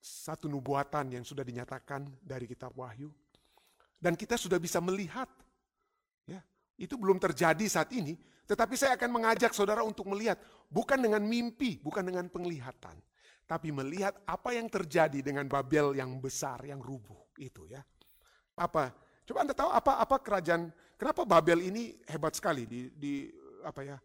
satu 0.02 0.50
nubuatan 0.50 1.14
yang 1.14 1.22
sudah 1.22 1.46
dinyatakan 1.46 2.10
dari 2.26 2.50
kitab 2.50 2.74
Wahyu. 2.74 3.14
Dan 4.00 4.18
kita 4.18 4.40
sudah 4.40 4.58
bisa 4.58 4.82
melihat. 4.82 5.30
Ya, 6.26 6.42
itu 6.80 6.98
belum 6.98 7.22
terjadi 7.22 7.62
saat 7.70 7.94
ini, 7.94 8.18
tetapi 8.48 8.74
saya 8.74 8.98
akan 8.98 9.12
mengajak 9.12 9.54
saudara 9.54 9.86
untuk 9.86 10.10
melihat 10.10 10.40
bukan 10.72 10.98
dengan 10.98 11.22
mimpi, 11.22 11.78
bukan 11.78 12.08
dengan 12.08 12.26
penglihatan, 12.32 12.96
tapi 13.44 13.70
melihat 13.76 14.18
apa 14.24 14.56
yang 14.56 14.72
terjadi 14.72 15.20
dengan 15.20 15.46
Babel 15.52 16.00
yang 16.00 16.16
besar, 16.24 16.64
yang 16.64 16.80
rubuh 16.80 17.29
itu 17.40 17.64
ya. 17.72 17.80
Apa? 18.60 18.92
Coba 19.24 19.48
Anda 19.48 19.56
tahu 19.56 19.72
apa 19.72 20.04
apa 20.04 20.16
kerajaan 20.20 20.70
Kenapa 21.00 21.24
Babel 21.24 21.64
ini 21.64 21.96
hebat 22.12 22.36
sekali 22.36 22.68
di, 22.68 22.92
di 22.92 23.32
apa 23.64 23.88
ya? 23.88 23.98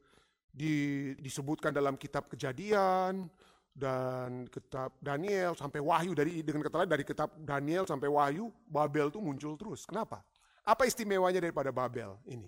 Di, 0.54 1.10
disebutkan 1.18 1.74
dalam 1.74 1.98
kitab 1.98 2.30
Kejadian 2.30 3.26
dan 3.74 4.46
kitab 4.46 4.94
Daniel 5.02 5.58
sampai 5.58 5.82
Wahyu 5.82 6.14
dari 6.14 6.38
dengan 6.46 6.62
kata 6.62 6.86
lain 6.86 6.92
dari 6.94 7.02
kitab 7.02 7.34
Daniel 7.42 7.82
sampai 7.82 8.06
Wahyu 8.06 8.46
Babel 8.70 9.10
itu 9.10 9.18
muncul 9.18 9.58
terus. 9.58 9.82
Kenapa? 9.82 10.22
Apa 10.62 10.86
istimewanya 10.86 11.42
daripada 11.42 11.74
Babel 11.74 12.14
ini? 12.30 12.46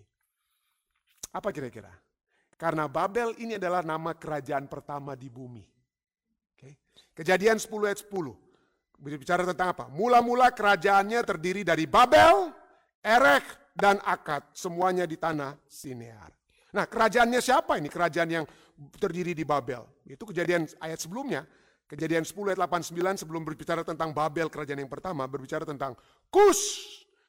Apa 1.34 1.50
kira-kira? 1.50 1.90
Karena 2.54 2.86
Babel 2.86 3.34
ini 3.42 3.58
adalah 3.58 3.82
nama 3.82 4.14
kerajaan 4.14 4.70
pertama 4.70 5.18
di 5.18 5.26
bumi. 5.26 5.66
Kejadian 7.18 7.58
10 7.58 7.72
ayat 7.82 8.00
10. 8.06 8.14
Bicara 8.96 9.44
tentang 9.44 9.76
apa? 9.76 9.84
Mula-mula 9.92 10.48
kerajaannya 10.50 11.20
terdiri 11.22 11.62
dari 11.62 11.84
Babel, 11.84 12.50
Erek, 13.04 13.44
dan 13.76 14.00
Akad, 14.00 14.42
semuanya 14.56 15.04
di 15.04 15.20
tanah 15.20 15.54
Sinear. 15.68 16.32
Nah 16.72 16.88
kerajaannya 16.88 17.40
siapa 17.44 17.76
ini? 17.76 17.92
Kerajaan 17.92 18.30
yang 18.32 18.44
terdiri 18.96 19.36
di 19.36 19.44
Babel. 19.44 19.84
Itu 20.08 20.28
kejadian 20.28 20.68
ayat 20.80 21.00
sebelumnya. 21.00 21.44
Kejadian 21.86 22.26
10 22.26 22.50
ayat 22.50 22.58
89 22.66 23.22
sebelum 23.22 23.46
berbicara 23.46 23.86
tentang 23.86 24.10
Babel 24.10 24.50
kerajaan 24.50 24.82
yang 24.82 24.90
pertama. 24.90 25.22
Berbicara 25.30 25.62
tentang 25.62 25.94
Kus. 26.28 26.82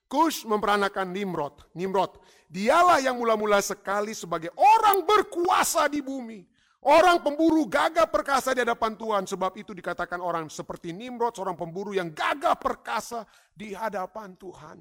Kus 0.10 0.48
memperanakan 0.48 1.14
Nimrod. 1.14 1.62
Nimrod. 1.78 2.18
Dialah 2.50 2.98
yang 3.04 3.20
mula-mula 3.20 3.62
sekali 3.62 4.18
sebagai 4.18 4.50
orang 4.58 5.06
berkuasa 5.06 5.86
di 5.92 6.02
bumi. 6.02 6.42
Orang 6.86 7.26
pemburu 7.26 7.66
gagah 7.66 8.06
perkasa 8.06 8.54
di 8.54 8.62
hadapan 8.62 8.94
Tuhan. 8.94 9.24
Sebab 9.26 9.52
itu 9.58 9.74
dikatakan 9.74 10.22
orang 10.22 10.46
seperti 10.48 10.94
Nimrod, 10.94 11.34
seorang 11.34 11.58
pemburu 11.58 11.98
yang 11.98 12.14
gagah 12.14 12.54
perkasa 12.54 13.26
di 13.52 13.74
hadapan 13.74 14.38
Tuhan. 14.38 14.78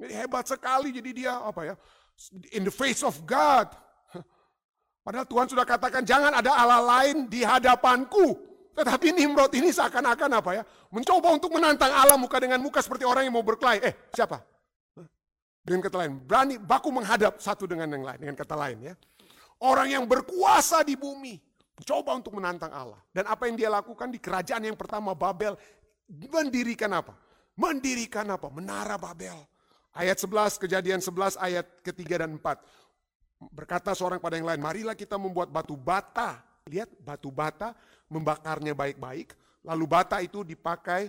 Jadi 0.00 0.12
hebat 0.16 0.44
sekali 0.48 0.92
jadi 0.92 1.10
dia 1.12 1.34
apa 1.40 1.72
ya? 1.72 1.74
In 2.56 2.68
the 2.68 2.72
face 2.72 3.00
of 3.00 3.16
God. 3.24 3.72
Padahal 5.04 5.24
Tuhan 5.24 5.46
sudah 5.48 5.64
katakan 5.64 6.04
jangan 6.04 6.36
ada 6.36 6.52
Allah 6.52 6.80
lain 6.80 7.28
di 7.28 7.40
hadapanku. 7.40 8.36
Tetapi 8.76 9.12
Nimrod 9.12 9.52
ini 9.56 9.72
seakan-akan 9.72 10.30
apa 10.40 10.50
ya? 10.60 10.62
Mencoba 10.92 11.36
untuk 11.36 11.52
menantang 11.52 11.90
Allah 11.90 12.16
muka 12.20 12.40
dengan 12.40 12.60
muka 12.60 12.80
seperti 12.80 13.04
orang 13.04 13.28
yang 13.28 13.34
mau 13.34 13.44
berkelahi. 13.44 13.80
Eh 13.80 13.94
siapa? 14.12 14.40
Dengan 15.60 15.84
kata 15.84 15.96
lain, 16.00 16.16
berani 16.24 16.56
baku 16.56 16.88
menghadap 16.88 17.36
satu 17.36 17.68
dengan 17.68 17.92
yang 17.92 18.04
lain. 18.04 18.18
Dengan 18.24 18.36
kata 18.36 18.56
lain 18.56 18.78
ya. 18.80 18.94
Orang 19.60 19.92
yang 19.92 20.04
berkuasa 20.08 20.80
di 20.80 20.96
bumi. 20.96 21.36
Coba 21.84 22.16
untuk 22.16 22.36
menantang 22.36 22.72
Allah. 22.72 23.00
Dan 23.12 23.28
apa 23.28 23.48
yang 23.48 23.56
dia 23.56 23.68
lakukan 23.72 24.08
di 24.08 24.20
kerajaan 24.20 24.64
yang 24.64 24.76
pertama 24.76 25.12
Babel. 25.12 25.56
Mendirikan 26.08 26.92
apa? 26.96 27.16
Mendirikan 27.56 28.24
apa? 28.32 28.48
Menara 28.48 28.96
Babel. 28.96 29.36
Ayat 29.92 30.16
11, 30.22 30.56
kejadian 30.56 31.00
11 31.02 31.36
ayat 31.36 31.66
ketiga 31.84 32.24
dan 32.24 32.38
4. 32.38 32.42
Berkata 33.52 33.96
seorang 33.96 34.20
pada 34.20 34.36
yang 34.36 34.48
lain, 34.48 34.60
marilah 34.60 34.96
kita 34.96 35.16
membuat 35.16 35.48
batu 35.48 35.76
bata. 35.76 36.40
Lihat 36.68 36.92
batu 37.00 37.32
bata, 37.32 37.72
membakarnya 38.08 38.76
baik-baik. 38.76 39.32
Lalu 39.64 39.84
bata 39.84 40.20
itu 40.24 40.40
dipakai 40.40 41.08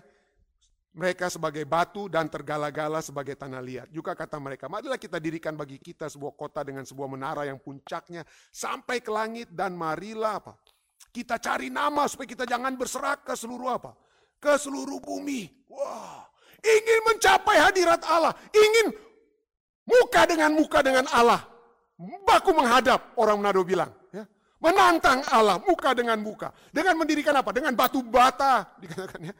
mereka 0.91 1.31
sebagai 1.31 1.63
batu 1.63 2.11
dan 2.11 2.27
tergala-gala 2.27 2.99
sebagai 2.99 3.39
tanah 3.39 3.63
liat. 3.63 3.87
Juga 3.95 4.11
kata 4.11 4.35
mereka, 4.43 4.67
marilah 4.67 4.99
kita 4.99 5.23
dirikan 5.23 5.55
bagi 5.55 5.79
kita 5.79 6.11
sebuah 6.11 6.35
kota 6.35 6.67
dengan 6.67 6.83
sebuah 6.83 7.07
menara 7.07 7.47
yang 7.47 7.55
puncaknya 7.63 8.27
sampai 8.51 8.99
ke 8.99 9.07
langit 9.07 9.47
dan 9.55 9.71
marilah 9.71 10.43
apa? 10.43 10.53
Kita 11.11 11.39
cari 11.39 11.71
nama 11.71 12.07
supaya 12.11 12.27
kita 12.27 12.43
jangan 12.43 12.75
berserak 12.75 13.23
ke 13.23 13.33
seluruh 13.35 13.71
apa? 13.71 13.95
Ke 14.35 14.59
seluruh 14.59 14.99
bumi. 14.99 15.47
Wah, 15.71 16.27
ingin 16.59 16.99
mencapai 17.07 17.57
hadirat 17.71 18.03
Allah, 18.11 18.35
ingin 18.51 18.91
muka 19.87 20.27
dengan 20.27 20.51
muka 20.51 20.79
dengan 20.83 21.07
Allah. 21.15 21.39
Baku 22.27 22.51
menghadap, 22.51 23.13
orang 23.15 23.37
Manado 23.39 23.61
bilang. 23.61 23.93
Ya. 24.09 24.25
Menantang 24.57 25.21
Allah, 25.29 25.61
muka 25.61 25.93
dengan 25.93 26.17
muka. 26.19 26.49
Dengan 26.73 26.97
mendirikan 26.97 27.37
apa? 27.37 27.53
Dengan 27.53 27.77
batu 27.77 28.01
bata, 28.01 28.65
dikatakan 28.81 29.31
ya. 29.31 29.35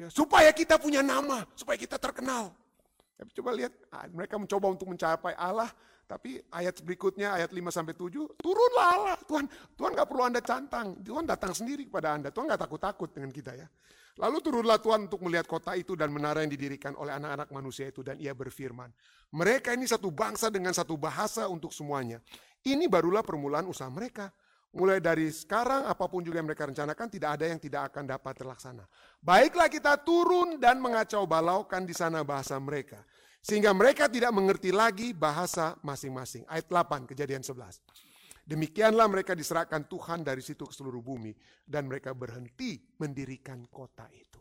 Ya 0.00 0.08
supaya 0.08 0.50
kita 0.56 0.80
punya 0.80 1.04
nama, 1.04 1.44
supaya 1.52 1.76
kita 1.76 2.00
terkenal. 2.00 2.56
Tapi 3.20 3.30
coba 3.36 3.52
lihat, 3.52 3.72
ah, 3.92 4.08
mereka 4.08 4.40
mencoba 4.40 4.72
untuk 4.72 4.88
mencapai 4.88 5.36
Allah, 5.36 5.68
tapi 6.08 6.40
ayat 6.50 6.80
berikutnya, 6.80 7.36
ayat 7.36 7.52
5 7.52 7.68
sampai 7.68 7.92
7, 7.92 8.32
turunlah 8.40 8.86
Allah. 8.96 9.16
Tuhan, 9.28 9.44
Tuhan 9.76 9.90
gak 9.92 10.08
perlu 10.08 10.22
Anda 10.24 10.40
cantang. 10.40 10.96
Tuhan 11.04 11.28
datang 11.28 11.52
sendiri 11.52 11.84
kepada 11.84 12.16
Anda. 12.16 12.32
Tuhan 12.32 12.48
gak 12.48 12.64
takut-takut 12.64 13.12
dengan 13.12 13.28
kita 13.28 13.52
ya. 13.54 13.68
Lalu 14.18 14.42
turunlah 14.42 14.82
Tuhan 14.82 15.06
untuk 15.06 15.22
melihat 15.22 15.46
kota 15.46 15.78
itu 15.78 15.94
dan 15.94 16.10
menara 16.10 16.42
yang 16.42 16.50
didirikan 16.50 16.98
oleh 16.98 17.14
anak-anak 17.14 17.48
manusia 17.54 17.86
itu 17.92 18.02
dan 18.02 18.18
ia 18.18 18.34
berfirman. 18.34 18.90
Mereka 19.30 19.76
ini 19.78 19.86
satu 19.86 20.10
bangsa 20.10 20.50
dengan 20.50 20.74
satu 20.74 20.98
bahasa 20.98 21.46
untuk 21.46 21.70
semuanya. 21.70 22.18
Ini 22.66 22.90
barulah 22.90 23.22
permulaan 23.22 23.70
usaha 23.70 23.86
mereka. 23.86 24.34
Mulai 24.70 25.02
dari 25.02 25.26
sekarang 25.34 25.82
apa 25.90 26.06
pun 26.06 26.22
juga 26.22 26.38
yang 26.38 26.46
mereka 26.46 26.70
rencanakan 26.70 27.10
tidak 27.10 27.30
ada 27.34 27.44
yang 27.50 27.58
tidak 27.58 27.90
akan 27.90 28.06
dapat 28.06 28.38
terlaksana. 28.38 28.86
Baiklah 29.18 29.66
kita 29.66 29.98
turun 29.98 30.62
dan 30.62 30.78
mengacau 30.78 31.26
balaukan 31.26 31.82
di 31.82 31.90
sana 31.90 32.22
bahasa 32.22 32.54
mereka. 32.62 33.02
Sehingga 33.42 33.74
mereka 33.74 34.06
tidak 34.06 34.30
mengerti 34.30 34.70
lagi 34.70 35.10
bahasa 35.10 35.74
masing-masing. 35.82 36.46
Ayat 36.46 36.70
8 36.70 37.02
kejadian 37.10 37.42
11. 37.42 37.82
Demikianlah 38.46 39.10
mereka 39.10 39.34
diserahkan 39.34 39.90
Tuhan 39.90 40.22
dari 40.22 40.44
situ 40.44 40.62
ke 40.62 40.74
seluruh 40.76 41.02
bumi. 41.02 41.34
Dan 41.66 41.90
mereka 41.90 42.14
berhenti 42.14 42.78
mendirikan 43.02 43.66
kota 43.66 44.06
itu. 44.14 44.38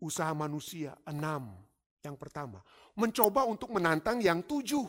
Usaha 0.00 0.32
manusia 0.32 0.96
enam. 1.04 1.52
Yang 2.00 2.16
pertama, 2.16 2.64
mencoba 2.96 3.44
untuk 3.44 3.76
menantang 3.76 4.24
yang 4.24 4.40
tujuh. 4.40 4.88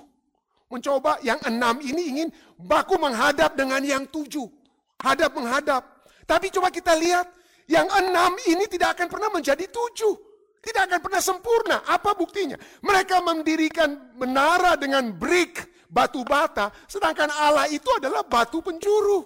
Mencoba 0.71 1.19
yang 1.19 1.43
enam 1.43 1.83
ini 1.83 2.03
ingin 2.15 2.29
baku 2.55 2.95
menghadap 2.95 3.59
dengan 3.59 3.83
yang 3.83 4.07
tujuh. 4.07 4.60
Hadap 5.01 5.33
menghadap. 5.33 5.81
Tapi 6.29 6.53
coba 6.53 6.69
kita 6.69 6.93
lihat, 6.95 7.27
yang 7.65 7.89
enam 7.89 8.37
ini 8.47 8.69
tidak 8.69 8.97
akan 8.97 9.07
pernah 9.09 9.29
menjadi 9.33 9.65
tujuh. 9.67 10.15
Tidak 10.61 10.81
akan 10.85 10.99
pernah 11.01 11.21
sempurna. 11.21 11.77
Apa 11.89 12.13
buktinya? 12.13 12.55
Mereka 12.85 13.17
mendirikan 13.25 14.13
menara 14.13 14.77
dengan 14.77 15.09
brick, 15.09 15.85
batu 15.89 16.21
bata, 16.21 16.69
sedangkan 16.85 17.33
Allah 17.33 17.65
itu 17.73 17.89
adalah 17.97 18.21
batu 18.21 18.61
penjuru. 18.61 19.25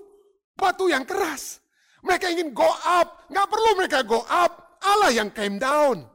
Batu 0.55 0.88
yang 0.88 1.03
keras. 1.03 1.59
Mereka 1.99 2.32
ingin 2.32 2.55
go 2.55 2.71
up. 2.88 3.28
Nggak 3.28 3.47
perlu 3.51 3.69
mereka 3.76 3.99
go 4.07 4.23
up. 4.23 4.80
Allah 4.80 5.11
yang 5.11 5.28
came 5.36 5.59
down. 5.59 6.07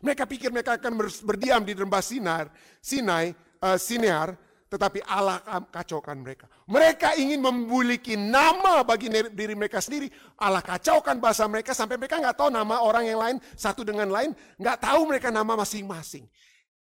Mereka 0.00 0.24
pikir 0.24 0.48
mereka 0.48 0.80
akan 0.80 0.96
berdiam 1.28 1.60
di 1.60 1.76
lembah 1.76 2.00
Sinar, 2.00 2.48
Sinai, 2.80 3.36
uh, 3.60 3.76
Sinear, 3.76 4.32
tetapi 4.70 5.02
Allah 5.02 5.42
kacaukan 5.74 6.14
mereka. 6.22 6.46
Mereka 6.70 7.18
ingin 7.18 7.42
memiliki 7.42 8.14
nama 8.14 8.86
bagi 8.86 9.10
diri 9.10 9.58
mereka 9.58 9.82
sendiri. 9.82 10.06
Allah 10.38 10.62
kacaukan 10.62 11.18
bahasa 11.18 11.42
mereka 11.50 11.74
sampai 11.74 11.98
mereka 11.98 12.22
nggak 12.22 12.38
tahu 12.38 12.54
nama 12.54 12.78
orang 12.86 13.10
yang 13.10 13.18
lain 13.18 13.36
satu 13.58 13.82
dengan 13.82 14.06
lain, 14.06 14.30
nggak 14.62 14.78
tahu 14.78 15.10
mereka 15.10 15.34
nama 15.34 15.58
masing-masing. 15.58 16.30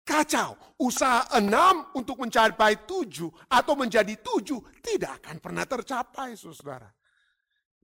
Kacau, 0.06 0.58
usaha 0.82 1.30
enam 1.38 1.94
untuk 1.94 2.18
mencapai 2.22 2.90
tujuh 2.90 3.30
atau 3.50 3.74
menjadi 3.78 4.18
tujuh 4.18 4.82
tidak 4.82 5.22
akan 5.22 5.38
pernah 5.42 5.66
tercapai, 5.66 6.34
saudara. 6.38 6.90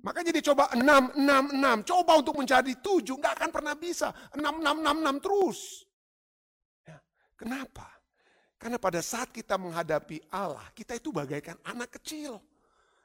Makanya 0.02 0.34
dia 0.34 0.45
coba 0.49 0.74
enam, 0.74 1.14
enam, 1.14 1.54
enam. 1.54 1.78
Coba 1.86 2.18
untuk 2.18 2.41
menjadi 2.41 2.74
tujuh, 2.82 3.22
nggak 3.22 3.38
akan 3.38 3.49
pernah 3.54 3.78
bisa. 3.78 4.10
Enam, 4.34 4.58
enam, 4.62 4.82
enam, 4.82 4.97
enam 5.02 5.16
terus. 5.22 5.86
Ya. 6.86 6.97
Kenapa? 7.38 8.01
Karena 8.62 8.78
pada 8.78 9.01
saat 9.01 9.34
kita 9.34 9.57
menghadapi 9.57 10.22
Allah, 10.30 10.62
kita 10.78 10.93
itu 10.93 11.09
bagaikan 11.09 11.57
anak 11.66 11.97
kecil. 11.97 12.38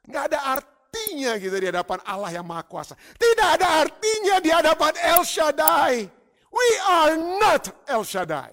Nggak 0.05 0.37
ada 0.37 0.61
artinya 0.61 1.33
gitu 1.41 1.57
di 1.57 1.73
hadapan 1.73 1.99
Allah 2.05 2.31
yang 2.37 2.45
Maha 2.45 2.61
Kuasa. 2.69 2.93
Tidak 3.17 3.49
ada 3.57 3.81
artinya 3.81 4.37
di 4.37 4.53
hadapan 4.53 4.93
El 5.01 5.25
Shaddai. 5.25 6.05
We 6.53 6.69
are 6.85 7.17
not 7.41 7.73
El 7.89 8.05
Shaddai. 8.05 8.53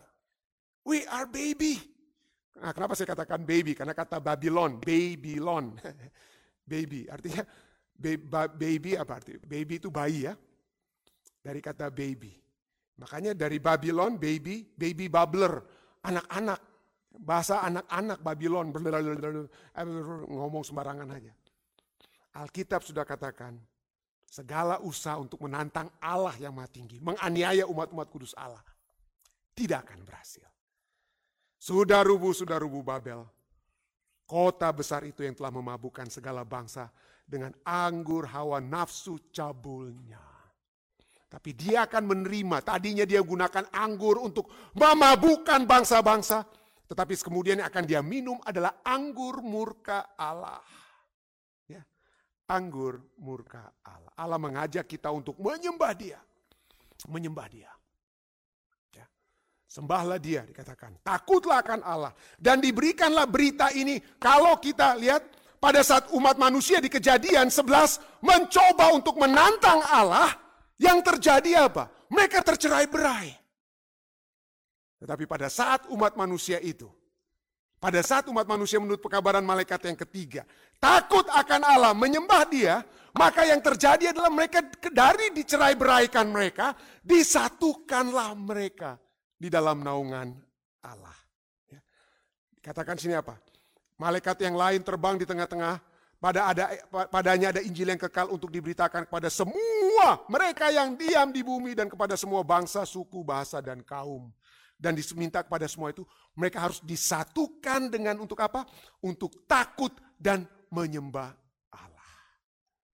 We 0.87 1.03
are 1.11 1.27
baby. 1.27 1.83
Nah, 2.63 2.71
kenapa 2.71 2.95
saya 2.95 3.11
katakan 3.11 3.43
baby? 3.43 3.75
Karena 3.75 3.91
kata 3.91 4.23
Babylon, 4.23 4.79
Babylon. 4.79 5.75
baby, 6.71 7.11
artinya 7.11 7.43
baby 8.55 8.95
apa 8.95 9.19
arti? 9.19 9.35
Baby 9.43 9.83
itu 9.83 9.91
bayi 9.91 10.31
ya. 10.31 10.33
Dari 11.43 11.59
kata 11.59 11.91
baby. 11.91 12.31
Makanya 13.03 13.35
dari 13.35 13.59
Babylon, 13.59 14.15
baby, 14.15 14.63
baby 14.71 15.11
bubbler, 15.11 15.59
anak-anak. 16.07 16.72
Bahasa 17.13 17.61
anak-anak 17.61 18.25
Babylon 18.25 18.73
ngomong 20.29 20.63
sembarangan 20.65 21.09
aja. 21.13 21.33
Alkitab 22.33 22.81
sudah 22.81 23.05
katakan 23.05 23.53
segala 24.25 24.81
usaha 24.81 25.21
untuk 25.21 25.45
menantang 25.45 25.93
Allah 26.01 26.33
yang 26.41 26.57
maha 26.57 26.65
tinggi, 26.73 26.97
menganiaya 26.97 27.69
umat-umat 27.69 28.09
kudus 28.09 28.33
Allah 28.33 28.65
tidak 29.53 29.85
akan 29.85 30.01
berhasil. 30.01 30.49
Sudah 31.61 32.01
rubuh, 32.01 32.33
sudah 32.33 32.57
rubuh 32.57 32.81
Babel. 32.81 33.21
Kota 34.25 34.73
besar 34.73 35.05
itu 35.05 35.21
yang 35.21 35.37
telah 35.37 35.53
memabukkan 35.53 36.09
segala 36.09 36.41
bangsa 36.41 36.89
dengan 37.23 37.53
anggur 37.63 38.25
hawa 38.27 38.57
nafsu 38.57 39.29
cabulnya. 39.29 40.19
Tapi 41.29 41.49
dia 41.53 41.85
akan 41.85 42.03
menerima, 42.03 42.61
tadinya 42.61 43.05
dia 43.05 43.21
gunakan 43.21 43.69
anggur 43.73 44.21
untuk 44.21 44.49
memabukkan 44.73 45.65
bangsa-bangsa. 45.65 46.45
Tetapi 46.87 47.13
kemudian 47.23 47.63
yang 47.63 47.69
akan 47.71 47.83
dia 47.87 48.01
minum 48.03 48.37
adalah 48.43 48.83
anggur 48.83 49.39
murka 49.39 50.13
Allah. 50.19 50.59
Ya, 51.65 51.81
anggur 52.51 52.99
murka 53.19 53.71
Allah. 53.87 54.11
Allah 54.19 54.39
mengajak 54.39 54.85
kita 54.85 55.07
untuk 55.09 55.39
menyembah 55.39 55.93
dia. 55.95 56.19
Menyembah 57.07 57.47
dia. 57.47 57.71
Ya. 58.91 59.07
Sembahlah 59.67 60.19
dia 60.19 60.43
dikatakan. 60.43 60.99
Takutlah 61.03 61.63
akan 61.63 61.81
Allah. 61.83 62.11
Dan 62.35 62.59
diberikanlah 62.59 63.27
berita 63.27 63.71
ini. 63.71 63.99
Kalau 64.19 64.59
kita 64.59 64.99
lihat 64.99 65.23
pada 65.63 65.79
saat 65.79 66.11
umat 66.11 66.35
manusia 66.35 66.83
di 66.83 66.91
kejadian 66.91 67.47
11 67.47 68.23
mencoba 68.23 68.91
untuk 68.91 69.15
menantang 69.15 69.79
Allah. 69.87 70.35
Yang 70.75 71.15
terjadi 71.15 71.71
apa? 71.71 71.87
Mereka 72.11 72.43
tercerai 72.43 72.91
berai. 72.91 73.42
Tetapi 75.03 75.27
pada 75.27 75.51
saat 75.51 75.83
umat 75.91 76.15
manusia 76.15 76.63
itu, 76.63 76.87
pada 77.75 77.99
saat 77.99 78.23
umat 78.31 78.47
manusia 78.47 78.79
menurut 78.79 79.03
pekabaran 79.03 79.43
malaikat 79.43 79.83
yang 79.83 79.99
ketiga, 79.99 80.47
takut 80.79 81.27
akan 81.27 81.59
Allah, 81.67 81.91
menyembah 81.91 82.47
dia, 82.47 82.79
maka 83.11 83.43
yang 83.43 83.59
terjadi 83.59 84.15
adalah 84.15 84.31
mereka 84.31 84.63
dari 84.95 85.35
dicerai 85.35 85.75
beraikan 85.75 86.31
mereka, 86.31 86.71
disatukanlah 87.03 88.31
mereka 88.31 88.95
di 89.35 89.51
dalam 89.51 89.83
naungan 89.83 90.31
Allah. 90.87 91.17
Ya. 91.67 91.83
Katakan 92.63 92.95
sini 92.95 93.19
apa? 93.19 93.35
Malaikat 93.99 94.39
yang 94.39 94.55
lain 94.55 94.87
terbang 94.87 95.19
di 95.19 95.27
tengah-tengah, 95.27 95.83
pada 96.15 96.47
ada 96.47 96.71
padanya 97.11 97.51
ada 97.51 97.59
Injil 97.59 97.91
yang 97.91 97.99
kekal 97.99 98.31
untuk 98.31 98.47
diberitakan 98.47 99.03
kepada 99.03 99.27
semua 99.27 100.23
mereka 100.31 100.71
yang 100.71 100.95
diam 100.95 101.35
di 101.35 101.43
bumi 101.43 101.75
dan 101.75 101.91
kepada 101.91 102.15
semua 102.15 102.39
bangsa, 102.47 102.87
suku, 102.87 103.19
bahasa 103.27 103.59
dan 103.59 103.83
kaum 103.83 104.31
dan 104.83 104.99
diminta 104.99 105.39
kepada 105.39 105.63
semua 105.71 105.95
itu 105.95 106.03
mereka 106.35 106.59
harus 106.67 106.83
disatukan 106.83 107.87
dengan 107.87 108.19
untuk 108.19 108.35
apa? 108.43 108.67
Untuk 108.99 109.47
takut 109.47 109.95
dan 110.19 110.43
menyembah 110.67 111.31
Allah. 111.71 112.11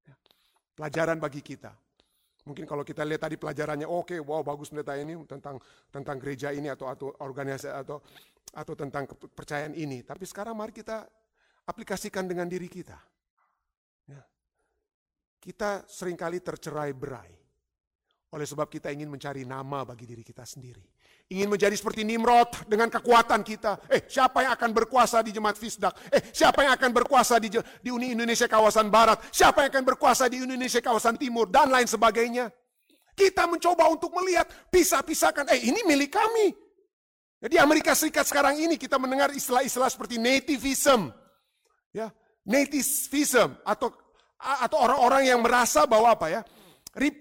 Ya. 0.05 0.13
Pelajaran 0.77 1.17
bagi 1.17 1.41
kita. 1.41 1.73
Mungkin 2.45 2.69
kalau 2.69 2.85
kita 2.85 3.01
lihat 3.01 3.25
tadi 3.25 3.41
pelajarannya, 3.41 3.89
oke, 3.89 4.13
okay, 4.13 4.19
wow 4.21 4.45
bagus 4.45 4.69
pendeta 4.69 4.93
ini 4.93 5.17
tentang 5.25 5.57
tentang 5.89 6.17
gereja 6.21 6.53
ini 6.53 6.69
atau 6.69 6.85
atau 6.85 7.09
organisasi 7.25 7.73
atau 7.73 7.97
atau 8.53 8.73
tentang 8.77 9.09
kepercayaan 9.09 9.73
ini. 9.73 10.05
Tapi 10.05 10.29
sekarang 10.29 10.53
mari 10.53 10.73
kita 10.73 11.09
aplikasikan 11.65 12.29
dengan 12.29 12.45
diri 12.45 12.69
kita. 12.69 12.97
Ya. 14.09 14.21
Kita 15.41 15.89
sering 15.89 16.17
kali 16.17 16.37
tercerai 16.41 16.93
berai. 16.93 17.33
Oleh 18.29 18.45
sebab 18.45 18.69
kita 18.69 18.93
ingin 18.93 19.09
mencari 19.09 19.41
nama 19.41 19.81
bagi 19.81 20.05
diri 20.05 20.21
kita 20.21 20.45
sendiri. 20.45 20.85
Ingin 21.29 21.45
menjadi 21.45 21.77
seperti 21.77 22.01
Nimrod 22.01 22.49
dengan 22.65 22.89
kekuatan 22.89 23.45
kita. 23.45 23.77
Eh, 23.85 24.01
siapa 24.09 24.41
yang 24.41 24.57
akan 24.57 24.73
berkuasa 24.73 25.21
di 25.21 25.29
jemaat 25.29 25.61
Fisdak? 25.61 25.93
Eh, 26.09 26.33
siapa 26.33 26.65
yang 26.65 26.73
akan 26.73 26.89
berkuasa 26.89 27.37
di, 27.37 27.53
di 27.53 27.89
Uni 27.93 28.17
Indonesia 28.17 28.49
kawasan 28.49 28.89
Barat? 28.89 29.21
Siapa 29.29 29.61
yang 29.61 29.69
akan 29.69 29.85
berkuasa 29.93 30.25
di 30.25 30.41
Indonesia 30.41 30.81
kawasan 30.81 31.21
Timur? 31.21 31.45
Dan 31.45 31.69
lain 31.69 31.85
sebagainya. 31.85 32.49
Kita 33.13 33.45
mencoba 33.45 33.93
untuk 33.93 34.09
melihat, 34.17 34.49
pisah-pisahkan. 34.73 35.53
Eh, 35.53 35.69
ini 35.69 35.85
milik 35.85 36.17
kami. 36.17 36.49
Jadi 37.45 37.55
Amerika 37.61 37.93
Serikat 37.93 38.25
sekarang 38.25 38.57
ini 38.57 38.73
kita 38.73 38.97
mendengar 38.97 39.29
istilah-istilah 39.29 39.87
seperti 39.87 40.17
nativism. 40.17 41.13
Ya, 41.93 42.09
nativism 42.41 43.53
atau 43.63 43.93
atau 44.39 44.77
orang-orang 44.81 45.29
yang 45.29 45.39
merasa 45.45 45.85
bahwa 45.85 46.09
apa 46.09 46.27
ya? 46.33 46.41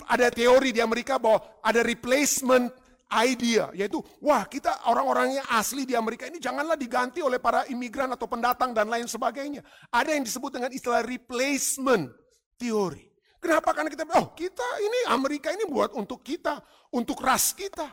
Ada 0.08 0.32
teori 0.32 0.72
di 0.72 0.80
Amerika 0.80 1.20
bahwa 1.20 1.44
ada 1.60 1.84
replacement 1.84 2.72
idea, 3.08 3.72
yaitu 3.72 4.04
wah 4.20 4.44
kita 4.44 4.84
orang-orang 4.84 5.40
yang 5.40 5.46
asli 5.56 5.88
di 5.88 5.96
Amerika 5.96 6.28
ini 6.28 6.36
janganlah 6.36 6.76
diganti 6.76 7.24
oleh 7.24 7.40
para 7.40 7.64
imigran 7.72 8.12
atau 8.12 8.28
pendatang 8.28 8.76
dan 8.76 8.88
lain 8.88 9.08
sebagainya. 9.08 9.64
Ada 9.88 10.12
yang 10.12 10.24
disebut 10.28 10.60
dengan 10.60 10.70
istilah 10.72 11.00
replacement 11.00 12.12
teori. 12.60 13.08
Kenapa? 13.38 13.70
Karena 13.70 13.88
kita, 13.88 14.04
oh 14.18 14.34
kita 14.34 14.66
ini 14.82 14.98
Amerika 15.14 15.48
ini 15.54 15.64
buat 15.70 15.94
untuk 15.94 16.20
kita, 16.20 16.58
untuk 16.92 17.22
ras 17.22 17.54
kita. 17.54 17.86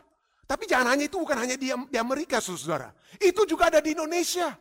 Tapi 0.46 0.70
jangan 0.70 0.94
hanya 0.94 1.10
itu, 1.10 1.18
bukan 1.18 1.38
hanya 1.42 1.58
di, 1.58 1.74
di 1.74 1.98
Amerika, 1.98 2.38
saudara. 2.38 2.94
Itu 3.18 3.50
juga 3.50 3.74
ada 3.74 3.82
di 3.82 3.98
Indonesia. 3.98 4.54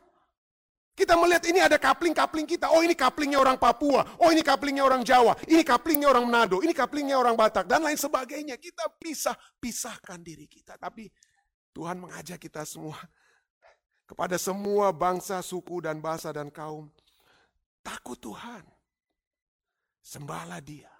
Kita 0.94 1.18
melihat 1.18 1.42
ini 1.50 1.58
ada 1.58 1.74
kapling-kapling 1.74 2.46
kita. 2.46 2.70
Oh 2.70 2.78
ini 2.78 2.94
kaplingnya 2.94 3.42
orang 3.42 3.58
Papua. 3.58 4.06
Oh 4.22 4.30
ini 4.30 4.46
kaplingnya 4.46 4.86
orang 4.86 5.02
Jawa. 5.02 5.34
Ini 5.42 5.66
kaplingnya 5.66 6.06
orang 6.06 6.22
Manado. 6.22 6.62
Ini 6.62 6.70
kaplingnya 6.70 7.18
orang 7.18 7.34
Batak. 7.34 7.66
Dan 7.66 7.82
lain 7.82 7.98
sebagainya. 7.98 8.54
Kita 8.62 8.86
pisah-pisahkan 9.02 10.22
diri 10.22 10.46
kita. 10.46 10.78
Tapi 10.78 11.10
Tuhan 11.74 11.98
mengajak 11.98 12.38
kita 12.38 12.62
semua. 12.62 12.94
Kepada 14.06 14.38
semua 14.38 14.94
bangsa, 14.94 15.42
suku, 15.42 15.82
dan 15.82 15.98
bahasa, 15.98 16.30
dan 16.30 16.46
kaum. 16.46 16.86
Takut 17.82 18.14
Tuhan. 18.14 18.62
Sembahlah 19.98 20.62
dia. 20.62 20.94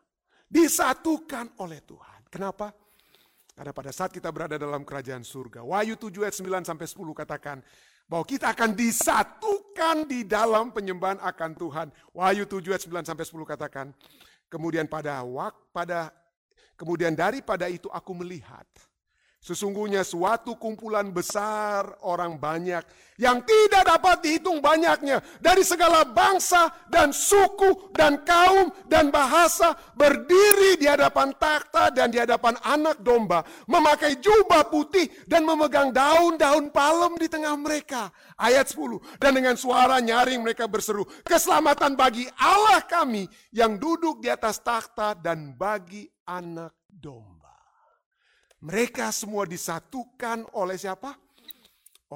Disatukan 0.51 1.55
oleh 1.63 1.79
Tuhan. 1.87 2.27
Kenapa? 2.35 2.75
Karena 3.55 3.71
pada 3.71 3.95
saat 3.95 4.11
kita 4.11 4.35
berada 4.35 4.59
dalam 4.59 4.83
kerajaan 4.83 5.23
surga. 5.23 5.63
Wahyu 5.63 5.95
7 5.95 6.27
ayat 6.27 6.35
9 6.35 6.67
sampai 6.67 6.87
10 6.91 7.15
katakan 7.15 7.63
bahwa 8.05 8.25
kita 8.29 8.53
akan 8.53 8.77
disatukan 8.77 10.05
di 10.05 10.29
dalam 10.29 10.71
penyembahan 10.71 11.19
akan 11.21 11.51
Tuhan. 11.57 11.89
Wahyu 12.13 12.45
7 12.45 12.75
ayat 12.75 12.85
9 12.85 13.09
sampai 13.09 13.25
10 13.25 13.45
katakan. 13.49 13.87
Kemudian 14.53 14.87
pada 14.87 15.25
waktu 15.25 15.61
pada 15.75 16.15
kemudian 16.79 17.17
daripada 17.17 17.67
itu 17.67 17.91
aku 17.91 18.13
melihat 18.15 18.67
Sesungguhnya 19.45 20.01
suatu 20.09 20.57
kumpulan 20.57 21.13
besar 21.13 22.01
orang 22.01 22.41
banyak 22.41 22.81
yang 23.21 23.45
tidak 23.45 23.85
dapat 23.85 24.25
dihitung 24.25 24.65
banyaknya 24.65 25.21
dari 25.37 25.61
segala 25.61 26.01
bangsa 26.01 26.73
dan 26.89 27.13
suku 27.13 27.93
dan 27.93 28.25
kaum 28.25 28.73
dan 28.89 29.13
bahasa 29.13 29.77
berdiri 29.93 30.81
di 30.81 30.89
hadapan 30.89 31.37
takhta 31.37 31.93
dan 31.93 32.09
di 32.09 32.25
hadapan 32.25 32.57
anak 32.65 33.05
domba 33.05 33.45
memakai 33.69 34.17
jubah 34.17 34.65
putih 34.73 35.13
dan 35.29 35.45
memegang 35.45 35.93
daun-daun 35.93 36.73
palem 36.73 37.13
di 37.21 37.29
tengah 37.29 37.53
mereka. 37.61 38.09
Ayat 38.41 38.73
10. 38.73 39.21
Dan 39.21 39.37
dengan 39.37 39.61
suara 39.61 40.01
nyaring 40.01 40.41
mereka 40.41 40.65
berseru, 40.65 41.05
keselamatan 41.21 41.93
bagi 42.01 42.25
Allah 42.41 42.81
kami 42.81 43.29
yang 43.53 43.77
duduk 43.77 44.25
di 44.25 44.33
atas 44.33 44.57
takhta 44.65 45.13
dan 45.13 45.53
bagi 45.53 46.09
anak 46.25 46.73
domba. 46.89 47.34
Mereka 48.65 49.13
semua 49.13 49.45
disatukan 49.45 50.49
oleh 50.57 50.81
siapa? 50.81 51.13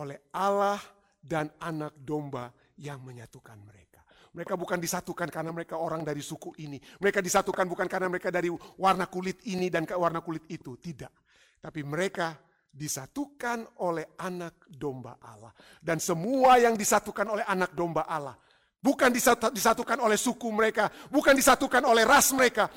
Oleh 0.00 0.32
Allah 0.32 0.80
dan 1.20 1.52
anak 1.60 1.92
domba 2.00 2.48
yang 2.80 3.04
menyatukan 3.04 3.60
mereka. 3.68 4.00
Mereka 4.32 4.56
bukan 4.56 4.80
disatukan 4.80 5.28
karena 5.28 5.52
mereka 5.52 5.76
orang 5.76 6.00
dari 6.00 6.24
suku 6.24 6.56
ini. 6.64 6.80
Mereka 6.80 7.20
disatukan 7.20 7.68
bukan 7.68 7.84
karena 7.84 8.08
mereka 8.08 8.32
dari 8.32 8.48
warna 8.80 9.04
kulit 9.12 9.44
ini 9.44 9.68
dan 9.68 9.84
warna 9.84 10.24
kulit 10.24 10.48
itu. 10.48 10.80
Tidak. 10.80 11.12
Tapi 11.60 11.84
mereka 11.84 12.32
disatukan 12.72 13.84
oleh 13.84 14.16
anak 14.16 14.72
domba 14.72 15.20
Allah. 15.20 15.52
Dan 15.84 16.00
semua 16.00 16.56
yang 16.56 16.80
disatukan 16.80 17.28
oleh 17.28 17.44
anak 17.44 17.76
domba 17.76 18.08
Allah. 18.08 18.36
Bukan 18.78 19.12
disatukan 19.52 20.00
oleh 20.00 20.16
suku 20.16 20.48
mereka. 20.48 20.88
Bukan 21.12 21.36
disatukan 21.36 21.84
oleh 21.84 22.08
ras 22.08 22.32
mereka. 22.32 22.72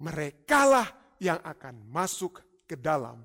Merekalah 0.00 1.18
yang 1.20 1.40
akan 1.44 1.88
masuk 1.92 2.53
ke 2.64 2.76
dalam 2.76 3.24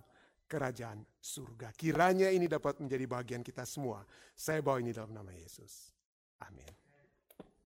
kerajaan 0.50 1.04
surga. 1.20 1.76
Kiranya 1.76 2.32
ini 2.32 2.50
dapat 2.50 2.82
menjadi 2.82 3.06
bagian 3.06 3.44
kita 3.46 3.68
semua. 3.68 4.02
Saya 4.34 4.64
bawa 4.64 4.82
ini 4.82 4.96
dalam 4.96 5.14
nama 5.14 5.30
Yesus. 5.30 5.94
Amin. 6.42 6.79